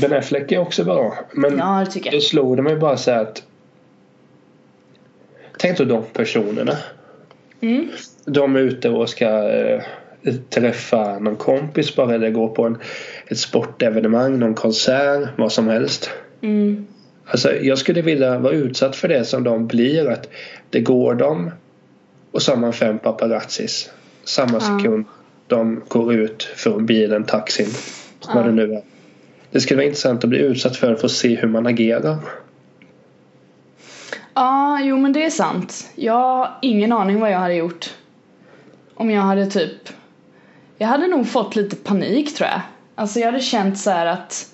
Ben 0.00 0.12
Affleck 0.12 0.52
är 0.52 0.58
också 0.58 0.84
bra. 0.84 1.14
Men 1.32 1.58
Ja, 1.58 1.82
det 1.86 1.90
tycker 1.92 2.10
då 2.10 2.16
jag. 2.16 2.22
slog 2.22 2.56
det 2.56 2.62
mig 2.62 2.76
bara 2.76 2.96
så 2.96 3.10
att 3.10 3.42
Tänk 5.62 5.78
då 5.78 5.84
de 5.84 6.04
personerna. 6.12 6.76
Mm. 7.60 7.88
De 8.24 8.56
är 8.56 8.60
ute 8.60 8.88
och 8.88 9.08
ska 9.08 9.48
eh, 9.52 9.82
träffa 10.50 11.18
någon 11.18 11.36
kompis 11.36 11.96
bara 11.96 12.14
eller 12.14 12.30
gå 12.30 12.48
på 12.48 12.64
en, 12.64 12.78
ett 13.26 13.38
sportevenemang, 13.38 14.38
någon 14.38 14.54
konsert, 14.54 15.28
vad 15.36 15.52
som 15.52 15.68
helst. 15.68 16.10
Mm. 16.40 16.86
Alltså 17.26 17.54
jag 17.54 17.78
skulle 17.78 18.02
vilja 18.02 18.38
vara 18.38 18.52
utsatt 18.52 18.96
för 18.96 19.08
det 19.08 19.24
som 19.24 19.44
de 19.44 19.66
blir. 19.66 20.10
Att 20.10 20.28
det 20.70 20.80
går 20.80 21.14
dem 21.14 21.50
och 22.32 22.42
så 22.42 22.52
har 22.52 22.58
man 22.58 22.72
fem 22.72 22.98
paparazzis. 22.98 23.90
Samma 24.24 24.60
sekund 24.60 25.04
de 25.46 25.82
går 25.88 26.14
ut 26.14 26.42
från 26.42 26.86
bilen, 26.86 27.24
taxin, 27.24 27.68
vad 28.34 28.44
det 28.44 28.52
nu 28.52 28.74
är. 28.74 28.82
Det 29.50 29.60
skulle 29.60 29.78
vara 29.78 29.86
intressant 29.86 30.24
att 30.24 30.30
bli 30.30 30.38
utsatt 30.38 30.76
för 30.76 30.92
att 30.92 31.00
få 31.00 31.08
se 31.08 31.36
hur 31.36 31.48
man 31.48 31.66
agerar. 31.66 32.16
Ja, 34.34 34.80
jo 34.82 34.98
men 34.98 35.12
det 35.12 35.24
är 35.24 35.30
sant. 35.30 35.90
Jag 35.94 36.12
har 36.12 36.58
ingen 36.62 36.92
aning 36.92 37.20
vad 37.20 37.30
jag 37.30 37.38
hade 37.38 37.54
gjort. 37.54 37.90
Om 38.94 39.10
jag 39.10 39.22
hade 39.22 39.46
typ... 39.46 39.88
Jag 40.78 40.88
hade 40.88 41.06
nog 41.06 41.28
fått 41.28 41.56
lite 41.56 41.76
panik 41.76 42.34
tror 42.34 42.48
jag. 42.48 42.60
Alltså 42.94 43.18
jag 43.20 43.26
hade 43.26 43.40
känt 43.40 43.78
så 43.78 43.90
här 43.90 44.06
att... 44.06 44.46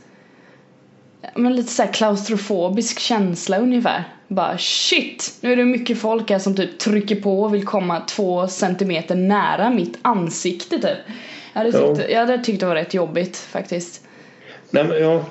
Men 1.34 1.56
lite 1.56 1.72
så 1.72 1.82
här 1.82 1.92
klaustrofobisk 1.92 2.98
känsla 2.98 3.58
ungefär. 3.58 4.04
Bara 4.28 4.58
shit! 4.58 5.34
Nu 5.40 5.52
är 5.52 5.56
det 5.56 5.64
mycket 5.64 5.98
folk 5.98 6.30
här 6.30 6.38
som 6.38 6.54
typ 6.56 6.78
trycker 6.78 7.16
på 7.20 7.42
och 7.42 7.54
vill 7.54 7.64
komma 7.64 8.00
två 8.00 8.48
centimeter 8.48 9.14
nära 9.14 9.70
mitt 9.70 9.98
ansikte 10.02 10.78
typ. 10.78 10.98
Jag 11.52 11.60
hade, 11.60 11.78
Ja. 11.78 11.94
tyckt, 11.96 12.10
jag 12.10 12.20
hade 12.20 12.44
tyckt 12.44 12.60
det 12.60 12.66
var 12.66 12.74
rätt 12.74 12.94
jobbigt 12.94 13.36
faktiskt. 13.36 14.04
Nej 14.70 14.84
men 14.84 15.02
ja, 15.02 15.24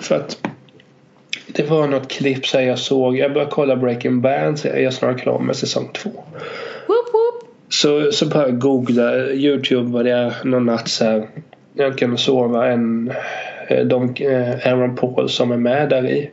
för 0.00 0.14
att 0.16 0.48
det 1.54 1.70
var 1.70 1.86
något 1.86 2.08
klipp 2.08 2.46
så 2.46 2.60
jag 2.60 2.78
såg. 2.78 3.18
Jag 3.18 3.32
började 3.32 3.50
kolla 3.50 3.76
Breaking 3.76 4.20
Bad. 4.20 4.58
Så 4.58 4.68
jag 4.68 4.82
är 4.82 4.90
snart 4.90 5.20
klar 5.20 5.38
med 5.38 5.56
säsong 5.56 5.88
två. 5.92 6.10
Whoop 6.10 7.06
whoop! 7.12 7.48
Så, 7.68 8.12
så 8.12 8.26
bara 8.26 8.50
googla 8.50 9.16
Youtube 9.32 9.90
var 9.90 10.04
det 10.04 10.34
någon 10.44 10.66
natt 10.66 10.88
så 10.88 11.04
här. 11.04 11.28
Jag 11.74 11.98
kan 11.98 12.18
sova 12.18 12.66
en 12.66 13.12
eh, 13.68 13.84
de, 13.84 14.14
eh, 14.20 14.72
Aaron 14.72 14.96
Paul 14.96 15.28
som 15.28 15.52
är 15.52 15.56
med 15.56 15.88
där 15.88 16.06
i. 16.06 16.30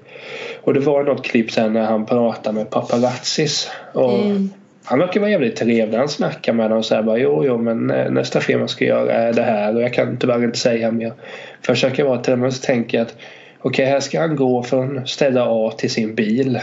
Och 0.61 0.73
det 0.73 0.79
var 0.79 1.03
något 1.03 1.25
klipp 1.25 1.51
sen 1.51 1.73
när 1.73 1.85
han 1.85 2.05
pratar 2.05 2.51
med 2.51 2.69
paparazzis. 2.69 3.71
Och 3.93 4.19
Mm. 4.19 4.49
Han 4.83 4.99
verkar 4.99 5.19
vara 5.19 5.31
jävligt 5.31 5.55
trevlig. 5.55 5.97
Han 5.97 6.09
snackar 6.09 6.53
med 6.53 6.69
dem 6.69 6.77
och 6.77 6.85
säger 6.85 7.03
bara 7.03 7.17
jo 7.17 7.45
jo 7.45 7.57
men 7.57 7.91
eh, 7.91 8.11
nästa 8.11 8.39
film 8.39 8.59
jag 8.59 8.69
ska 8.69 8.85
göra 8.85 9.13
är 9.13 9.33
det 9.33 9.41
här 9.41 9.75
och 9.75 9.81
jag 9.81 9.93
kan 9.93 10.17
tyvärr 10.17 10.43
inte 10.43 10.59
säga 10.59 10.91
mer. 10.91 11.13
Försöker 11.61 12.03
vara 12.03 12.17
till 12.17 12.35
men 12.35 12.51
så 12.51 12.61
tänker 12.61 12.97
jag 12.97 13.05
att 13.05 13.15
okej 13.61 13.85
här 13.85 13.99
ska 13.99 14.19
han 14.19 14.35
gå 14.35 14.63
från 14.63 15.07
ställe 15.07 15.41
A 15.43 15.73
till 15.77 15.89
sin 15.89 16.15
bil. 16.15 16.59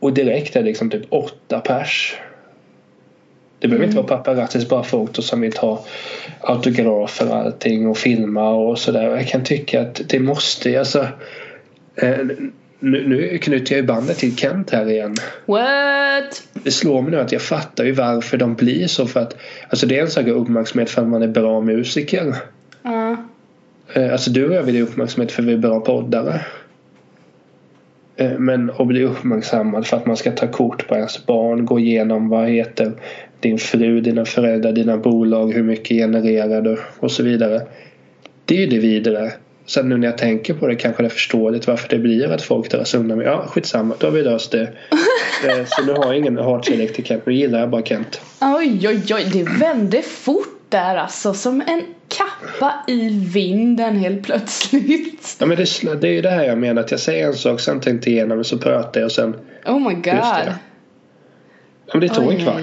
Och 0.00 0.12
direkt 0.12 0.56
är 0.56 0.60
det 0.60 0.66
liksom 0.66 0.90
typ 0.90 1.02
åtta 1.08 1.60
pers. 1.60 2.16
Det 3.58 3.68
behöver 3.68 3.86
inte 3.86 3.96
vara 3.96 4.06
paparazzis 4.06 4.68
bara 4.68 4.82
folk 4.82 5.22
som 5.22 5.40
vill 5.40 5.52
ta 5.52 5.84
autografer 6.40 7.28
och 7.28 7.36
allting 7.36 7.86
och 7.86 7.98
filma 7.98 8.50
och 8.50 8.78
sådär. 8.78 9.16
Jag 9.16 9.28
kan 9.28 9.44
tycka 9.44 9.80
att 9.80 10.00
det 10.08 10.20
måste 10.20 10.78
alltså 10.78 11.06
eh, 11.96 12.18
nu, 12.80 13.08
nu 13.08 13.38
knyter 13.38 13.74
jag 13.74 13.80
ju 13.80 13.86
bandet 13.86 14.18
till 14.18 14.36
Kent 14.36 14.70
här 14.70 14.90
igen. 14.90 15.14
What? 15.46 16.42
Det 16.52 16.70
slår 16.70 17.02
mig 17.02 17.10
nu 17.10 17.20
att 17.20 17.32
jag 17.32 17.42
fattar 17.42 17.84
ju 17.84 17.92
varför 17.92 18.36
de 18.36 18.54
blir 18.54 18.86
så 18.86 19.06
för 19.06 19.20
att 19.20 19.36
Alltså 19.68 19.86
det 19.86 19.98
är 19.98 20.02
en 20.02 20.10
sak 20.10 20.24
att 20.24 20.32
uppmärksamhet 20.32 20.90
för 20.90 21.02
att 21.02 21.08
man 21.08 21.22
är 21.22 21.28
bra 21.28 21.60
musiker. 21.60 22.34
Eh, 23.94 24.12
Alltså 24.12 24.30
du 24.30 24.48
och 24.48 24.54
jag 24.54 24.62
vill 24.62 24.74
ju 24.74 24.82
uppmärksamhet 24.82 25.32
för 25.32 25.42
vi 25.42 25.52
är 25.52 25.56
bra 25.58 25.80
poddare. 25.80 26.40
Eh, 28.16 28.38
Men 28.38 28.70
att 28.78 28.86
bli 28.86 29.04
uppmärksammad 29.04 29.86
för 29.86 29.96
att 29.96 30.06
man 30.06 30.16
ska 30.16 30.30
ta 30.32 30.46
kort 30.46 30.88
på 30.88 30.94
ens 30.94 31.26
barn, 31.26 31.66
gå 31.66 31.78
igenom 31.78 32.28
vad 32.28 32.48
heter 32.48 32.92
din 33.40 33.58
fru, 33.58 34.00
dina 34.00 34.24
föräldrar, 34.24 34.72
dina 34.72 34.96
bolag, 34.96 35.52
hur 35.52 35.62
mycket 35.62 35.88
genererar 35.96 36.60
du 36.62 36.78
och 36.98 37.12
så 37.12 37.22
vidare. 37.22 37.62
Det 38.44 38.54
är 38.54 38.58
ju 38.60 38.66
det 38.66 38.78
vidare. 38.78 39.32
Sen 39.66 39.88
nu 39.88 39.96
när 39.96 40.08
jag 40.08 40.18
tänker 40.18 40.54
på 40.54 40.66
det 40.66 40.74
kanske 40.76 41.02
det 41.02 41.06
är 41.06 41.10
förståeligt 41.10 41.66
varför 41.66 41.88
det 41.88 41.98
blir 41.98 42.32
att 42.32 42.42
folk 42.42 42.70
dras 42.70 42.94
undan. 42.94 43.20
Ja, 43.20 43.44
skitsamma, 43.48 43.94
då 43.98 44.06
har 44.06 44.12
vi 44.12 44.22
löst 44.22 44.52
det. 44.52 44.62
Eh, 45.48 45.64
Så 45.66 45.84
nu 45.86 45.92
har 45.92 46.04
jag 46.06 46.16
ingen 46.16 46.36
hatkärlek 46.38 46.92
till 46.92 47.04
Kent. 47.04 47.26
Nu 47.26 47.34
gillar 47.34 47.58
jag 47.60 47.70
bara 47.70 47.82
Kent. 47.82 48.20
Oj, 48.40 48.88
oj, 48.88 49.14
oj, 49.14 49.26
det 49.32 49.42
vände 49.60 50.02
fort 50.02 50.60
där 50.68 50.96
alltså. 50.96 51.34
Som 51.34 51.60
en 51.60 51.82
kappa 52.08 52.74
i 52.86 53.08
vinden 53.08 53.96
helt 53.96 54.22
plötsligt. 54.22 55.36
Ja, 55.40 55.46
men 55.46 55.56
det, 55.56 56.00
det 56.00 56.08
är 56.08 56.12
ju 56.12 56.20
det 56.20 56.30
här 56.30 56.44
jag 56.44 56.58
menar. 56.58 56.82
Att 56.82 56.90
jag 56.90 57.00
säger 57.00 57.26
en 57.26 57.34
sak, 57.34 57.60
sen 57.60 57.80
tänkte 57.80 58.10
igenom 58.10 58.38
det, 58.38 58.44
så 58.44 58.58
pratar 58.58 59.00
jag 59.00 59.06
och 59.06 59.12
sen... 59.12 59.36
Oh 59.66 59.88
my 59.88 59.94
god. 59.94 60.06
Just 60.06 60.34
det. 60.34 60.54
Ja, 61.86 61.92
men 61.92 62.00
det 62.00 62.08
tog 62.08 62.32
en 62.32 62.40
kvart. 62.40 62.62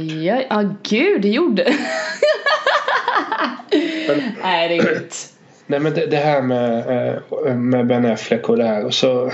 Ja, 0.50 0.76
gud, 0.84 1.22
det 1.22 1.30
gjorde 1.30 1.74
Nej, 4.44 4.70
det 4.70 4.76
är 4.76 4.92
inget. 4.92 5.34
Nej 5.68 5.80
men 5.80 5.94
det, 5.94 6.06
det 6.06 6.18
här 6.18 6.42
med, 6.42 6.80
eh, 7.48 7.56
med 7.56 7.88
Ben 7.88 8.06
Affleck 8.06 8.50
och 8.50 8.58
det 8.58 8.64
här 8.64 8.86
och 8.86 8.94
så 8.94 9.26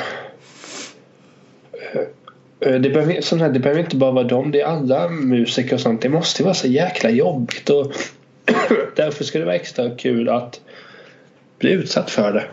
eh, 2.59 2.73
det 2.73 2.89
behöver, 2.89 3.21
sån 3.21 3.41
här, 3.41 3.49
det 3.49 3.59
behöver 3.59 3.81
inte 3.81 3.95
bara 3.95 4.11
vara 4.11 4.23
dem, 4.23 4.51
det 4.51 4.61
är 4.61 4.65
alla 4.65 5.09
musiker 5.09 5.73
och 5.73 5.81
sånt. 5.81 6.01
Det 6.01 6.09
måste 6.09 6.43
vara 6.43 6.53
så 6.53 6.67
jäkla 6.67 7.09
jobbigt 7.09 7.69
och 7.69 7.93
därför 8.95 9.23
skulle 9.23 9.41
det 9.41 9.45
vara 9.45 9.55
extra 9.55 9.89
kul 9.89 10.29
att 10.29 10.59
bli 11.59 11.71
utsatt 11.71 12.11
för 12.11 12.33
det. 12.33 12.45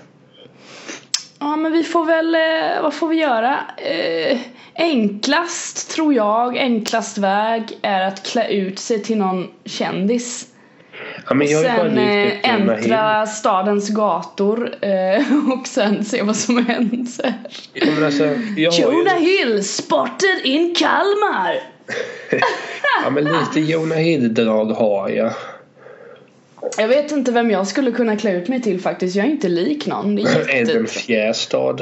Ja, 1.39 1.57
men 1.57 1.73
vi 1.73 1.85
får 1.85 2.05
väl, 2.05 2.35
eh, 2.35 2.83
vad 2.83 2.95
får 2.95 3.09
vi 3.09 3.17
göra? 3.17 3.59
Eh, 3.77 4.39
enklast, 4.75 5.91
tror 5.91 6.15
jag, 6.15 6.59
enklast 6.59 7.19
väg 7.19 7.79
är 7.83 8.01
att 8.01 8.27
klä 8.27 8.49
ut 8.49 8.79
sig 8.79 9.03
till 9.03 9.19
någon 9.19 9.49
kändis. 9.65 10.47
Ja, 11.29 11.35
men 11.35 11.47
jag 11.47 11.65
bara 11.65 11.89
sen 11.89 11.99
eh, 11.99 12.25
Jonah 12.25 12.39
äntra 12.43 13.27
stadens 13.27 13.89
gator 13.89 14.75
eh, 14.81 15.23
och 15.59 15.67
sen 15.67 16.05
se 16.05 16.23
vad 16.23 16.37
som 16.37 16.67
händer. 16.67 17.35
Hill. 17.73 17.89
Ja, 17.89 17.93
men 17.95 18.05
alltså, 18.05 18.25
har 18.25 18.35
ju, 18.57 18.63
Jonah 18.63 19.19
Hill 19.19 19.65
spotted 19.65 20.41
in 20.45 20.75
Kalmar! 20.75 21.61
ja, 23.05 23.11
men 23.11 23.25
lite 23.25 23.61
Jonah 23.61 23.99
Hill-drag 23.99 24.73
har 24.73 25.09
jag. 25.09 25.33
Jag 26.77 26.89
vet 26.89 27.13
inte 27.13 27.33
vem 27.33 27.51
jag 27.51 27.67
skulle 27.67 27.91
kunna 27.91 28.17
klä 28.17 28.33
ut 28.33 28.49
mig 28.49 28.63
till 28.63 28.81
faktiskt, 28.81 29.17
jag 29.17 29.27
är 29.27 29.31
inte 29.31 29.49
lik 29.49 29.87
någon. 29.87 30.19
Edvin 30.49 30.81
jätte... 30.83 30.87
Fjärstad. 30.87 31.77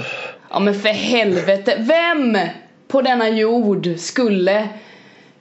Ja 0.50 0.60
men 0.60 0.74
för 0.74 0.88
helvete, 0.88 1.74
vem 1.78 2.38
på 2.88 3.02
denna 3.02 3.28
jord 3.28 3.88
skulle 3.96 4.68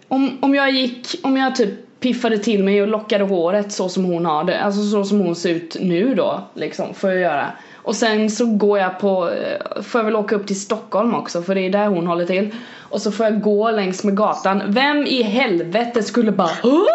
om, 0.08 0.38
om 0.42 0.56
jag 0.56 0.72
gick, 0.72 1.08
om 1.24 1.38
jag 1.38 1.56
typ 1.56 2.00
piffade 2.00 2.38
till 2.38 2.64
mig 2.64 2.82
och 2.82 2.88
lockade 2.88 3.24
håret 3.24 3.72
så 3.72 3.90
som 3.90 4.06
hon 4.06 4.26
har 4.26 4.44
det, 4.44 4.60
alltså 4.60 4.84
så 4.84 5.04
som 5.04 5.20
hon 5.20 5.36
ser 5.36 5.50
ut 5.50 5.78
nu 5.80 6.16
då 6.16 6.42
liksom, 6.54 6.94
får 6.94 7.10
jag 7.10 7.20
göra. 7.20 7.52
Och 7.74 7.96
sen 7.96 8.30
så 8.30 8.46
går 8.46 8.80
jag 8.80 9.00
på, 9.00 9.30
eh, 9.30 9.82
får 9.82 10.00
jag 10.00 10.06
väl 10.06 10.16
åka 10.16 10.36
upp 10.36 10.48
till 10.48 10.62
Stockholm 10.62 11.16
också 11.16 11.42
för 11.42 11.56
det 11.56 11.62
är 11.62 11.70
där 11.70 11.88
hon 11.88 12.08
håller 12.08 12.26
till. 12.26 12.56
Och 12.78 13.02
så 13.02 13.12
får 13.12 13.26
jag 13.26 13.42
gå 13.42 13.72
längs 13.72 14.04
med 14.04 14.18
gatan. 14.18 14.64
Vem 14.68 14.98
i 14.98 15.24
helvete 15.24 16.04
skulle 16.04 16.32
bara 16.32 16.52
Åh! 16.64 16.86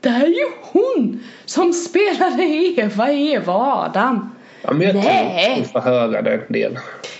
Det 0.00 0.08
här 0.08 0.24
är 0.24 0.28
ju 0.28 0.46
hon 0.72 1.24
som 1.44 1.72
spelade 1.72 2.42
Eva 2.42 3.12
i 3.12 3.32
Eva 3.32 3.54
och 3.54 3.62
Adam. 3.62 4.30
Ja, 4.62 4.72
men 4.72 4.86
jag 4.86 4.96
Nej. 4.96 5.44
tror 5.44 5.54
hon 5.54 5.64
får 5.64 5.80
höra 5.80 6.22
det 6.22 6.34
en 6.34 6.52
del. 6.52 6.78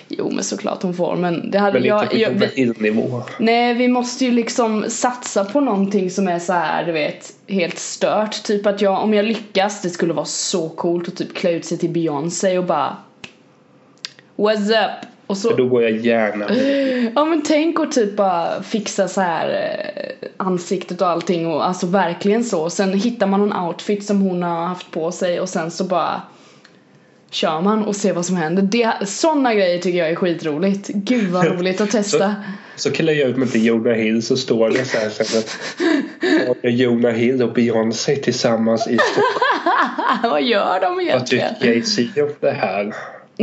Jo 0.09 0.30
men 0.30 0.44
såklart 0.44 0.82
hon 0.82 0.94
får 0.94 1.16
men 1.16 1.51
det 1.51 1.59
hade 1.59 1.80
Men 1.80 1.88
jag, 1.88 2.14
inte 2.14 2.46
på 2.46 2.55
Hill-nivå. 2.55 3.22
Nej 3.38 3.74
vi 3.74 3.88
måste 3.88 4.24
ju 4.24 4.30
liksom 4.30 4.84
satsa 4.88 5.44
på 5.44 5.61
någonting 5.61 6.11
som 6.11 6.28
är 6.28 6.38
så 6.38 6.53
här, 6.53 6.84
du 6.84 6.92
vet 6.92 7.32
helt 7.48 7.78
stört. 7.78 8.42
Typ 8.42 8.66
att 8.66 8.80
jag, 8.80 9.03
om 9.03 9.14
jag 9.14 9.24
lyckas, 9.24 9.82
det 9.82 9.90
skulle 9.90 10.12
vara 10.12 10.26
så 10.26 10.68
coolt 10.68 11.09
att 11.09 11.16
typ 11.16 11.34
klä 11.34 11.51
ut 11.51 11.64
sig 11.64 11.78
till 11.78 11.90
Beyoncé 11.90 12.59
och 12.59 12.64
bara 12.64 12.96
What's 14.36 14.70
up? 14.70 15.10
Och 15.31 15.37
så, 15.37 15.57
Då 15.57 15.66
går 15.66 15.83
jag 15.83 15.97
gärna 15.97 16.37
med. 16.49 17.12
ja 17.16 17.24
men 17.24 17.43
tänk 17.43 17.78
och 17.78 17.93
typ 17.93 18.16
bara 18.16 18.62
fixa 18.62 19.09
så 19.09 19.20
här 19.20 19.49
eh, 19.49 20.28
ansiktet 20.37 21.01
och 21.01 21.09
allting 21.09 21.47
och 21.47 21.66
alltså 21.66 21.87
verkligen 21.87 22.45
så. 22.45 22.70
Sen 22.70 22.93
hittar 22.95 23.26
man 23.26 23.41
någon 23.41 23.66
outfit 23.66 24.05
som 24.05 24.20
hon 24.20 24.43
har 24.43 24.66
haft 24.66 24.91
på 24.91 25.12
sig 25.12 25.41
och 25.41 25.49
sen 25.49 25.70
så 25.70 25.85
bara 25.85 26.22
kör 27.31 27.61
man 27.61 27.83
och 27.85 27.97
ser 27.97 28.12
vad 28.12 28.26
som 28.26 28.37
händer. 28.37 28.62
Det, 28.62 29.07
sådana 29.07 29.55
grejer 29.55 29.78
tycker 29.78 29.99
jag 29.99 30.11
är 30.11 30.14
skitroligt. 30.14 30.89
Gud 30.89 31.28
vad 31.31 31.47
roligt 31.59 31.81
att 31.81 31.91
testa. 31.91 32.35
Så 32.76 32.91
klär 32.91 33.12
jag 33.12 33.28
ut 33.31 33.37
mig 33.37 33.49
till 33.49 33.64
Jonah 33.66 33.95
Hill 33.95 34.22
så 34.22 34.37
står 34.37 34.70
det 34.70 34.85
så 34.85 34.99
här 34.99 35.09
sen 35.11 35.41
att 35.41 36.59
Jonah 36.62 37.12
Hill 37.12 37.43
och 37.43 37.53
Beyoncé 37.53 38.16
tillsammans 38.16 38.89
i 38.89 38.99
Stockholm. 38.99 40.33
vad 40.33 40.43
gör 40.43 40.81
de 40.81 40.95
Vad 40.95 41.03
egentligen? 41.03 41.55
tycker 41.55 41.72
Jay-Z 41.72 42.22
om 42.22 42.31
det 42.41 42.51
här? 42.51 42.95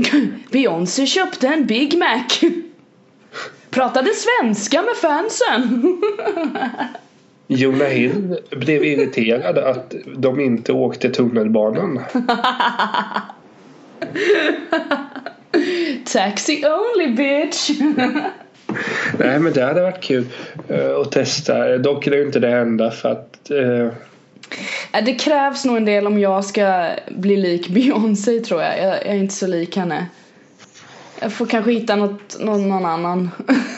Beyoncé 0.51 1.05
köpte 1.05 1.47
en 1.47 1.65
Big 1.65 1.97
Mac. 1.97 2.23
Pratade 3.69 4.09
svenska 4.13 4.81
med 4.81 4.95
fansen. 4.95 6.01
Jonah 7.47 7.87
Hill 7.87 8.37
blev 8.51 8.83
irriterad 8.83 9.57
att 9.57 9.93
de 10.17 10.39
inte 10.39 10.73
åkte 10.73 11.09
tunnelbanan. 11.09 11.99
Taxi 16.13 16.63
only 16.65 17.15
bitch. 17.15 17.69
Nej 19.17 19.39
men 19.39 19.53
det 19.53 19.63
hade 19.63 19.81
varit 19.81 20.03
kul 20.03 20.25
eh, 20.67 20.95
att 21.01 21.11
testa. 21.11 21.77
Dock 21.77 22.07
är 22.07 22.11
det 22.11 22.21
inte 22.21 22.39
det 22.39 22.51
enda 22.51 22.91
för 22.91 23.11
att 23.11 23.51
eh, 23.51 23.89
Det 25.05 25.13
krävs 25.13 25.65
nog 25.65 25.77
en 25.77 25.85
del 25.85 26.07
om 26.07 26.19
jag 26.19 26.45
ska 26.45 26.89
bli 27.07 27.37
lik 27.37 27.67
Beyoncé 27.73 28.39
tror 28.39 28.61
jag. 28.61 28.77
jag. 28.77 28.85
Jag 28.87 29.05
är 29.05 29.15
inte 29.15 29.33
så 29.35 29.47
lik 29.47 29.75
henne. 29.77 30.07
Jag 31.21 31.33
får 31.33 31.45
kanske 31.45 31.71
hitta 31.71 31.95
något, 31.95 32.37
någon, 32.39 32.69
någon 32.69 32.85
annan. 32.85 33.29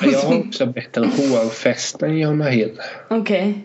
Jag 0.01 0.19
har 0.19 0.39
också 0.47 0.65
bättre 0.65 1.01
hårfäste 1.05 2.05
än 2.05 2.17
Jonah 2.17 2.47
Hill. 2.47 2.79
Okej. 3.09 3.63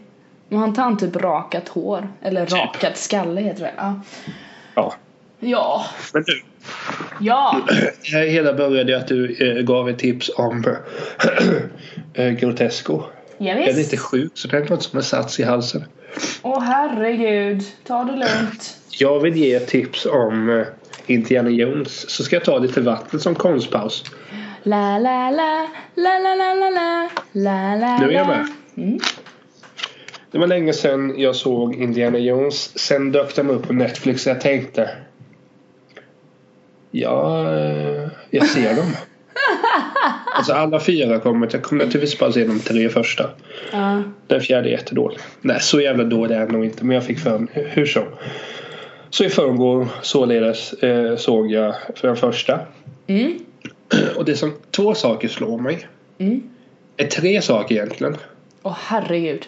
Men 0.48 0.58
har 0.58 0.68
inte 0.68 0.80
han 0.80 0.98
typ 0.98 1.16
rakat 1.16 1.68
hår? 1.68 2.08
Eller 2.22 2.46
rakad 2.46 2.96
skalle 2.96 3.40
heter 3.40 3.62
det. 3.62 3.72
Ja. 3.76 4.00
Ja. 4.74 4.94
Ja. 5.40 5.84
Men 6.12 6.22
du, 6.26 6.42
Ja. 7.20 7.60
det 7.68 8.12
här 8.16 8.26
hela 8.26 8.52
började 8.52 8.92
ju 8.92 8.98
att 8.98 9.08
du 9.08 9.36
eh, 9.58 9.62
gav 9.62 9.88
ett 9.88 9.98
tips 9.98 10.30
om 10.36 10.64
eh, 12.14 12.30
Grotesco. 12.30 13.02
Ja, 13.44 13.54
visst. 13.54 13.68
Den 13.68 13.78
är 13.78 13.82
inte 13.82 13.96
sjuk 13.96 14.32
så 14.34 14.48
den 14.48 14.66
går 14.66 14.72
inte 14.72 14.84
som 14.84 14.96
en 14.96 15.04
sats 15.04 15.40
i 15.40 15.42
halsen. 15.42 15.84
Åh 16.42 16.60
herregud, 16.60 17.62
ta 17.86 18.04
det 18.04 18.12
lugnt. 18.12 18.76
Jag 18.90 19.20
vill 19.20 19.36
ge 19.36 19.54
ett 19.54 19.66
tips 19.66 20.06
om 20.06 20.50
eh, 20.50 20.66
Indiana 21.06 21.50
Jones 21.50 22.10
så 22.10 22.24
ska 22.24 22.36
jag 22.36 22.44
ta 22.44 22.58
lite 22.58 22.80
vatten 22.80 23.20
som 23.20 23.34
konstpaus. 23.34 24.04
La 24.62 24.98
la 24.98 25.30
la, 25.30 25.68
la 25.94 26.18
la 26.18 26.34
la 26.34 26.54
la 26.54 26.70
la, 26.70 27.08
la 27.32 27.74
la 27.76 27.98
Nu 27.98 28.06
är 28.06 28.12
jag 28.12 28.26
med. 28.26 28.46
Mm. 28.76 28.98
Det 30.30 30.38
var 30.38 30.46
länge 30.46 30.72
sedan 30.72 31.14
jag 31.18 31.36
såg 31.36 31.74
Indiana 31.74 32.18
Jones. 32.18 32.78
Sen 32.78 33.12
dök 33.12 33.36
de 33.36 33.50
upp 33.50 33.66
på 33.66 33.72
Netflix 33.72 34.26
och 34.26 34.30
jag 34.30 34.40
tänkte 34.40 34.90
Ja, 36.90 37.48
eh, 37.56 38.08
jag 38.30 38.46
ser 38.46 38.76
dem. 38.76 38.92
alltså 40.34 40.52
alla 40.52 40.80
fyra 40.80 41.20
kommit. 41.20 41.52
Jag 41.52 41.62
kommer 41.62 41.84
naturligtvis 41.84 42.18
bara 42.18 42.32
se 42.32 42.44
de 42.44 42.60
tre 42.60 42.88
första. 42.88 43.30
Ja. 43.72 44.02
Den 44.26 44.40
fjärde 44.40 44.68
är 44.68 44.72
jättedålig. 44.72 45.18
Nej, 45.40 45.60
så 45.60 45.80
jävla 45.80 46.04
dålig 46.04 46.34
är 46.34 46.40
den 46.40 46.48
nog 46.48 46.64
inte. 46.64 46.84
Men 46.84 46.94
jag 46.94 47.04
fick 47.04 47.18
för 47.18 47.38
mig. 47.38 47.68
Hur 47.70 47.86
som. 47.86 48.04
Så 49.10 49.24
i 49.24 49.28
förrgår 49.28 49.88
således 50.02 50.72
eh, 50.72 51.16
såg 51.16 51.50
jag 51.50 51.74
för 51.94 52.08
den 52.08 52.16
första. 52.16 52.60
Mm. 53.06 53.38
Och 54.16 54.24
det 54.24 54.36
som 54.36 54.52
två 54.70 54.94
saker 54.94 55.28
slår 55.28 55.58
mig. 55.58 55.88
Mm. 56.18 56.42
Är 56.96 57.06
tre 57.06 57.42
saker 57.42 57.74
egentligen. 57.74 58.16
Åh 58.62 58.76
herregud. 58.80 59.46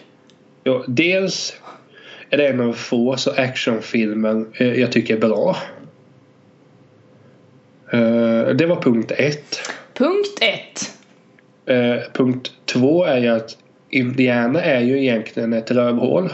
Jo, 0.63 0.83
dels 0.87 1.55
är 2.29 2.37
det 2.37 2.47
en 2.47 2.61
av 2.61 2.73
få 2.73 3.17
så 3.17 3.31
actionfilmer 3.31 4.45
eh, 4.53 4.73
jag 4.73 4.91
tycker 4.91 5.15
är 5.15 5.19
bra. 5.19 5.57
Eh, 7.91 8.55
det 8.55 8.65
var 8.65 8.81
punkt 8.81 9.11
ett. 9.17 9.59
Punkt 9.97 10.37
ett. 10.41 10.97
Eh, 11.65 12.11
punkt 12.13 12.51
två 12.65 13.03
är 13.03 13.17
ju 13.17 13.27
att 13.27 13.57
Indiana 13.89 14.61
är 14.61 14.81
ju 14.81 14.99
egentligen 14.99 15.53
ett 15.53 15.71
rövhål. 15.71 16.33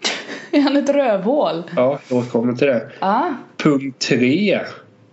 Är 0.50 0.60
han 0.60 0.76
ett 0.76 0.88
rövhål? 0.88 1.62
Ja, 1.76 1.98
jag 2.08 2.18
återkommer 2.18 2.52
till 2.52 2.66
det. 2.66 2.90
Ja. 3.00 3.34
Punkt 3.56 3.98
tre 4.08 4.60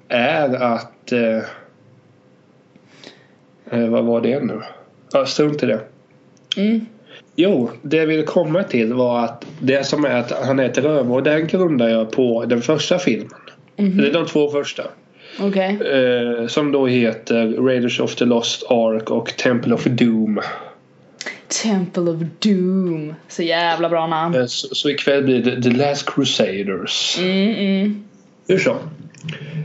är 0.08 0.64
att... 0.64 1.12
Eh, 1.12 1.38
eh, 3.72 3.90
vad 3.90 4.06
var 4.06 4.22
det 4.22 4.40
nu? 4.44 4.62
Ja, 5.14 5.26
strunt 5.26 5.64
i 5.64 5.66
det. 5.66 5.80
Mm. 6.58 6.86
Jo, 7.36 7.70
det 7.82 7.98
jag 7.98 8.08
ville 8.08 8.24
komma 8.24 8.64
till 8.64 8.94
var 8.94 9.24
att 9.24 9.46
det 9.60 9.84
som 9.84 10.06
är 10.06 10.16
att 10.16 10.32
han 10.46 10.60
är 10.60 10.66
ett 10.66 10.78
rövhål, 10.78 11.24
den 11.24 11.48
grundar 11.48 11.90
jag 11.90 12.12
på 12.12 12.46
den 12.46 12.62
första 12.62 13.00
filmen. 13.00 13.40
Mhm. 13.76 13.98
Det 13.98 14.08
är 14.08 14.14
de 14.14 14.26
två 14.26 14.50
första. 14.50 14.84
Okej. 15.40 15.80
Eh, 15.82 16.48
som 16.48 16.72
då 16.72 16.88
heter 16.88 17.48
Raiders 17.48 18.00
of 18.00 18.16
the 18.16 18.26
Lost 18.26 18.64
Ark 18.72 19.10
och 19.12 19.38
Temple 19.38 19.74
of 19.74 19.84
Doom. 19.84 20.40
Temple 21.64 22.04
of 22.04 22.22
Doom. 22.40 23.14
Så 23.28 23.44
jävla 23.44 23.90
bra 23.90 24.08
namn. 24.08 24.36
Eh, 24.36 24.46
så, 24.46 24.76
så 24.76 24.90
ikväll 24.90 25.24
blir 25.24 25.44
det 25.44 25.62
The 25.62 25.70
Last 25.70 26.10
Crusaders. 26.14 27.20
Mm, 27.20 27.56
mm. 27.56 28.04
Hur 28.48 28.60
så? 28.60 28.76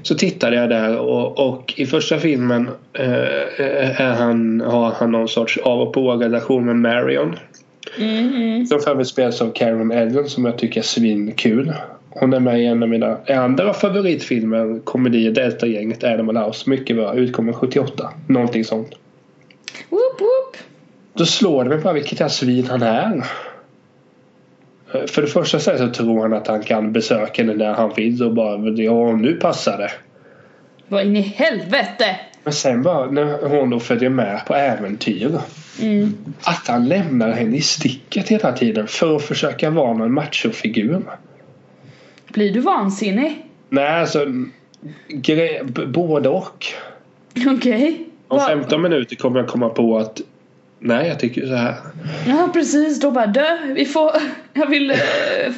Så 0.03 0.14
tittade 0.14 0.57
jag 0.57 0.68
där 0.68 0.99
och, 0.99 1.49
och 1.49 1.75
i 1.77 1.87
första 1.87 2.18
filmen 2.18 2.68
eh, 2.93 4.01
är 4.01 4.14
han, 4.14 4.61
har 4.61 4.91
han 4.91 5.11
någon 5.11 5.29
sorts 5.29 5.59
av 5.59 5.81
och 5.81 5.95
på 5.95 6.12
relation 6.12 6.64
med 6.64 6.77
Marion. 6.77 7.37
Mm, 7.99 8.35
mm. 8.35 8.66
Som 8.66 8.81
för 8.81 8.91
övrigt 8.91 9.09
spelas 9.09 9.43
av 9.43 9.53
Karen 9.53 9.91
Ellen 9.91 10.29
som 10.29 10.45
jag 10.45 10.59
tycker 10.59 10.81
är 10.81 10.85
svinkul. 10.85 11.73
Hon 12.15 12.33
är 12.33 12.41
med 12.41 12.61
i 12.61 12.67
en 12.67 12.83
av 12.83 12.89
mina 12.89 13.19
andra 13.29 13.75
favoritfilmer, 13.75 14.81
komedier, 14.85 15.31
Delta-gänget, 15.31 16.05
Animal 16.05 16.37
House. 16.37 16.71
Mycket 16.71 16.97
bra, 16.97 17.15
utkommer 17.15 17.53
78. 17.53 18.11
Någonting 18.29 18.65
sånt. 18.65 18.91
Whoop, 19.89 20.21
whoop. 20.21 20.57
Då 21.15 21.25
slår 21.27 21.65
det 21.65 21.71
mig 21.71 21.79
bara 21.79 21.93
vilket 21.93 22.21
jävla 22.21 22.31
svin 22.31 22.67
han 22.71 22.83
är. 22.83 23.27
Eh, 24.95 25.05
För 25.07 25.23
det 25.23 25.29
första 25.29 25.59
så 25.59 25.79
så 25.79 25.89
tror 25.89 26.23
han 26.23 26.33
att 26.33 26.47
han 26.47 26.63
kan 26.63 26.93
besöka 26.93 27.43
henne 27.43 27.55
när 27.55 27.73
han 27.73 27.93
vill 27.97 28.23
och 28.23 28.35
bara 28.35 28.69
ja 28.69 29.13
nu 29.17 29.35
passar 29.35 29.79
det. 29.79 29.91
Vad 30.89 31.07
in 31.07 31.17
i 31.17 31.21
helvete! 31.21 32.17
Men 32.45 32.53
sen 32.53 32.83
bara 32.83 33.11
när 33.11 33.49
hon 33.49 33.71
då 33.71 33.81
följer 33.81 34.11
med 34.11 34.47
på 34.47 34.55
äventyr. 34.55 35.39
Mm. 35.83 36.15
Att 36.43 36.69
han 36.69 36.89
lämnar 36.89 37.31
henne 37.31 37.57
i 37.57 37.61
sticket 37.61 38.29
hela 38.29 38.53
tiden 38.53 38.87
för 38.87 39.17
att 39.17 39.23
försöka 39.23 39.71
vara 39.71 39.93
någon 39.93 40.13
machofigur. 40.13 41.03
Blir 42.33 42.53
du 42.53 42.61
vansinnig? 42.61 43.47
Nej 43.68 44.01
alltså 44.01 44.26
gre- 45.09 45.87
både 45.87 46.28
och. 46.28 46.66
Okej. 47.47 48.07
Om 48.28 48.39
Va- 48.39 48.47
15 48.47 48.83
minuter 48.83 49.16
kommer 49.16 49.41
jag 49.41 49.49
komma 49.49 49.68
på 49.68 49.99
att 49.99 50.20
nej 50.78 51.09
jag 51.09 51.20
tycker 51.20 51.47
så 51.47 51.55
här. 51.55 51.74
Ja 52.28 52.49
precis, 52.53 53.01
då 53.01 53.11
bara 53.11 53.26
dö. 53.26 53.59
Vi 53.74 53.85
får... 53.85 54.11
Jag 54.55 54.66
vill 54.66 54.91
eh, 54.91 54.97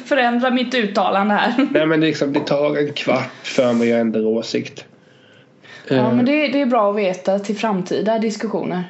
förändra 0.05 0.51
mitt 0.51 0.73
uttalande 0.75 1.33
här. 1.33 1.53
Nej 1.71 1.85
men 1.85 1.99
det, 1.99 2.07
liksom, 2.07 2.33
det 2.33 2.39
tar 2.39 2.77
en 2.77 2.93
kvart 2.93 3.31
för 3.43 3.73
mig 3.73 3.93
att 3.93 3.99
ändra 4.01 4.21
åsikt. 4.21 4.85
Ja 5.87 5.95
Eh, 5.95 6.13
men 6.15 6.25
det, 6.25 6.47
det 6.47 6.61
är 6.61 6.65
bra 6.65 6.89
att 6.91 6.97
veta 6.97 7.39
till 7.39 7.55
framtida 7.55 8.19
diskussioner. 8.19 8.83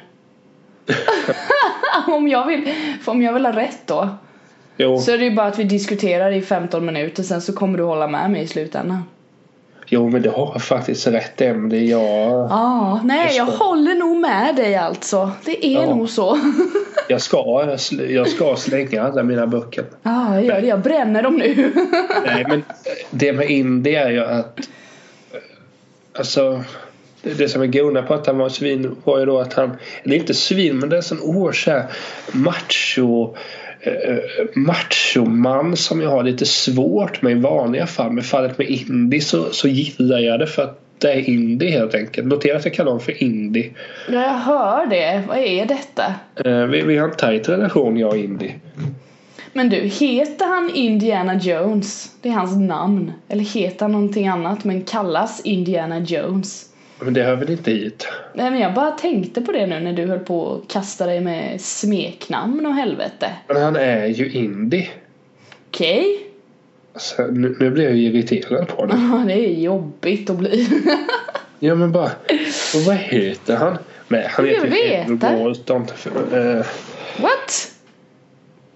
om, 2.06 2.28
jag 2.28 2.46
vill, 2.46 2.72
om 3.04 3.22
jag 3.22 3.32
vill 3.32 3.46
ha 3.46 3.52
rätt 3.56 3.80
då. 3.86 4.08
Jo, 4.76 4.98
Så 4.98 5.10
är 5.12 5.18
det 5.18 5.24
ju 5.24 5.34
bara 5.34 5.46
att 5.46 5.58
vi 5.58 5.64
diskuterar 5.64 6.32
i 6.32 6.42
15 6.42 6.86
minuter 6.86 7.22
sen 7.22 7.40
så 7.40 7.52
kommer 7.52 7.78
du 7.78 7.84
hålla 7.84 8.08
med 8.08 8.30
mig 8.30 8.42
i 8.42 8.46
slutändan. 8.46 9.02
jo 9.86 10.08
men 10.08 10.22
det 10.22 10.30
har 10.30 10.50
jag 10.52 10.62
faktiskt 10.62 11.06
rätt 11.06 11.40
är 11.40 11.74
jag. 11.74 12.02
Ja, 12.02 12.48
ah, 12.50 13.00
nej 13.04 13.36
jag 13.36 13.46
det. 13.46 13.52
håller 13.52 13.94
nog 13.94 14.16
med 14.16 14.56
dig 14.56 14.76
alltså. 14.76 15.30
Det 15.44 15.66
är 15.66 15.82
Ja. 15.82 15.94
nog 15.94 16.08
så. 16.10 16.38
Jag 17.08 17.20
ska, 17.20 17.76
jag 18.08 18.28
ska 18.28 18.56
slänga 18.56 19.02
alla 19.02 19.22
mina 19.22 19.46
böcker. 19.46 19.84
Ja, 20.02 20.34
jag 20.34 20.44
gör 20.44 20.60
det. 20.60 20.66
Jag 20.66 20.80
bränner 20.80 21.22
dem 21.22 21.36
nu. 21.36 21.72
Nej 22.26 22.44
men 22.48 22.64
det 23.10 23.32
med 23.32 23.50
indie 23.50 24.04
är 24.04 24.10
ju 24.10 24.20
att 24.24 24.60
Alltså 26.18 26.62
det, 27.22 27.48
som 27.48 27.62
är 27.62 27.66
goda 27.66 28.02
på 28.02 28.14
att 28.14 28.26
han 28.26 28.38
var 28.38 28.48
svin 28.48 28.96
var 29.04 29.18
ju 29.18 29.24
då 29.26 29.38
att 29.38 29.54
han 29.54 29.76
Eller 30.02 30.16
inte 30.16 30.34
svin 30.34 30.78
men 30.78 30.88
det 30.88 30.96
är 30.96 30.98
en 30.98 31.02
sån 31.02 31.20
oerhört 31.20 31.56
så 31.56 31.70
här 31.70 31.84
macho 32.32 33.34
machoman 34.54 35.76
som 35.76 36.00
jag 36.00 36.10
har 36.10 36.22
lite 36.22 36.46
svårt 36.46 37.22
med 37.22 37.32
i 37.32 37.34
vanliga 37.34 37.86
fall. 37.86 38.12
Men 38.12 38.24
fallet 38.24 38.58
med 38.58 38.68
indie 38.68 39.20
så, 39.20 39.44
så 39.50 39.68
gillar 39.68 40.18
jag 40.18 40.38
det 40.40 40.46
för 40.46 40.62
att 40.62 40.80
det 40.98 41.12
är 41.12 41.28
indie 41.28 41.70
helt 41.70 41.94
enkelt. 41.94 42.26
Notera 42.26 42.56
att 42.56 42.64
jag 42.64 42.74
kallar 42.74 42.90
honom 42.90 43.04
för 43.04 43.22
indie. 43.22 43.70
Ja, 44.08 44.22
jag 44.22 44.38
hör 44.38 44.86
det. 44.86 45.22
Vad 45.28 45.38
är 45.38 45.66
detta? 45.66 46.14
Eh, 46.44 46.66
vi, 46.66 46.82
vi 46.82 46.98
har 46.98 47.08
en 47.08 47.16
tajt 47.16 47.48
relation 47.48 47.96
jag 47.96 48.10
och 48.10 48.16
indie. 48.16 48.54
Men 49.52 49.68
du, 49.68 49.76
heter 49.76 50.46
han 50.46 50.70
Indiana 50.74 51.34
Jones? 51.38 52.10
Det 52.22 52.28
är 52.28 52.32
hans 52.32 52.56
namn. 52.56 53.12
Eller 53.28 53.44
heter 53.44 53.84
han 53.84 53.92
någonting 53.92 54.28
annat 54.28 54.64
men 54.64 54.82
kallas 54.82 55.40
Indiana 55.44 55.98
Jones? 55.98 56.64
Men 57.00 57.14
det 57.14 57.22
hör 57.22 57.36
väl 57.36 57.50
inte 57.50 57.70
hit? 57.70 58.08
Nej 58.34 58.50
men 58.50 58.60
jag 58.60 58.74
bara 58.74 58.90
tänkte 58.90 59.40
på 59.40 59.52
det 59.52 59.66
nu 59.66 59.80
när 59.80 59.92
du 59.92 60.06
höll 60.06 60.18
på 60.18 60.54
att 60.54 60.72
kasta 60.72 61.06
dig 61.06 61.20
med 61.20 61.60
smeknamn 61.60 62.66
och 62.66 62.74
helvete. 62.74 63.30
Men 63.48 63.62
han 63.62 63.76
är 63.76 64.06
ju 64.06 64.30
indie. 64.32 64.88
Okej? 65.68 66.26
Alltså, 66.92 67.22
nu, 67.22 67.56
nu 67.60 67.70
blir 67.70 67.84
jag 67.84 67.96
ju 67.96 68.02
irriterad 68.02 68.68
på 68.68 68.86
det. 68.86 68.94
Ja, 69.12 69.24
det 69.26 69.32
är 69.34 69.60
jobbigt 69.60 70.30
att 70.30 70.36
bli. 70.36 70.68
Ja 71.58 71.74
men 71.74 71.92
bara, 71.92 72.10
och 72.74 72.80
vad 72.86 72.96
heter 72.96 73.56
han? 73.56 73.78
Nej, 74.08 74.26
han 74.30 74.46
heter 74.46 74.74
Edward 74.76 75.18
det. 75.18 75.38
Walton. 75.42 75.86
Eh, 76.32 76.66
What? 77.22 77.72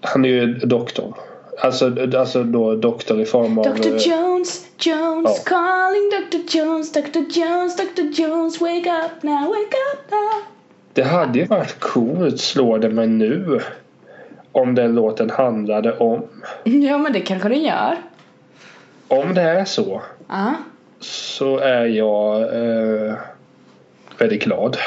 han 0.01 0.25
är 0.25 0.29
ju 0.29 0.53
doktor. 0.53 1.17
Alltså, 1.63 1.91
alltså 2.17 2.43
då 2.43 2.75
doktor 2.75 3.21
i 3.21 3.25
form 3.25 3.57
av... 3.57 3.63
Dr 3.65 3.87
eh, 3.87 3.95
Jones, 3.97 4.65
Jones, 4.79 5.37
Ja. 5.37 5.43
calling 5.45 6.09
Dr 6.09 6.57
Jones, 6.57 6.91
Dr 6.91 7.19
Jones, 7.39 7.77
Dr 7.77 8.01
Jones, 8.21 8.61
wake 8.61 8.91
up 9.05 9.23
now, 9.23 9.39
wake 9.47 9.77
up 9.93 10.11
now. 10.11 10.41
Det 10.93 11.03
hade 11.03 11.39
ju 11.39 11.45
varit 11.45 11.79
coolt, 11.79 12.39
slår 12.39 12.79
det 12.79 12.89
mig 12.89 13.07
nu. 13.07 13.59
Om 14.51 14.75
den 14.75 14.95
låten 14.95 15.29
handlade 15.29 15.97
om. 15.97 16.23
Ja 16.63 16.97
men 16.97 17.13
det 17.13 17.19
kanske 17.19 17.49
den 17.49 17.61
gör. 17.63 17.97
Om 19.07 19.33
det 19.33 19.41
är 19.41 19.65
så. 19.65 20.01
Ja. 20.29 20.53
Så 20.99 21.57
är 21.57 21.85
jag 21.85 22.41
eh, 22.41 23.13
väldigt 24.17 24.43
glad. 24.43 24.77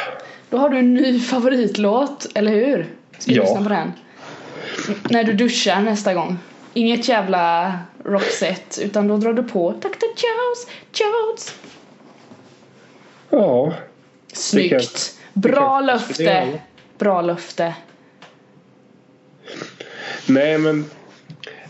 Då 0.51 0.57
har 0.57 0.69
du 0.69 0.79
en 0.79 0.95
ny 0.95 1.21
favoritlåt, 1.21 2.27
eller 2.35 2.51
hur? 2.53 2.87
Ska 3.19 3.31
vi 3.33 3.37
Ja. 3.37 3.43
lyssna 3.43 3.63
på 3.63 3.69
den? 3.69 3.93
N- 4.89 4.95
när 5.11 5.25
du 5.25 5.33
duschar 5.33 5.81
nästa 5.81 6.15
gång. 6.15 6.39
Inget 6.75 7.09
jävla 7.09 7.79
rockset, 8.05 8.79
utan 8.83 9.09
då 9.09 9.17
drar 9.17 9.33
du 9.33 9.43
på 9.43 9.71
Dr 9.71 9.89
Jones, 10.03 10.67
Jones. 10.93 11.55
Ja. 13.31 13.75
Snyggt. 14.33 15.19
Bra 15.33 15.81
löfte. 15.81 16.61
Bra 16.99 17.21
löfte. 17.23 17.75
Nej 20.27 20.59
men 20.59 20.85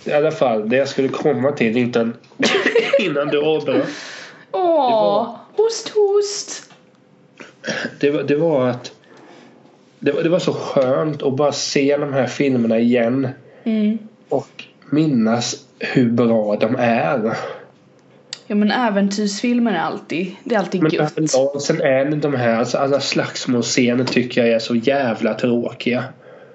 i 0.05 0.13
alla 0.13 0.31
fall 0.31 0.69
det 0.69 0.77
jag 0.77 0.89
skulle 0.89 1.09
komma 1.09 1.53
till 1.53 1.77
innan, 1.77 2.17
innan 3.01 3.29
du 3.29 3.45
avbröt. 3.47 3.89
Åh, 4.53 5.37
host 5.57 5.89
host. 5.89 6.71
Det 8.01 8.11
var, 8.11 8.23
det 8.23 8.37
var 8.37 8.69
att 8.69 8.93
det 9.99 10.13
var, 10.13 10.23
det 10.23 10.29
var 10.29 10.39
så 10.39 10.53
skönt 10.53 11.23
att 11.23 11.35
bara 11.37 11.53
se 11.53 11.97
de 11.97 12.13
här 12.13 12.27
filmerna 12.27 12.79
igen 12.79 13.29
Mm. 13.67 13.99
och 14.29 14.64
minnas 14.95 15.67
hur 15.79 16.11
bra 16.11 16.57
de 16.57 16.77
är. 16.79 17.37
Ja 18.47 18.55
men 18.55 18.71
äventyrsfilmer 18.71 19.73
är 19.73 19.79
alltid, 19.79 20.35
det 20.45 20.55
är 20.55 20.59
alltid 20.59 20.83
Men 20.83 20.91
gött. 20.91 21.19
överlag 21.19 21.63
sen 21.63 21.81
är 21.81 22.05
det 22.05 22.17
de 22.17 22.35
här, 22.35 22.59
alltså 22.59 22.79
alla 22.79 23.01
slagsmålscener 23.01 24.05
tycker 24.05 24.45
jag 24.45 24.55
är 24.55 24.59
så 24.59 24.75
jävla 24.75 25.35
tråkiga. 25.35 26.05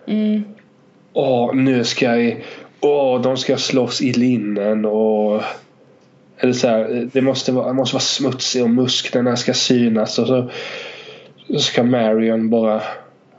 Mm. 0.07 0.43
Åh, 1.13 1.55
nu 1.55 1.83
ska 1.83 2.05
jag... 2.05 2.43
Åh, 2.81 3.21
de 3.21 3.37
ska 3.37 3.57
slåss 3.57 4.01
i 4.01 4.13
linnen 4.13 4.85
och... 4.85 5.41
Eller 6.37 6.53
så 6.53 6.67
här, 6.67 7.09
det 7.13 7.21
måste 7.21 7.51
vara, 7.51 7.73
måste 7.73 7.95
vara 7.95 8.01
smutsigt 8.01 8.63
och 8.63 8.69
musklerna 8.69 9.35
ska 9.35 9.53
synas 9.53 10.19
och 10.19 10.27
så, 10.27 10.49
så 11.47 11.59
ska 11.59 11.83
Marion 11.83 12.49
bara 12.49 12.81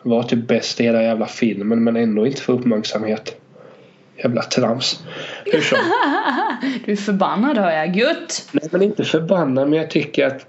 vara 0.03 0.23
typ 0.23 0.49
bäst 0.49 0.81
i 0.81 0.85
hela 0.85 1.03
jävla 1.03 1.27
filmen 1.27 1.85
men 1.85 1.97
ändå 1.97 2.27
inte 2.27 2.43
få 2.43 2.53
uppmärksamhet. 2.53 3.40
Jävla 4.23 4.43
trams. 4.43 5.01
Hur 5.45 5.61
som. 5.61 5.79
Du 6.85 6.93
är 6.93 6.97
förbannad 6.97 7.59
hör 7.59 7.71
jag. 7.71 7.97
Gött! 7.97 8.49
Nej 8.53 8.69
men 8.71 8.83
inte 8.83 9.05
förbannad 9.05 9.69
men 9.69 9.79
jag 9.79 9.91
tycker 9.91 10.27
att 10.27 10.47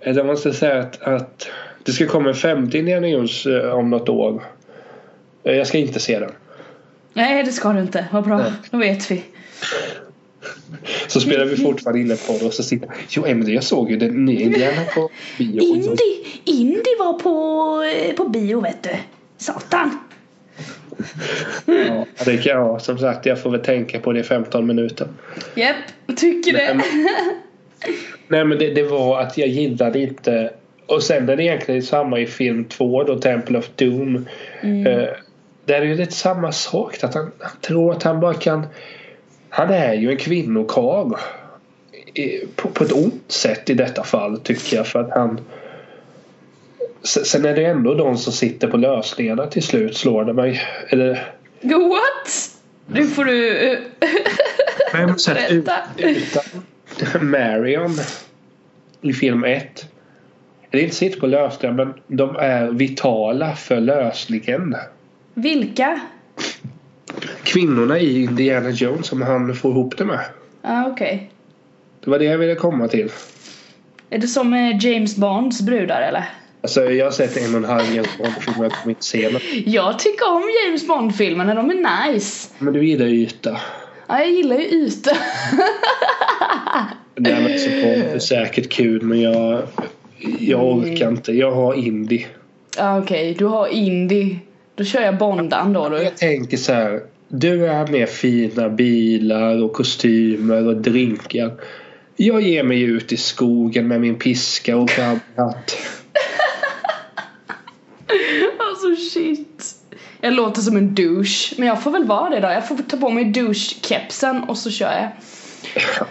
eller 0.00 0.16
jag 0.16 0.26
måste 0.26 0.52
säga 0.52 0.78
att, 0.80 1.02
att 1.02 1.48
det 1.84 1.92
ska 1.92 2.06
komma 2.06 2.28
en 2.28 2.34
femte 2.34 2.78
Indiana 2.78 3.08
Jones 3.08 3.46
eh, 3.46 3.70
om 3.70 3.90
något 3.90 4.08
år. 4.08 4.42
Eh, 5.44 5.54
Jag 5.54 5.66
ska 5.66 5.78
inte 5.78 6.00
se 6.00 6.18
den. 6.18 6.30
Nej 7.12 7.42
det 7.42 7.52
ska 7.52 7.72
du 7.72 7.80
inte. 7.80 8.06
Vad 8.12 8.24
bra. 8.24 8.38
Nej. 8.38 8.52
Då 8.70 8.78
vet 8.78 9.10
vi. 9.10 9.22
Så 11.06 11.20
spelar 11.20 11.44
vi 11.44 11.56
fortfarande 11.56 12.00
inne 12.00 12.16
på 12.16 12.36
det 12.40 12.46
och 12.46 12.52
så 12.52 12.62
sitter 12.62 12.90
Jo 13.08 13.26
Emelie 13.26 13.54
jag 13.54 13.64
såg 13.64 13.90
ju 13.90 13.96
den 13.96 14.24
nya 14.24 14.40
Indiana 14.40 14.82
på 14.94 15.10
bio. 15.38 15.60
Indy, 15.74 16.24
Indy 16.44 16.96
var 16.98 17.12
på, 17.18 17.82
eh, 17.82 18.14
på 18.14 18.28
bio 18.28 18.60
vet 18.60 18.82
du. 18.82 18.90
Satan. 19.36 19.98
Ja, 21.66 22.06
det 22.24 22.36
kan 22.36 22.52
jag 22.52 22.80
som 22.80 22.98
sagt 22.98 23.26
jag 23.26 23.42
får 23.42 23.50
väl 23.50 23.60
tänka 23.60 24.00
på 24.00 24.12
det 24.12 24.20
i 24.20 24.22
15 24.22 24.66
minuter. 24.66 25.08
Japp, 25.54 25.76
tycker 26.16 26.52
Nej, 26.52 26.66
det. 26.66 26.74
men- 26.74 27.08
Nej 28.28 28.44
men 28.44 28.58
det, 28.58 28.74
det 28.74 28.82
var 28.82 29.20
att 29.20 29.38
jag 29.38 29.48
gillade 29.48 30.00
inte 30.00 30.50
och 30.86 31.02
sen 31.02 31.28
är 31.28 31.36
det 31.36 31.42
egentligen 31.44 31.82
samma 31.82 32.18
i 32.18 32.26
film 32.26 32.64
2 32.64 33.04
då 33.04 33.18
Temple 33.18 33.58
of 33.58 33.70
Doom. 33.76 34.26
Mm. 34.60 34.86
Eh, 34.86 35.08
där 35.64 35.74
är 35.82 35.86
det 35.86 35.94
lite 35.94 36.12
samma 36.12 36.52
sak 36.52 37.04
att 37.04 37.14
han, 37.14 37.30
han 37.38 37.60
tror 37.60 37.92
att 37.92 38.02
han 38.02 38.20
bara 38.20 38.34
kan 38.34 38.66
Han 39.48 39.70
är 39.70 39.94
ju 39.94 40.10
en 40.10 40.16
kvinnokarl. 40.16 41.12
På, 42.56 42.68
på 42.68 42.84
ett 42.84 42.92
ont 42.92 43.22
sätt 43.32 43.70
i 43.70 43.74
detta 43.74 44.04
fall 44.04 44.40
tycker 44.40 44.76
jag 44.76 44.86
för 44.86 45.00
att 45.00 45.10
han 45.10 45.40
Sen 47.02 47.44
är 47.44 47.54
det 47.54 47.64
ändå 47.64 47.94
de 47.94 48.16
som 48.18 48.32
sitter 48.32 48.68
på 48.68 48.76
lösningarna 48.76 49.46
till 49.46 49.62
slut 49.62 49.96
slår 49.96 50.24
det 50.24 50.32
mig. 50.32 50.60
Eller 50.88 51.32
What? 51.62 52.50
Nu 52.86 53.06
får 53.06 53.24
du... 53.24 53.58
eh, 53.72 53.78
Men 54.92 55.18
sen 55.18 55.36
ut, 55.50 55.64
Berätta. 55.64 56.40
utan 57.00 57.30
Marion 57.30 57.90
i 59.00 59.12
film 59.12 59.44
1. 59.44 59.86
Det 60.70 60.78
är 60.78 60.82
inte 60.82 60.94
sitter 60.96 61.20
på 61.20 61.26
lösningen 61.26 61.76
men 61.76 61.94
de 62.06 62.36
är 62.36 62.66
vitala 62.70 63.54
för 63.56 63.80
lösningen. 63.80 64.76
Vilka? 65.34 66.00
Kvinnorna 67.42 67.98
i 67.98 68.22
Indiana 68.22 68.70
Jones 68.70 69.06
som 69.06 69.22
han 69.22 69.54
får 69.54 69.70
ihop 69.70 69.98
det 69.98 70.04
med. 70.04 70.20
Ja 70.62 70.84
ah, 70.84 70.88
okej. 70.92 71.30
Det 72.04 72.10
var 72.10 72.18
det 72.18 72.24
jag 72.24 72.38
ville 72.38 72.54
komma 72.54 72.88
till. 72.88 73.10
Är 74.10 74.18
det 74.18 74.26
som 74.28 74.54
eh, 74.54 74.84
James 74.86 75.16
Bonds 75.16 75.60
brudar 75.62 76.02
eller? 76.02 76.24
Alltså 76.62 76.84
jag 76.84 77.06
har 77.06 77.12
sett 77.12 77.36
en 77.36 77.54
och 77.54 77.58
en 77.58 77.64
halv 77.64 77.94
James 77.94 78.18
Bond-film 78.18 78.58
och 78.58 78.64
jag 78.64 78.72
kommer 78.72 78.90
inte 78.90 79.04
se 79.04 79.28
den. 79.28 79.40
Jag 79.66 79.98
tycker 79.98 80.32
om 80.32 80.42
James 80.64 80.86
Bond-filmerna, 80.86 81.54
de 81.54 81.70
är 81.70 82.08
nice. 82.12 82.48
Men 82.58 82.72
du 82.72 82.86
gillar 82.88 83.06
ju 83.06 83.14
yta. 83.14 83.60
Ja, 84.06 84.18
jag 84.18 84.30
gillar 84.30 84.56
ju 84.56 84.64
yta. 84.64 85.10
Det 87.14 87.30
är 87.30 87.42
väl 87.42 87.58
så 87.58 87.70
på 88.14 88.20
säkert 88.20 88.68
kul 88.72 89.02
men 89.02 89.20
jag 89.20 89.62
jag 90.38 90.64
orkar 90.64 91.08
inte. 91.08 91.32
Jag 91.32 91.52
har 91.52 91.74
indie. 91.74 92.26
Ja 92.76 92.98
okej, 92.98 93.34
du 93.38 93.44
har 93.44 93.68
indie. 93.68 94.38
Då 94.74 94.84
kör 94.84 95.02
jag 95.02 95.18
Bondan 95.18 95.72
då 95.72 95.88
du. 95.88 95.96
Jag 95.96 96.16
tänker 96.16 96.56
så 96.56 96.72
här. 96.72 97.00
Du 97.28 97.66
är 97.66 97.86
med 97.86 98.08
fina 98.08 98.68
bilar 98.68 99.62
och 99.62 99.72
kostymer 99.72 100.66
och 100.66 100.76
drinkar. 100.76 101.52
Jag 102.16 102.40
ger 102.40 102.62
mig 102.62 102.82
ut 102.82 103.12
i 103.12 103.16
skogen 103.16 103.88
med 103.88 104.00
min 104.00 104.14
piska 104.14 104.76
och 104.76 104.90
cowboyhatt. 104.90 105.76
Alltså 108.86 109.02
shit. 109.12 109.74
Jag 110.20 110.32
låter 110.32 110.60
som 110.62 110.76
en 110.76 110.94
douche. 110.94 111.54
Men 111.58 111.68
jag 111.68 111.82
får 111.82 111.90
väl 111.90 112.04
vara 112.04 112.30
det 112.30 112.40
då. 112.40 112.48
Jag 112.48 112.68
får 112.68 112.76
ta 112.76 112.96
på 112.96 113.10
mig 113.10 113.24
douche-kepsen 113.24 114.44
och 114.48 114.58
så 114.58 114.70
kör 114.70 114.92
jag. 114.92 115.08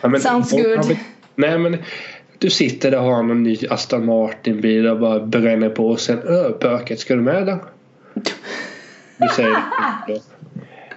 Ja, 0.02 0.10
men- 0.10 0.22
Sounds 0.22 0.52
good. 0.52 0.98
Nej 1.36 1.58
men 1.58 1.78
du 2.38 2.50
sitter 2.50 2.92
där 2.92 2.98
och 3.00 3.04
har 3.06 3.24
någon 3.24 3.44
ny 3.44 3.58
Aston 3.70 4.06
Martin 4.06 4.62
bil 4.62 4.88
och 4.88 5.00
bara 5.00 5.20
bränner 5.20 5.70
på 5.70 5.88
och 5.90 6.00
sen 6.00 6.20
öh 6.28 6.52
pöket 6.52 7.00
ska 7.00 7.16
du 7.16 7.22
med 7.22 7.36
eller? 7.42 7.58
Du 9.18 9.28
säger 9.36 9.58
då. 10.08 10.18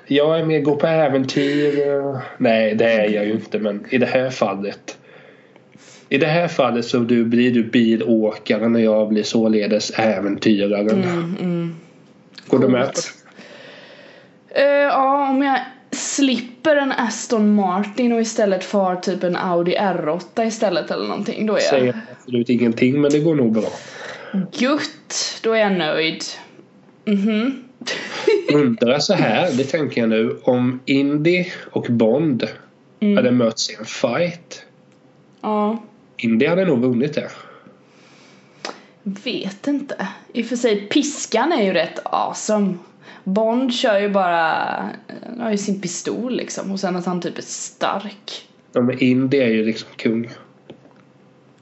Jag 0.07 0.39
är 0.41 0.45
med 0.45 0.65
gå 0.65 0.77
på 0.77 0.87
äventyr. 0.87 1.89
eh, 1.89 2.19
Nej 2.39 2.75
det 2.75 2.93
är 2.93 3.09
jag 3.11 3.25
ju 3.27 3.33
inte 3.33 3.59
men 3.59 3.87
i 3.91 3.99
det 3.99 4.07
här 4.07 4.31
fallet. 4.31 4.99
I 6.13 6.19
det 6.19 6.27
här 6.27 6.49
fallet 6.49 6.85
så 6.85 6.99
du, 6.99 7.25
blir 7.25 7.51
du 7.51 7.63
bilåkaren 7.65 8.75
och 8.75 8.81
jag 8.81 9.09
blir 9.09 9.23
således 9.23 9.91
äventyraren. 9.99 10.89
Mm, 11.05 11.37
mm. 11.41 11.77
Går 12.47 12.59
du 12.59 12.69
med. 12.69 12.91
Eh, 14.49 14.65
ja, 14.65 15.29
om 15.31 15.43
jag 15.43 15.61
slipper 15.91 16.77
en 16.77 16.93
Aston 16.93 17.55
Martin 17.55 18.13
och 18.13 18.21
istället 18.21 18.65
får 18.65 18.97
typ 18.97 19.23
en 19.23 19.37
Audi 19.37 19.77
R8 19.77 20.47
istället 20.47 20.91
eller 20.91 21.07
någonting. 21.07 21.47
Då 21.47 21.57
är 21.57 21.61
Säger 21.61 21.87
jag 21.87 21.95
absolut 22.19 22.49
ingenting 22.49 23.01
men 23.01 23.11
det 23.11 23.19
går 23.19 23.35
nog 23.35 23.53
bra. 23.53 23.69
gött. 24.53 25.41
Då 25.43 25.53
är 25.53 25.59
jag 25.61 25.73
nöjd. 25.73 26.25
Mhm. 27.05 27.63
Undrar 28.55 28.99
så 28.99 29.15
här, 29.15 29.51
det 29.53 29.65
tänker 29.65 30.01
jag 30.01 30.11
nu. 30.11 30.37
Om 30.43 30.81
Indy 30.85 31.45
och 31.71 31.87
Bond 31.91 32.49
Mm. 33.03 33.17
hade 33.17 33.31
mötts 33.31 33.71
i 33.71 33.75
en 33.79 33.85
fight. 33.85 34.65
Ja. 35.41 35.83
Indy 36.21 36.47
hade 36.47 36.65
nog 36.65 36.81
vunnit 36.81 37.15
det. 37.15 37.31
Vet 39.03 39.67
inte. 39.67 40.07
I 40.33 40.43
och 40.43 40.47
för 40.47 40.57
sig, 40.57 40.89
piskan 40.89 41.53
är 41.53 41.63
ju 41.63 41.73
rätt 41.73 41.99
awesome. 42.05 42.75
Bond 43.25 43.75
kör 43.75 44.01
ju 44.01 44.09
bara, 44.09 44.37
han 45.27 45.41
har 45.41 45.51
ju 45.51 45.57
sin 45.59 45.81
pistol 45.81 46.37
liksom 46.37 46.71
och 46.73 46.81
sen 46.81 46.97
att 46.97 47.07
han 47.07 47.21
typ 47.21 47.39
är 47.39 47.43
stark. 47.43 48.49
Ja, 48.73 48.81
men 48.81 48.99
Indy 48.99 49.39
är 49.39 49.49
ju 49.49 49.65
liksom 49.65 49.89
kung. 49.97 50.31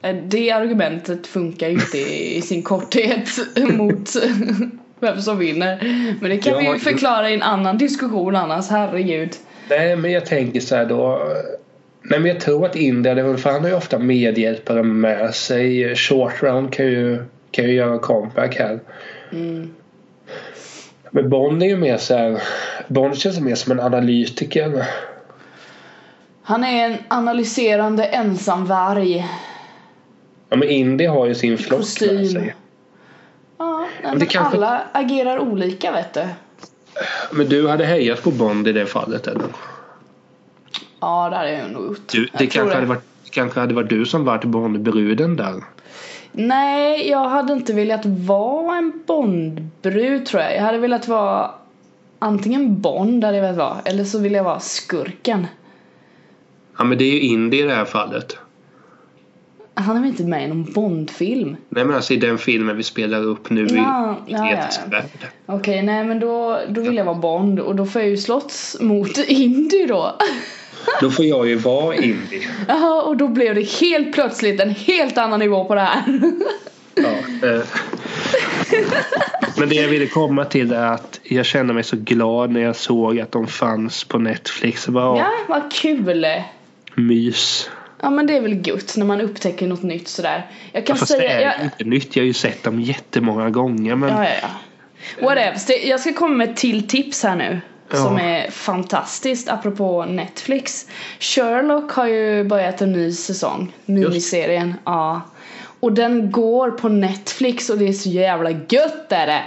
Eh, 0.01 0.15
Det 0.27 0.51
argumentet 0.51 1.27
funkar 1.27 1.67
ju 1.67 1.73
inte 1.73 1.97
i 1.97 2.41
sin 2.41 2.63
korthet 2.63 3.29
mot 3.77 4.09
vem 4.99 5.21
som 5.21 5.37
vinner. 5.37 5.77
Men 6.21 6.29
det 6.29 6.37
kan 6.37 6.57
vi 6.57 6.65
Ja, 6.65 6.73
ju 6.73 6.79
förklara 6.79 7.29
i 7.29 7.33
en 7.33 7.41
annan 7.41 7.77
diskussion 7.77 8.35
annars, 8.35 8.69
herregud. 8.69 9.29
Nej 9.69 9.95
men 9.95 10.11
jag 10.11 10.25
tänker 10.25 10.59
så 10.59 10.75
här 10.75 10.85
då. 10.85 11.21
Nej 12.01 12.19
men 12.19 12.31
jag 12.31 12.39
tror 12.39 12.65
att 12.65 12.75
Indy 12.75 13.09
hade 13.09 13.23
vunnit 13.23 13.41
för 13.41 13.49
han 13.51 13.61
har 13.61 13.69
ju 13.69 13.75
ofta 13.75 13.99
medhjälpare 13.99 14.83
med 14.83 15.35
sig. 15.35 15.95
Short 15.95 16.43
round 16.43 16.73
kan 16.73 16.85
ju, 16.85 17.23
kan 17.51 17.65
ju 17.65 17.71
göra 17.73 17.99
comeback 17.99 18.55
här. 18.59 18.79
Mm. 19.31 19.73
Men 21.11 21.29
Bond 21.29 21.63
är 21.63 21.67
ju 21.67 21.77
mer 21.77 21.97
så 21.97 22.15
här. 22.17 22.41
Bond 22.87 23.17
känns 23.17 23.39
mer 23.39 23.55
som 23.55 23.71
en 23.71 23.79
analytiker. 23.79 24.83
Han 26.43 26.63
är 26.63 26.85
en 26.85 26.97
analyserande 27.07 28.03
ensamvarg. 28.05 29.25
Ja 30.49 30.57
men 30.57 30.69
Indy 30.69 31.05
har 31.05 31.25
ju 31.27 31.35
sin 31.35 31.57
flock 31.57 31.71
med 31.79 31.79
kostym. 31.79 32.25
sig. 32.25 32.55
Ja, 33.57 33.77
nej, 34.03 34.11
Men 34.11 34.19
det 34.19 34.25
kanske- 34.25 34.57
alla 34.57 34.81
agerar 34.91 35.39
olika 35.39 35.91
vet 35.91 36.13
du. 36.13 36.23
Men 37.31 37.49
du 37.49 37.67
hade 37.67 37.85
hejat 37.85 38.23
på 38.23 38.31
Bond 38.31 38.67
i 38.67 38.71
det 38.71 38.85
fallet 38.85 39.27
eller? 39.27 39.43
Ja, 40.99 41.29
det 41.29 41.35
hade 41.35 41.51
jag 41.51 41.71
nog 41.71 41.85
gjort. 41.85 42.07
Du, 42.11 42.29
det 42.37 42.47
kanske 42.47 42.75
hade, 42.75 42.87
varit, 42.87 43.03
kanske 43.31 43.59
hade 43.59 43.73
varit 43.73 43.89
du 43.89 44.05
som 44.05 44.25
varit 44.25 44.45
Bondbruden 44.45 45.35
där. 45.35 45.63
Nej, 46.31 47.09
jag 47.09 47.29
hade 47.29 47.53
inte 47.53 47.73
velat 47.73 48.05
vara 48.05 48.77
en 48.77 49.03
Bondbrud 49.07 50.25
tror 50.25 50.41
jag. 50.41 50.55
Jag 50.55 50.61
hade 50.61 50.77
velat 50.77 51.07
vara 51.07 51.51
antingen 52.19 52.81
Bond 52.81 53.23
hade 53.23 53.37
jag 53.37 53.43
velat 53.43 53.57
vara 53.57 53.77
eller 53.85 54.03
så 54.03 54.19
vill 54.19 54.33
jag 54.33 54.43
vara 54.43 54.59
skurken. 54.59 55.47
Ja 56.77 56.83
men 56.83 56.97
det 56.97 57.03
är 57.03 57.11
ju 57.11 57.19
Indy 57.19 57.59
i 57.59 57.61
det 57.61 57.75
här 57.75 57.85
fallet. 57.85 58.37
Han 59.73 59.97
är 59.97 60.01
väl 60.01 60.09
inte 60.09 60.23
med 60.23 60.43
i 60.43 60.47
någon 60.47 60.73
Bondfilm? 60.73 61.55
Nej 61.69 61.85
men 61.85 61.95
alltså 61.95 62.13
i 62.13 62.17
den 62.17 62.37
filmen 62.37 62.77
vi 62.77 62.83
spelar 62.83 63.23
upp 63.23 63.49
nu 63.49 63.67
Ja, 63.69 64.15
i 64.27 64.31
ja, 64.31 64.51
ja, 64.51 64.51
Etisk 64.51 64.81
ja. 64.85 64.91
värld. 64.91 65.27
Okej, 65.45 65.83
nej 65.83 66.05
men 66.05 66.19
då, 66.19 66.59
då 66.69 66.81
vill 66.81 66.95
jag 66.95 67.05
vara 67.05 67.15
Bond 67.15 67.59
och 67.59 67.75
då 67.75 67.85
får 67.85 68.01
jag 68.01 68.09
ju 68.09 68.17
slåss 68.17 68.77
mot 68.81 69.17
Indy 69.27 69.85
då. 69.85 70.15
Då 71.01 71.11
får 71.11 71.25
jag 71.25 71.47
ju 71.47 71.55
vara 71.55 71.95
indie. 71.95 72.47
Jaha, 72.67 73.01
och 73.01 73.17
då 73.17 73.27
blev 73.27 73.55
det 73.55 73.69
helt 73.81 74.13
plötsligt 74.13 74.59
en 74.61 74.69
helt 74.69 75.17
annan 75.17 75.39
nivå 75.39 75.65
på 75.65 75.75
det 75.75 75.81
här. 75.81 76.03
Ja, 76.95 77.47
eh. 77.49 77.61
Men 79.57 79.69
det 79.69 79.75
jag 79.75 79.87
ville 79.87 80.07
komma 80.07 80.45
till 80.45 80.71
är 80.73 80.85
att 80.87 81.19
jag 81.23 81.45
kände 81.45 81.73
mig 81.73 81.83
så 81.83 81.95
glad 81.99 82.51
när 82.51 82.61
jag 82.61 82.75
såg 82.75 83.19
att 83.19 83.31
de 83.31 83.47
fanns 83.47 84.03
på 84.03 84.17
Netflix. 84.17 84.85
Det 84.85 84.91
var 84.91 85.17
ja, 85.17 85.31
vad 85.47 85.71
kul! 85.73 86.25
mys. 86.95 87.69
Ja 88.01 88.09
men 88.09 88.27
det 88.27 88.37
är 88.37 88.41
väl 88.41 88.67
gött 88.67 88.93
när 88.97 89.05
man 89.05 89.21
upptäcker 89.21 89.67
något 89.67 89.83
nytt 89.83 90.07
sådär. 90.07 90.45
Jag 90.71 90.85
kan 90.85 90.97
Fast 90.97 91.11
det 91.11 91.17
säga... 91.17 91.31
är 91.31 91.57
Jag, 91.57 91.63
inte 91.63 91.83
nytt. 91.83 92.15
Jag 92.15 92.23
har 92.23 92.27
ju 92.27 92.33
sett 92.33 92.63
dem 92.63 92.81
jättemånga 92.81 93.49
gånger. 93.49 93.95
Men 93.95 94.09
ja, 94.09 94.23
ja, 94.23 94.29
ja. 94.41 94.47
Whatever. 95.27 95.57
Det- 95.67 95.87
Jag 95.87 95.99
ska 95.99 96.13
komma 96.13 96.35
med 96.35 96.49
ett 96.49 96.57
till 96.57 96.87
tips 96.87 97.23
här 97.23 97.35
nu. 97.35 97.59
Ja. 97.91 97.97
Som 97.97 98.17
är 98.17 98.51
fantastiskt 98.51 99.49
apropå 99.49 100.05
Netflix. 100.05 100.87
Sherlock 101.19 101.91
har 101.91 102.07
ju 102.07 102.43
börjat 102.43 102.81
en 102.81 102.91
ny 102.91 103.11
säsong. 103.11 103.75
Miniserien. 103.85 104.73
Ja. 104.85 105.21
Och 105.79 105.93
den 105.93 106.31
går 106.31 106.71
på 106.71 106.89
Netflix 106.89 107.69
och 107.69 107.77
det 107.77 107.87
är 107.87 107.93
så 107.93 108.09
jävla 108.09 108.51
gött 108.51 109.11
är 109.11 109.27
det. 109.27 109.43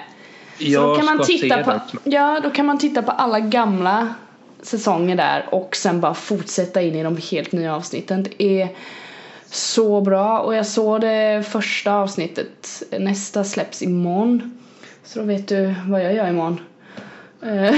Så 0.58 0.80
då 0.80 0.96
kan 0.96 1.06
man 1.06 1.24
titta 1.24 1.62
på, 1.62 1.80
ja, 2.04 2.40
då 2.42 2.50
kan 2.50 2.66
man 2.66 2.78
titta 2.78 3.02
på 3.02 3.10
alla 3.10 3.40
gamla 3.40 4.14
säsonger 4.62 5.16
där 5.16 5.48
och 5.50 5.76
sen 5.76 6.00
bara 6.00 6.14
fortsätta 6.14 6.82
in 6.82 6.94
i 6.94 7.02
de 7.02 7.16
helt 7.30 7.52
nya 7.52 7.76
avsnitten. 7.76 8.22
Det 8.22 8.62
är 8.62 8.68
så 9.50 10.00
bra 10.00 10.38
och 10.38 10.54
jag 10.54 10.66
såg 10.66 11.00
det 11.00 11.46
första 11.48 11.94
avsnittet. 11.94 12.82
Nästa 12.98 13.44
släpps 13.44 13.82
imorgon. 13.82 14.58
Så 15.04 15.18
då 15.18 15.24
vet 15.24 15.48
du 15.48 15.74
vad 15.86 16.04
jag 16.04 16.14
gör 16.14 16.28
imorgon. 16.28 16.60
Eh, 17.42 17.74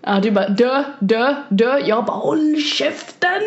ja, 0.00 0.20
du 0.20 0.30
bara 0.30 0.48
dö, 0.48 0.84
dö, 1.00 1.34
dö. 1.48 1.78
Jag 1.78 2.04
bara 2.04 2.16
håll 2.16 2.56
käften! 2.56 3.42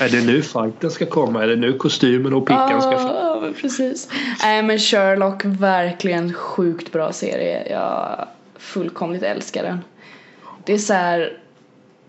Är 0.00 0.08
det 0.08 0.26
nu 0.26 0.42
fighten 0.42 0.90
ska 0.90 1.06
komma? 1.06 1.42
Är 1.42 1.46
det 1.46 1.56
nu 1.56 1.72
kostymen 1.72 2.34
och 2.34 2.46
pickan 2.46 2.82
ska 2.82 2.98
fram? 2.98 3.54
Precis. 3.54 4.08
Nej 4.42 4.62
men 4.62 4.78
Sherlock, 4.78 5.44
verkligen 5.44 6.32
sjukt 6.32 6.92
bra 6.92 7.12
serie. 7.12 7.70
Jag 7.70 8.26
fullkomligt 8.58 9.22
älskar 9.22 9.62
den. 9.62 9.78
Det 10.64 10.72
är 10.72 10.78
så 10.78 10.92
här, 10.92 11.38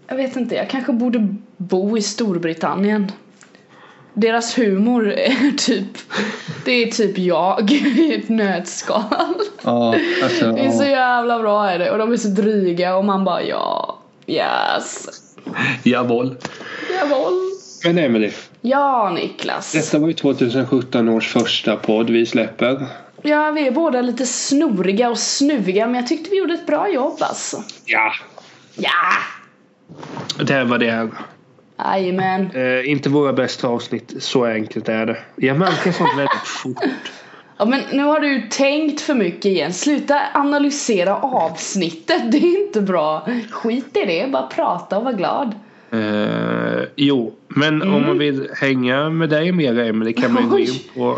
jag 0.07 0.15
vet 0.15 0.35
inte, 0.35 0.55
jag 0.55 0.69
kanske 0.69 0.93
borde 0.93 1.35
bo 1.57 1.97
i 1.97 2.01
Storbritannien. 2.01 3.11
Deras 4.13 4.57
humor 4.57 5.11
är 5.11 5.51
typ, 5.57 5.97
det 6.65 6.71
är 6.71 6.87
typ 6.91 7.17
jag 7.17 7.71
i 7.71 8.15
ett 8.15 8.29
nötskal. 8.29 9.03
Ja, 9.63 9.95
alltså, 10.23 10.51
Det 10.51 10.61
är 10.61 10.71
så 10.71 10.83
jävla 10.83 11.39
bra 11.39 11.69
är 11.69 11.79
det 11.79 11.91
och 11.91 11.97
de 11.97 12.11
är 12.13 12.17
så 12.17 12.27
dryga 12.27 12.95
och 12.95 13.05
man 13.05 13.23
bara 13.23 13.43
ja, 13.43 13.99
yes, 14.27 15.07
Jawohl. 15.83 16.37
jawohl. 16.99 17.33
Men 17.85 17.97
Emelie, 17.97 18.31
Ja 18.61 19.11
Niklas. 19.15 19.71
detta 19.71 19.99
var 19.99 20.07
ju 20.07 20.13
2017 20.13 21.09
års 21.09 21.27
första 21.27 21.75
podd 21.75 22.09
vi 22.09 22.25
släpper. 22.25 22.85
Ja, 23.21 23.51
vi 23.51 23.67
är 23.67 23.71
båda 23.71 24.01
lite 24.01 24.25
snoriga 24.25 25.09
och 25.09 25.17
snuviga 25.17 25.85
men 25.87 25.95
jag 25.95 26.07
tyckte 26.07 26.29
vi 26.29 26.37
gjorde 26.37 26.53
ett 26.53 26.67
bra 26.67 26.89
jobb 26.89 27.17
alltså. 27.19 27.63
Ja, 27.85 28.11
Ja! 28.75 28.91
det 30.43 30.63
var 30.63 30.77
det. 30.77 31.09
Jajamän. 31.85 32.51
Eh, 32.53 32.89
inte 32.91 33.09
våra 33.09 33.33
bästa 33.33 33.67
avsnitt, 33.67 34.13
så 34.19 34.45
enkelt 34.45 34.89
är 34.89 35.05
det. 35.05 35.17
Jag 35.35 35.57
märker 35.59 35.91
sånt 35.91 36.09
väldigt 36.17 36.41
fort. 36.45 36.77
Ja 37.57 37.65
men 37.65 37.81
nu 37.91 38.03
har 38.03 38.19
du 38.19 38.41
tänkt 38.49 39.01
för 39.01 39.13
mycket 39.15 39.45
igen. 39.45 39.73
Sluta 39.73 40.21
analysera 40.33 41.15
avsnittet. 41.15 42.31
Det 42.31 42.37
är 42.37 42.65
inte 42.65 42.81
bra. 42.81 43.27
Skit 43.51 43.97
i 43.97 44.05
det. 44.05 44.31
Bara 44.31 44.47
prata 44.47 44.97
och 44.97 45.03
var 45.03 45.13
glad. 45.13 45.55
Eh, 45.91 46.81
jo, 46.95 47.33
men 47.47 47.81
om 47.81 48.01
man 48.07 48.17
vill 48.17 48.49
hänga 48.61 49.09
med 49.09 49.29
dig 49.29 49.51
mer 49.51 49.79
Emelie 49.79 50.13
kan 50.13 50.33
man 50.33 50.49
gå 50.49 50.59
in 50.59 50.79
på 50.95 51.17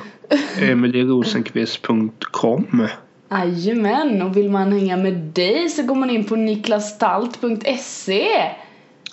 emelierosenqvist.com. 0.62 2.88
Jajamän. 3.32 4.22
Och 4.22 4.38
vill 4.38 4.50
man 4.50 4.72
hänga 4.72 4.98
med 4.98 5.14
dig 5.14 5.70
så 5.70 5.84
går 5.84 5.96
man 5.96 6.10
in 6.10 6.24
på 6.24 6.36
niklastalt.se. 6.36 8.28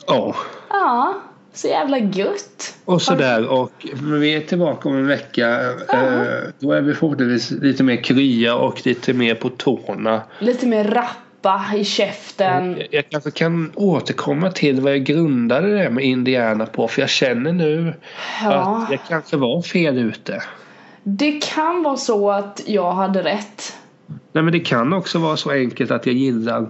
Ja, 0.06 0.34
Ja, 0.70 1.14
så 1.52 1.68
jävla 1.68 1.98
gött. 1.98 2.74
och 2.84 3.02
sådär. 3.02 3.48
Och 3.48 3.72
vi 4.20 4.34
är 4.34 4.40
tillbaka 4.40 4.88
om 4.88 4.96
en 4.96 5.06
vecka. 5.06 5.48
Eh, 5.92 6.48
då 6.58 6.72
är 6.72 6.80
vi 6.80 6.94
förhoppningsvis 6.94 7.50
lite 7.62 7.82
mer 7.82 7.96
krya 8.04 8.54
och 8.54 8.86
lite 8.86 9.12
mer 9.12 9.34
på 9.34 9.48
tårna. 9.48 10.22
Lite 10.38 10.66
mer 10.66 10.84
rappa 10.84 11.64
i 11.76 11.84
käften. 11.84 12.76
Jag- 12.78 12.86
Jag 12.90 13.08
kanske 13.08 13.30
kan 13.30 13.72
återkomma 13.74 14.50
till 14.50 14.80
vad 14.80 14.92
jag 14.92 15.04
grundade 15.04 15.78
det 15.82 15.90
med 15.90 16.04
Indiana 16.04 16.66
på. 16.66 16.88
För 16.88 17.00
jag 17.00 17.10
känner 17.10 17.52
nu 17.52 17.94
Ja. 18.44 18.50
att 18.84 18.90
jag 18.90 19.00
kanske 19.08 19.36
var 19.36 19.62
fel 19.62 19.98
ute. 19.98 20.42
Det 21.02 21.32
kan 21.54 21.82
vara 21.82 21.96
så 21.96 22.30
att 22.30 22.62
jag 22.66 22.92
hade 22.92 23.22
rätt. 23.22 23.76
Nej 24.32 24.44
men 24.44 24.52
det 24.52 24.60
kan 24.60 24.92
också 24.92 25.18
vara 25.18 25.36
så 25.36 25.50
enkelt 25.50 25.90
att 25.90 26.06
jag 26.06 26.14
gillar 26.14 26.66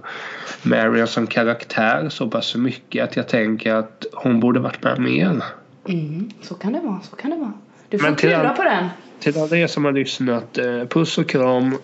Marion 0.63 1.07
som 1.07 1.27
karaktär 1.27 2.09
så 2.09 2.27
pass 2.27 2.55
mycket 2.55 3.03
att 3.03 3.15
jag 3.15 3.27
tänker 3.27 3.73
att 3.73 4.05
hon 4.13 4.39
borde 4.39 4.59
varit 4.59 4.83
med 4.83 4.99
mer. 4.99 5.43
Mm, 5.87 6.29
så 6.41 6.55
kan 6.55 6.73
det 6.73 6.79
vara, 6.79 6.99
så 7.09 7.15
kan 7.15 7.31
det 7.31 7.37
vara. 7.37 7.53
Du 7.89 7.99
får 7.99 8.15
klura 8.15 8.49
på 8.49 8.63
den. 8.63 8.87
Till 9.19 9.37
alla 9.37 9.57
er 9.57 9.67
som 9.67 9.85
har 9.85 9.91
lyssnat, 9.91 10.57
eh, 10.57 10.85
puss 10.89 11.17
och 11.17 11.29
kram, 11.29 11.77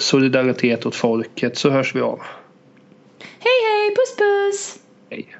solidaritet 0.00 0.86
åt 0.86 0.96
folket 0.96 1.58
så 1.58 1.70
hörs 1.70 1.94
vi 1.94 2.00
av. 2.00 2.20
Hej 3.38 3.60
hej, 3.66 3.94
puss 3.96 4.16
puss! 4.16 4.78
Hej. 5.10 5.36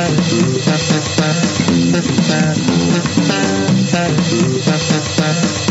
Thank 0.00 0.32
you. 5.62 5.67